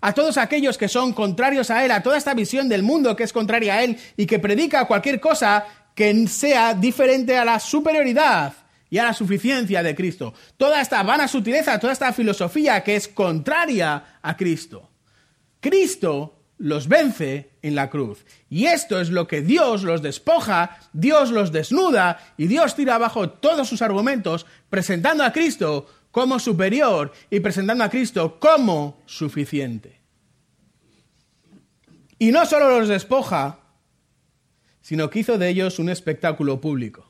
a 0.00 0.14
todos 0.14 0.38
aquellos 0.38 0.78
que 0.78 0.88
son 0.88 1.12
contrarios 1.12 1.70
a 1.70 1.84
Él, 1.84 1.90
a 1.90 2.02
toda 2.02 2.16
esta 2.16 2.32
visión 2.32 2.68
del 2.68 2.82
mundo 2.82 3.14
que 3.14 3.24
es 3.24 3.32
contraria 3.32 3.74
a 3.74 3.84
Él 3.84 3.98
y 4.16 4.24
que 4.24 4.38
predica 4.38 4.86
cualquier 4.86 5.20
cosa 5.20 5.66
que 5.94 6.26
sea 6.28 6.72
diferente 6.72 7.36
a 7.36 7.44
la 7.44 7.60
superioridad 7.60 8.54
y 8.90 8.98
a 8.98 9.04
la 9.04 9.14
suficiencia 9.14 9.82
de 9.82 9.94
Cristo. 9.94 10.34
Toda 10.56 10.80
esta 10.80 11.02
vana 11.02 11.28
sutileza, 11.28 11.78
toda 11.78 11.92
esta 11.92 12.12
filosofía 12.12 12.82
que 12.82 12.96
es 12.96 13.08
contraria 13.08 14.18
a 14.20 14.36
Cristo. 14.36 14.90
Cristo 15.60 16.36
los 16.58 16.88
vence 16.88 17.52
en 17.62 17.74
la 17.74 17.88
cruz. 17.88 18.26
Y 18.50 18.66
esto 18.66 19.00
es 19.00 19.10
lo 19.10 19.26
que 19.26 19.40
Dios 19.40 19.82
los 19.82 20.02
despoja, 20.02 20.78
Dios 20.92 21.30
los 21.30 21.52
desnuda 21.52 22.34
y 22.36 22.48
Dios 22.48 22.74
tira 22.74 22.96
abajo 22.96 23.30
todos 23.30 23.68
sus 23.68 23.80
argumentos 23.80 24.44
presentando 24.68 25.24
a 25.24 25.32
Cristo 25.32 25.86
como 26.10 26.38
superior 26.38 27.12
y 27.30 27.40
presentando 27.40 27.84
a 27.84 27.88
Cristo 27.88 28.38
como 28.38 29.00
suficiente. 29.06 30.00
Y 32.18 32.32
no 32.32 32.44
solo 32.44 32.78
los 32.78 32.88
despoja, 32.88 33.60
sino 34.82 35.08
que 35.08 35.20
hizo 35.20 35.38
de 35.38 35.48
ellos 35.48 35.78
un 35.78 35.88
espectáculo 35.88 36.60
público. 36.60 37.09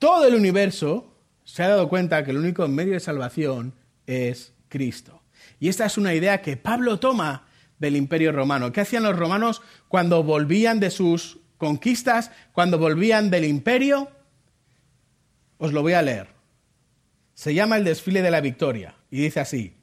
Todo 0.00 0.26
el 0.26 0.34
universo 0.34 1.14
se 1.44 1.62
ha 1.62 1.68
dado 1.68 1.90
cuenta 1.90 2.24
que 2.24 2.30
el 2.30 2.38
único 2.38 2.66
medio 2.68 2.94
de 2.94 3.00
salvación 3.00 3.74
es 4.06 4.54
Cristo. 4.70 5.20
Y 5.60 5.68
esta 5.68 5.84
es 5.84 5.98
una 5.98 6.14
idea 6.14 6.40
que 6.40 6.56
Pablo 6.56 6.98
toma 6.98 7.46
del 7.78 7.96
imperio 7.96 8.32
romano. 8.32 8.72
¿Qué 8.72 8.80
hacían 8.80 9.02
los 9.02 9.14
romanos 9.14 9.60
cuando 9.88 10.24
volvían 10.24 10.80
de 10.80 10.90
sus 10.90 11.40
conquistas, 11.58 12.30
cuando 12.52 12.78
volvían 12.78 13.28
del 13.28 13.44
imperio? 13.44 14.10
Os 15.58 15.74
lo 15.74 15.82
voy 15.82 15.92
a 15.92 16.00
leer. 16.00 16.28
Se 17.34 17.52
llama 17.52 17.76
el 17.76 17.84
desfile 17.84 18.22
de 18.22 18.30
la 18.30 18.40
victoria 18.40 18.94
y 19.10 19.20
dice 19.20 19.40
así. 19.40 19.74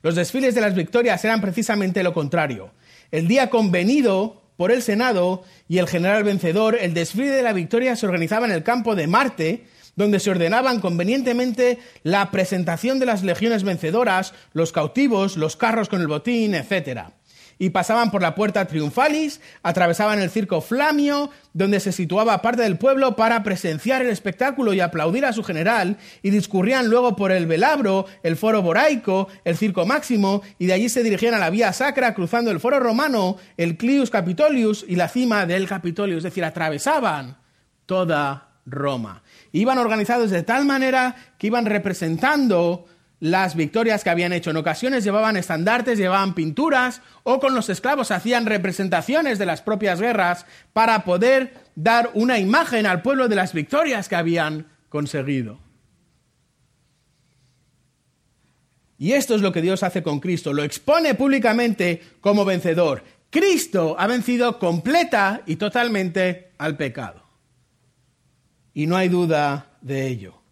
Los 0.00 0.14
desfiles 0.14 0.54
de 0.54 0.62
las 0.62 0.74
victorias 0.74 1.22
eran 1.22 1.42
precisamente 1.42 2.02
lo 2.02 2.14
contrario. 2.14 2.72
El 3.10 3.28
día 3.28 3.50
convenido 3.50 4.42
por 4.56 4.72
el 4.72 4.82
Senado 4.82 5.44
y 5.68 5.78
el 5.78 5.88
general 5.88 6.24
vencedor, 6.24 6.76
el 6.80 6.94
desfile 6.94 7.30
de 7.30 7.42
la 7.42 7.52
victoria 7.52 7.96
se 7.96 8.06
organizaba 8.06 8.46
en 8.46 8.52
el 8.52 8.62
campo 8.62 8.94
de 8.94 9.06
Marte, 9.06 9.66
donde 9.96 10.20
se 10.20 10.30
ordenaban 10.30 10.80
convenientemente 10.80 11.78
la 12.02 12.30
presentación 12.30 12.98
de 12.98 13.06
las 13.06 13.22
legiones 13.22 13.64
vencedoras, 13.64 14.34
los 14.52 14.72
cautivos, 14.72 15.36
los 15.36 15.56
carros 15.56 15.88
con 15.88 16.00
el 16.00 16.06
botín, 16.08 16.54
etc 16.54 17.10
y 17.58 17.70
pasaban 17.70 18.10
por 18.10 18.22
la 18.22 18.34
puerta 18.34 18.66
triunfalis, 18.66 19.40
atravesaban 19.62 20.20
el 20.20 20.30
circo 20.30 20.60
Flamio, 20.60 21.30
donde 21.52 21.80
se 21.80 21.92
situaba 21.92 22.42
parte 22.42 22.62
del 22.62 22.76
pueblo 22.76 23.16
para 23.16 23.42
presenciar 23.42 24.02
el 24.02 24.10
espectáculo 24.10 24.74
y 24.74 24.80
aplaudir 24.80 25.24
a 25.24 25.32
su 25.32 25.42
general, 25.42 25.96
y 26.22 26.30
discurrían 26.30 26.88
luego 26.88 27.16
por 27.16 27.32
el 27.32 27.46
Velabro, 27.46 28.06
el 28.22 28.36
foro 28.36 28.62
boraico, 28.62 29.28
el 29.44 29.56
circo 29.56 29.86
máximo, 29.86 30.42
y 30.58 30.66
de 30.66 30.74
allí 30.74 30.88
se 30.88 31.02
dirigían 31.02 31.34
a 31.34 31.38
la 31.38 31.50
vía 31.50 31.72
sacra, 31.72 32.14
cruzando 32.14 32.50
el 32.50 32.60
foro 32.60 32.78
romano, 32.78 33.36
el 33.56 33.76
Clius 33.76 34.10
Capitolius 34.10 34.84
y 34.86 34.96
la 34.96 35.08
cima 35.08 35.46
del 35.46 35.66
Capitolio, 35.66 36.18
es 36.18 36.24
decir, 36.24 36.44
atravesaban 36.44 37.38
toda 37.86 38.48
Roma. 38.66 39.22
Iban 39.52 39.78
organizados 39.78 40.30
de 40.30 40.42
tal 40.42 40.64
manera 40.64 41.14
que 41.38 41.46
iban 41.46 41.66
representando 41.66 42.86
las 43.20 43.56
victorias 43.56 44.04
que 44.04 44.10
habían 44.10 44.32
hecho. 44.32 44.50
En 44.50 44.56
ocasiones 44.56 45.04
llevaban 45.04 45.36
estandartes, 45.36 45.98
llevaban 45.98 46.34
pinturas 46.34 47.00
o 47.22 47.40
con 47.40 47.54
los 47.54 47.68
esclavos 47.68 48.10
hacían 48.10 48.46
representaciones 48.46 49.38
de 49.38 49.46
las 49.46 49.62
propias 49.62 50.00
guerras 50.00 50.46
para 50.72 51.04
poder 51.04 51.54
dar 51.74 52.10
una 52.14 52.38
imagen 52.38 52.86
al 52.86 53.02
pueblo 53.02 53.28
de 53.28 53.36
las 53.36 53.52
victorias 53.52 54.08
que 54.08 54.16
habían 54.16 54.66
conseguido. 54.88 55.58
Y 58.98 59.12
esto 59.12 59.34
es 59.34 59.42
lo 59.42 59.52
que 59.52 59.62
Dios 59.62 59.82
hace 59.82 60.02
con 60.02 60.20
Cristo, 60.20 60.52
lo 60.52 60.62
expone 60.62 61.14
públicamente 61.14 62.02
como 62.20 62.44
vencedor. 62.44 63.02
Cristo 63.30 63.96
ha 63.98 64.06
vencido 64.06 64.58
completa 64.58 65.42
y 65.46 65.56
totalmente 65.56 66.52
al 66.56 66.76
pecado. 66.76 67.22
Y 68.72 68.86
no 68.86 68.96
hay 68.96 69.08
duda 69.08 69.76
de 69.82 70.06
ello. 70.06 70.45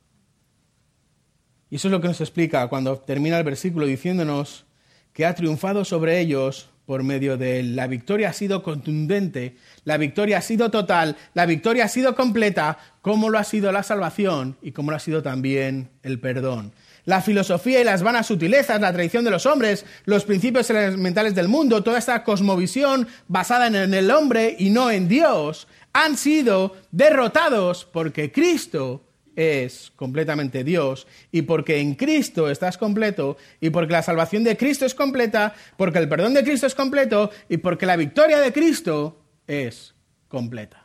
Y 1.74 1.78
eso 1.78 1.88
es 1.88 1.92
lo 1.92 2.00
que 2.00 2.06
nos 2.06 2.20
explica 2.20 2.68
cuando 2.68 2.98
termina 2.98 3.36
el 3.36 3.42
versículo 3.42 3.84
diciéndonos 3.84 4.64
que 5.12 5.26
ha 5.26 5.34
triunfado 5.34 5.84
sobre 5.84 6.20
ellos 6.20 6.70
por 6.86 7.02
medio 7.02 7.36
de 7.36 7.58
él. 7.58 7.74
La 7.74 7.88
victoria 7.88 8.28
ha 8.28 8.32
sido 8.32 8.62
contundente, 8.62 9.56
la 9.82 9.96
victoria 9.96 10.38
ha 10.38 10.40
sido 10.40 10.70
total, 10.70 11.16
la 11.34 11.46
victoria 11.46 11.86
ha 11.86 11.88
sido 11.88 12.14
completa, 12.14 12.78
como 13.02 13.28
lo 13.28 13.40
ha 13.40 13.42
sido 13.42 13.72
la 13.72 13.82
salvación 13.82 14.56
y 14.62 14.70
como 14.70 14.92
lo 14.92 14.98
ha 14.98 15.00
sido 15.00 15.20
también 15.24 15.90
el 16.04 16.20
perdón. 16.20 16.72
La 17.06 17.22
filosofía 17.22 17.80
y 17.80 17.84
las 17.84 18.04
vanas 18.04 18.28
sutilezas, 18.28 18.80
la 18.80 18.92
tradición 18.92 19.24
de 19.24 19.32
los 19.32 19.44
hombres, 19.44 19.84
los 20.04 20.24
principios 20.24 20.70
elementales 20.70 21.34
del 21.34 21.48
mundo, 21.48 21.82
toda 21.82 21.98
esta 21.98 22.22
cosmovisión 22.22 23.08
basada 23.26 23.66
en 23.66 23.94
el 23.94 24.12
hombre 24.12 24.54
y 24.60 24.70
no 24.70 24.92
en 24.92 25.08
Dios, 25.08 25.66
han 25.92 26.16
sido 26.16 26.76
derrotados 26.92 27.84
porque 27.84 28.30
Cristo 28.30 29.02
es 29.36 29.92
completamente 29.96 30.64
Dios 30.64 31.06
y 31.32 31.42
porque 31.42 31.78
en 31.78 31.94
Cristo 31.94 32.50
estás 32.50 32.78
completo 32.78 33.36
y 33.60 33.70
porque 33.70 33.92
la 33.92 34.02
salvación 34.02 34.44
de 34.44 34.56
Cristo 34.56 34.86
es 34.86 34.94
completa, 34.94 35.54
porque 35.76 35.98
el 35.98 36.08
perdón 36.08 36.34
de 36.34 36.44
Cristo 36.44 36.66
es 36.66 36.74
completo 36.74 37.30
y 37.48 37.58
porque 37.58 37.86
la 37.86 37.96
victoria 37.96 38.40
de 38.40 38.52
Cristo 38.52 39.20
es 39.46 39.94
completa. 40.28 40.84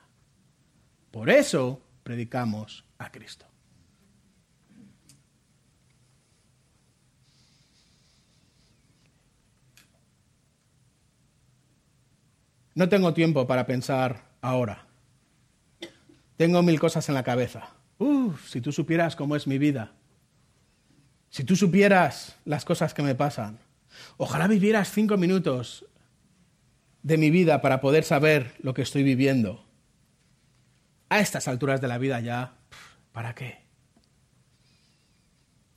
Por 1.11 1.29
eso 1.29 1.81
predicamos 2.03 2.85
a 2.97 3.11
Cristo. 3.11 3.45
No 12.75 12.87
tengo 12.87 13.13
tiempo 13.13 13.45
para 13.45 13.65
pensar 13.65 14.29
ahora. 14.41 14.87
Tengo 16.37 16.63
mil 16.63 16.79
cosas 16.79 17.09
en 17.09 17.15
la 17.15 17.23
cabeza. 17.23 17.71
Uf, 17.99 18.49
si 18.49 18.61
tú 18.61 18.71
supieras 18.71 19.15
cómo 19.15 19.35
es 19.35 19.45
mi 19.45 19.57
vida. 19.57 19.91
Si 21.29 21.43
tú 21.43 21.55
supieras 21.55 22.35
las 22.45 22.65
cosas 22.65 22.93
que 22.93 23.03
me 23.03 23.13
pasan. 23.13 23.59
Ojalá 24.17 24.47
vivieras 24.47 24.91
cinco 24.91 25.17
minutos 25.17 25.85
de 27.03 27.17
mi 27.17 27.29
vida 27.29 27.61
para 27.61 27.81
poder 27.81 28.03
saber 28.03 28.55
lo 28.61 28.73
que 28.73 28.81
estoy 28.81 29.03
viviendo. 29.03 29.63
A 31.09 31.19
estas 31.19 31.47
alturas 31.47 31.81
de 31.81 31.87
la 31.87 31.97
vida 31.97 32.19
ya, 32.19 32.53
¿para 33.11 33.35
qué? 33.35 33.59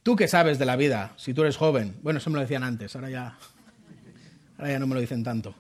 Tú 0.03 0.17
que 0.17 0.29
sabes 0.29 0.59
de 0.59 0.67
la 0.67 0.77
vida, 0.77 1.13
si 1.17 1.33
tú 1.35 1.43
eres 1.43 1.57
joven, 1.57 1.97
bueno, 2.03 2.19
eso 2.19 2.31
me 2.31 2.35
lo 2.35 2.43
decían 2.43 2.65
antes, 2.65 2.95
ahora 2.97 3.11
ya, 3.11 3.39
ahora 4.59 4.73
ya 4.73 4.79
no 4.79 4.87
me 4.87 4.95
lo 4.95 5.01
dicen 5.01 5.23
tanto. 5.23 5.55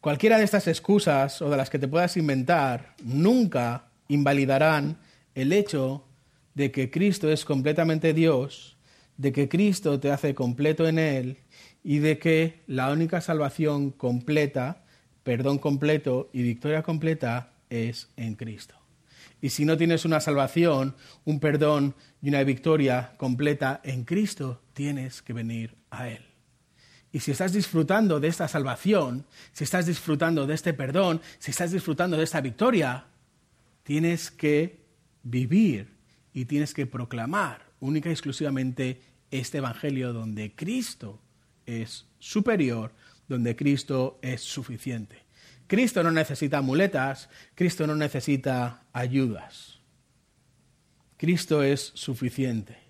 Cualquiera 0.00 0.38
de 0.38 0.44
estas 0.44 0.66
excusas 0.66 1.42
o 1.42 1.50
de 1.50 1.58
las 1.58 1.68
que 1.68 1.78
te 1.78 1.86
puedas 1.86 2.16
inventar 2.16 2.94
nunca 3.04 3.88
invalidarán 4.08 4.96
el 5.34 5.52
hecho 5.52 6.06
de 6.54 6.70
que 6.70 6.90
Cristo 6.90 7.30
es 7.30 7.44
completamente 7.44 8.14
Dios, 8.14 8.78
de 9.18 9.30
que 9.32 9.50
Cristo 9.50 10.00
te 10.00 10.10
hace 10.10 10.34
completo 10.34 10.88
en 10.88 10.98
Él 10.98 11.36
y 11.84 11.98
de 11.98 12.18
que 12.18 12.62
la 12.66 12.90
única 12.90 13.20
salvación 13.20 13.90
completa, 13.90 14.84
perdón 15.22 15.58
completo 15.58 16.30
y 16.32 16.42
victoria 16.42 16.82
completa 16.82 17.52
es 17.68 18.08
en 18.16 18.36
Cristo. 18.36 18.76
Y 19.42 19.50
si 19.50 19.66
no 19.66 19.76
tienes 19.76 20.06
una 20.06 20.20
salvación, 20.20 20.96
un 21.26 21.40
perdón 21.40 21.94
y 22.22 22.30
una 22.30 22.42
victoria 22.42 23.12
completa 23.18 23.82
en 23.84 24.04
Cristo, 24.04 24.62
tienes 24.72 25.20
que 25.20 25.34
venir 25.34 25.76
a 25.90 26.08
Él. 26.08 26.29
Y 27.12 27.20
si 27.20 27.32
estás 27.32 27.52
disfrutando 27.52 28.20
de 28.20 28.28
esta 28.28 28.46
salvación, 28.46 29.26
si 29.52 29.64
estás 29.64 29.86
disfrutando 29.86 30.46
de 30.46 30.54
este 30.54 30.72
perdón, 30.72 31.20
si 31.38 31.50
estás 31.50 31.72
disfrutando 31.72 32.16
de 32.16 32.24
esta 32.24 32.40
victoria, 32.40 33.06
tienes 33.82 34.30
que 34.30 34.84
vivir 35.22 35.96
y 36.32 36.44
tienes 36.44 36.72
que 36.72 36.86
proclamar 36.86 37.70
única 37.80 38.08
y 38.08 38.12
exclusivamente 38.12 39.00
este 39.30 39.58
Evangelio 39.58 40.12
donde 40.12 40.54
Cristo 40.54 41.20
es 41.66 42.06
superior, 42.18 42.92
donde 43.28 43.56
Cristo 43.56 44.18
es 44.22 44.42
suficiente. 44.42 45.24
Cristo 45.66 46.02
no 46.02 46.10
necesita 46.10 46.62
muletas, 46.62 47.28
Cristo 47.54 47.86
no 47.86 47.94
necesita 47.94 48.84
ayudas. 48.92 49.78
Cristo 51.16 51.62
es 51.62 51.92
suficiente. 51.94 52.89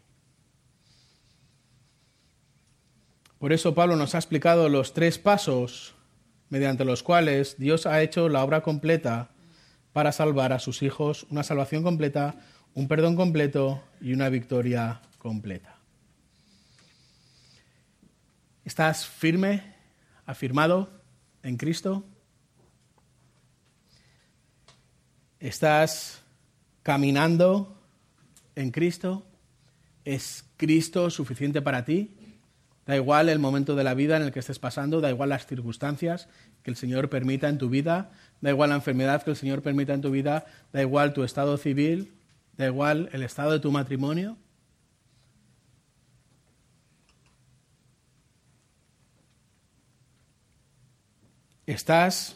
Por 3.40 3.54
eso 3.54 3.74
Pablo 3.74 3.96
nos 3.96 4.14
ha 4.14 4.18
explicado 4.18 4.68
los 4.68 4.92
tres 4.92 5.18
pasos 5.18 5.94
mediante 6.50 6.84
los 6.84 7.02
cuales 7.02 7.56
Dios 7.56 7.86
ha 7.86 8.02
hecho 8.02 8.28
la 8.28 8.44
obra 8.44 8.60
completa 8.60 9.30
para 9.94 10.12
salvar 10.12 10.52
a 10.52 10.58
sus 10.58 10.82
hijos, 10.82 11.26
una 11.30 11.42
salvación 11.42 11.82
completa, 11.82 12.34
un 12.74 12.86
perdón 12.86 13.16
completo 13.16 13.82
y 13.98 14.12
una 14.12 14.28
victoria 14.28 15.00
completa. 15.16 15.78
¿Estás 18.66 19.06
firme, 19.06 19.74
afirmado 20.26 20.90
en 21.42 21.56
Cristo? 21.56 22.04
¿Estás 25.38 26.20
caminando 26.82 27.82
en 28.54 28.70
Cristo? 28.70 29.26
¿Es 30.04 30.44
Cristo 30.58 31.08
suficiente 31.08 31.62
para 31.62 31.86
ti? 31.86 32.19
Da 32.90 32.96
igual 32.96 33.28
el 33.28 33.38
momento 33.38 33.76
de 33.76 33.84
la 33.84 33.94
vida 33.94 34.16
en 34.16 34.24
el 34.24 34.32
que 34.32 34.40
estés 34.40 34.58
pasando, 34.58 35.00
da 35.00 35.10
igual 35.10 35.28
las 35.28 35.46
circunstancias 35.46 36.28
que 36.64 36.72
el 36.72 36.76
Señor 36.76 37.08
permita 37.08 37.48
en 37.48 37.56
tu 37.56 37.68
vida, 37.68 38.10
da 38.40 38.50
igual 38.50 38.70
la 38.70 38.74
enfermedad 38.74 39.22
que 39.22 39.30
el 39.30 39.36
Señor 39.36 39.62
permita 39.62 39.94
en 39.94 40.00
tu 40.00 40.10
vida, 40.10 40.44
da 40.72 40.82
igual 40.82 41.12
tu 41.12 41.22
estado 41.22 41.56
civil, 41.56 42.12
da 42.56 42.66
igual 42.66 43.08
el 43.12 43.22
estado 43.22 43.52
de 43.52 43.60
tu 43.60 43.70
matrimonio. 43.70 44.36
¿Estás 51.66 52.34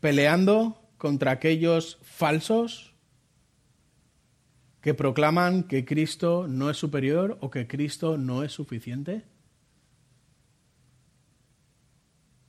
peleando 0.00 0.82
contra 0.98 1.30
aquellos 1.30 2.00
falsos 2.02 2.92
que 4.80 4.94
proclaman 4.94 5.62
que 5.62 5.84
Cristo 5.84 6.48
no 6.48 6.70
es 6.70 6.76
superior 6.76 7.38
o 7.40 7.52
que 7.52 7.68
Cristo 7.68 8.18
no 8.18 8.42
es 8.42 8.50
suficiente? 8.50 9.30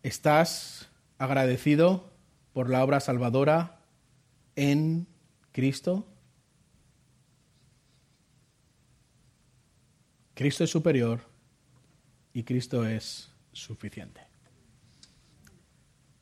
¿Estás 0.03 0.89
agradecido 1.17 2.11
por 2.51 2.69
la 2.69 2.83
obra 2.83 2.99
salvadora 2.99 3.79
en 4.57 5.07
Cristo? 5.53 6.05
Cristo 10.33 10.65
es 10.65 10.69
superior 10.69 11.21
y 12.33 12.43
Cristo 12.43 12.85
es 12.85 13.31
suficiente. 13.53 14.19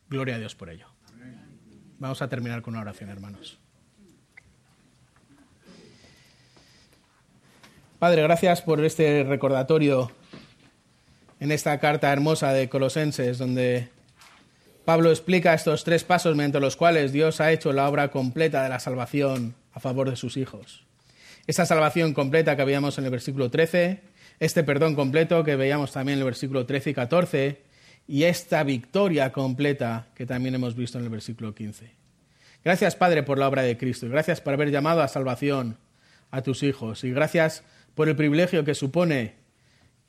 Gloria 0.10 0.36
a 0.36 0.40
Dios 0.40 0.54
por 0.54 0.70
ello. 0.70 0.86
Vamos 1.98 2.22
a 2.22 2.30
terminar 2.30 2.62
con 2.62 2.76
una 2.76 2.82
oración, 2.82 3.10
hermanos. 3.10 3.58
Padre, 7.98 8.22
gracias 8.22 8.62
por 8.62 8.84
este 8.86 9.24
recordatorio 9.24 10.12
en 11.42 11.52
esta 11.52 11.80
carta 11.80 12.14
hermosa 12.14 12.54
de 12.54 12.70
Colosenses, 12.70 13.40
donde 13.40 13.90
Pablo 14.86 15.10
explica 15.10 15.56
estos 15.56 15.84
tres 15.84 16.04
pasos 16.04 16.36
mediante 16.36 16.60
los 16.60 16.76
cuales 16.76 17.12
Dios 17.12 17.42
ha 17.42 17.52
hecho 17.52 17.74
la 17.74 17.90
obra 17.90 18.12
completa 18.12 18.62
de 18.62 18.70
la 18.70 18.80
salvación 18.80 19.56
a 19.74 19.80
favor 19.80 20.08
de 20.08 20.16
sus 20.16 20.38
hijos. 20.38 20.86
Esa 21.48 21.66
salvación 21.66 22.14
completa 22.14 22.56
que 22.56 22.64
veíamos 22.64 23.00
en 23.00 23.06
el 23.06 23.10
versículo 23.10 23.50
13, 23.50 24.02
este 24.40 24.64
perdón 24.64 24.94
completo 24.94 25.44
que 25.44 25.56
veíamos 25.56 25.92
también 25.92 26.20
en 26.20 26.20
el 26.20 26.26
versículo 26.26 26.68
13 26.68 26.92
y 26.92 26.94
14, 26.94 27.62
y 28.08 28.24
esta 28.24 28.64
victoria 28.64 29.32
completa 29.32 30.10
que 30.14 30.28
también 30.28 30.54
hemos 30.54 30.76
visto 30.76 31.00
en 31.00 31.06
el 31.06 31.10
versículo 31.10 31.56
15. 31.56 31.92
Gracias, 32.64 32.96
Padre, 32.96 33.24
por 33.24 33.40
la 33.40 33.48
obra 33.48 33.64
de 33.64 33.78
Cristo, 33.78 34.08
gracias 34.08 34.42
por 34.42 34.54
haber 34.54 34.70
llamado 34.70 35.02
a 35.02 35.08
salvación 35.08 35.80
a 36.30 36.44
tus 36.44 36.62
hijos, 36.62 37.04
y 37.04 37.10
gracias 37.10 37.64
por 37.96 38.10
el 38.10 38.16
privilegio 38.16 38.64
que 38.64 38.76
supone 38.76 39.41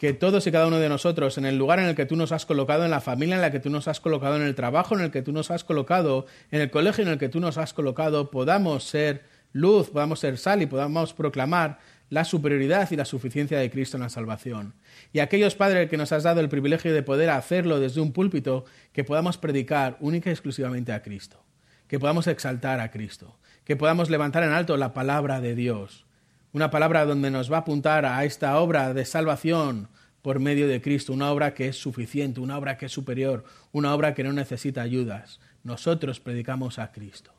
que 0.03 0.12
todos 0.12 0.44
y 0.48 0.50
cada 0.50 0.66
uno 0.66 0.80
de 0.80 0.88
nosotros, 0.88 1.38
en 1.38 1.44
el 1.44 1.57
lugar 1.57 1.78
en 1.78 1.84
el 1.84 1.94
que 1.94 2.07
tú 2.07 2.16
nos 2.16 2.32
has 2.32 2.44
colocado, 2.44 2.84
en 2.84 2.90
la 2.90 3.00
familia 3.00 3.36
en 3.36 3.40
la 3.40 3.53
que 3.53 3.61
tú 3.61 3.70
nos 3.70 3.86
has 3.86 4.00
colocado, 4.00 4.34
en 4.34 4.42
el 4.42 4.57
trabajo 4.57 4.96
en 4.96 5.00
el 5.03 5.12
que 5.12 5.22
tú 5.22 5.30
nos 5.30 5.53
has 5.53 5.62
colocado, 5.62 6.26
en 6.50 6.61
el 6.61 6.72
colegio 6.72 7.05
en 7.05 7.11
el 7.11 7.18
que 7.18 7.28
tú 7.28 7.38
nos 7.38 7.57
has 7.57 7.72
colocado, 7.72 8.28
podamos 8.28 8.82
ser 8.82 9.22
luz, 9.53 9.90
podamos 9.90 10.18
ser 10.18 10.38
sal 10.38 10.61
y 10.61 10.66
podamos 10.66 11.14
proclamar 11.14 11.78
la 12.11 12.24
superioridad 12.24 12.90
y 12.90 12.96
la 12.96 13.05
suficiencia 13.05 13.61
de 13.61 13.70
Cristo 13.70 13.96
en 13.96 14.03
la 14.03 14.09
salvación. 14.09 14.74
Y 15.12 15.20
aquellos 15.20 15.55
padres 15.55 15.88
que 15.88 15.96
nos 15.96 16.11
has 16.11 16.24
dado 16.24 16.40
el 16.40 16.48
privilegio 16.48 16.92
de 16.92 17.05
poder 17.05 17.30
hacerlo 17.30 17.78
desde 17.78 18.00
un 18.00 18.12
púlpito, 18.12 18.64
que 18.92 19.05
podamos 19.05 19.38
predicar 19.38 19.98
única 20.00 20.30
y 20.30 20.32
exclusivamente 20.32 20.92
a 20.92 21.03
Cristo, 21.03 21.44
que 21.86 22.00
podamos 22.00 22.26
exaltar 22.26 22.80
a 22.80 22.90
Cristo, 22.90 23.38
que 23.64 23.76
podamos 23.76 24.11
levantar 24.11 24.42
en 24.42 24.50
alto 24.50 24.76
la 24.76 24.94
palabra 24.94 25.40
de 25.40 25.55
Dios, 25.55 26.07
una 26.53 26.70
palabra 26.70 27.05
donde 27.07 27.30
nos 27.30 27.50
va 27.50 27.57
a 27.57 27.61
apuntar 27.61 28.05
a 28.05 28.24
esta 28.24 28.59
obra 28.59 28.92
de 28.92 29.05
salvación 29.05 29.88
por 30.20 30.38
medio 30.38 30.68
de 30.68 30.80
Cristo, 30.80 31.12
una 31.12 31.30
obra 31.30 31.55
que 31.55 31.68
es 31.68 31.76
suficiente, 31.76 32.40
una 32.40 32.59
obra 32.59 32.76
que 32.76 32.86
es 32.86 32.92
superior, 32.92 33.44
una 33.72 33.94
obra 33.94 34.14
que 34.14 34.22
no 34.22 34.32
necesita 34.32 34.82
ayudas. 34.82 35.40
Nosotros 35.64 36.20
predicamos 36.20 36.78
a 36.78 36.92
Cristo. 36.92 37.32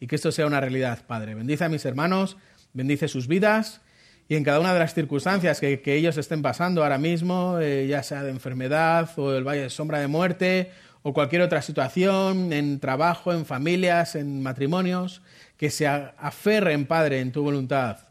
Y 0.00 0.06
que 0.06 0.16
esto 0.16 0.30
sea 0.30 0.46
una 0.46 0.60
realidad, 0.60 1.04
Padre. 1.06 1.34
Bendice 1.34 1.64
a 1.64 1.68
mis 1.68 1.84
hermanos, 1.84 2.36
bendice 2.72 3.08
sus 3.08 3.26
vidas 3.26 3.80
y 4.28 4.36
en 4.36 4.44
cada 4.44 4.60
una 4.60 4.72
de 4.72 4.78
las 4.78 4.94
circunstancias 4.94 5.60
que, 5.60 5.80
ellos 5.84 6.16
estén 6.16 6.42
pasando 6.42 6.82
ahora 6.82 6.98
mismo, 6.98 7.58
eh, 7.60 7.86
ya 7.88 8.02
sea 8.02 8.22
de 8.22 8.30
enfermedad 8.30 9.10
o 9.16 9.32
el 9.32 9.46
valle 9.46 9.62
de 9.62 9.70
sombra 9.70 9.98
de 10.00 10.06
muerte 10.06 10.70
o 11.02 11.12
cualquier 11.12 11.42
otra 11.42 11.62
situación, 11.62 12.52
en 12.52 12.80
trabajo, 12.80 13.32
en 13.32 13.46
familias, 13.46 14.16
en 14.16 14.42
matrimonios, 14.42 15.22
que 15.56 15.70
se 15.70 15.86
aferren, 15.86 16.86
Padre, 16.86 17.20
en 17.20 17.32
tu 17.32 17.42
voluntad 17.42 18.05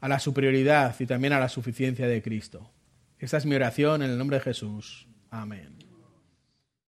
a 0.00 0.08
la 0.08 0.18
superioridad 0.18 0.94
y 0.98 1.06
también 1.06 1.32
a 1.32 1.40
la 1.40 1.48
suficiencia 1.48 2.06
de 2.06 2.22
Cristo. 2.22 2.70
Esta 3.18 3.36
es 3.36 3.46
mi 3.46 3.54
oración 3.54 4.02
en 4.02 4.10
el 4.10 4.18
nombre 4.18 4.38
de 4.38 4.44
Jesús. 4.44 5.08
Amén. 5.30 5.77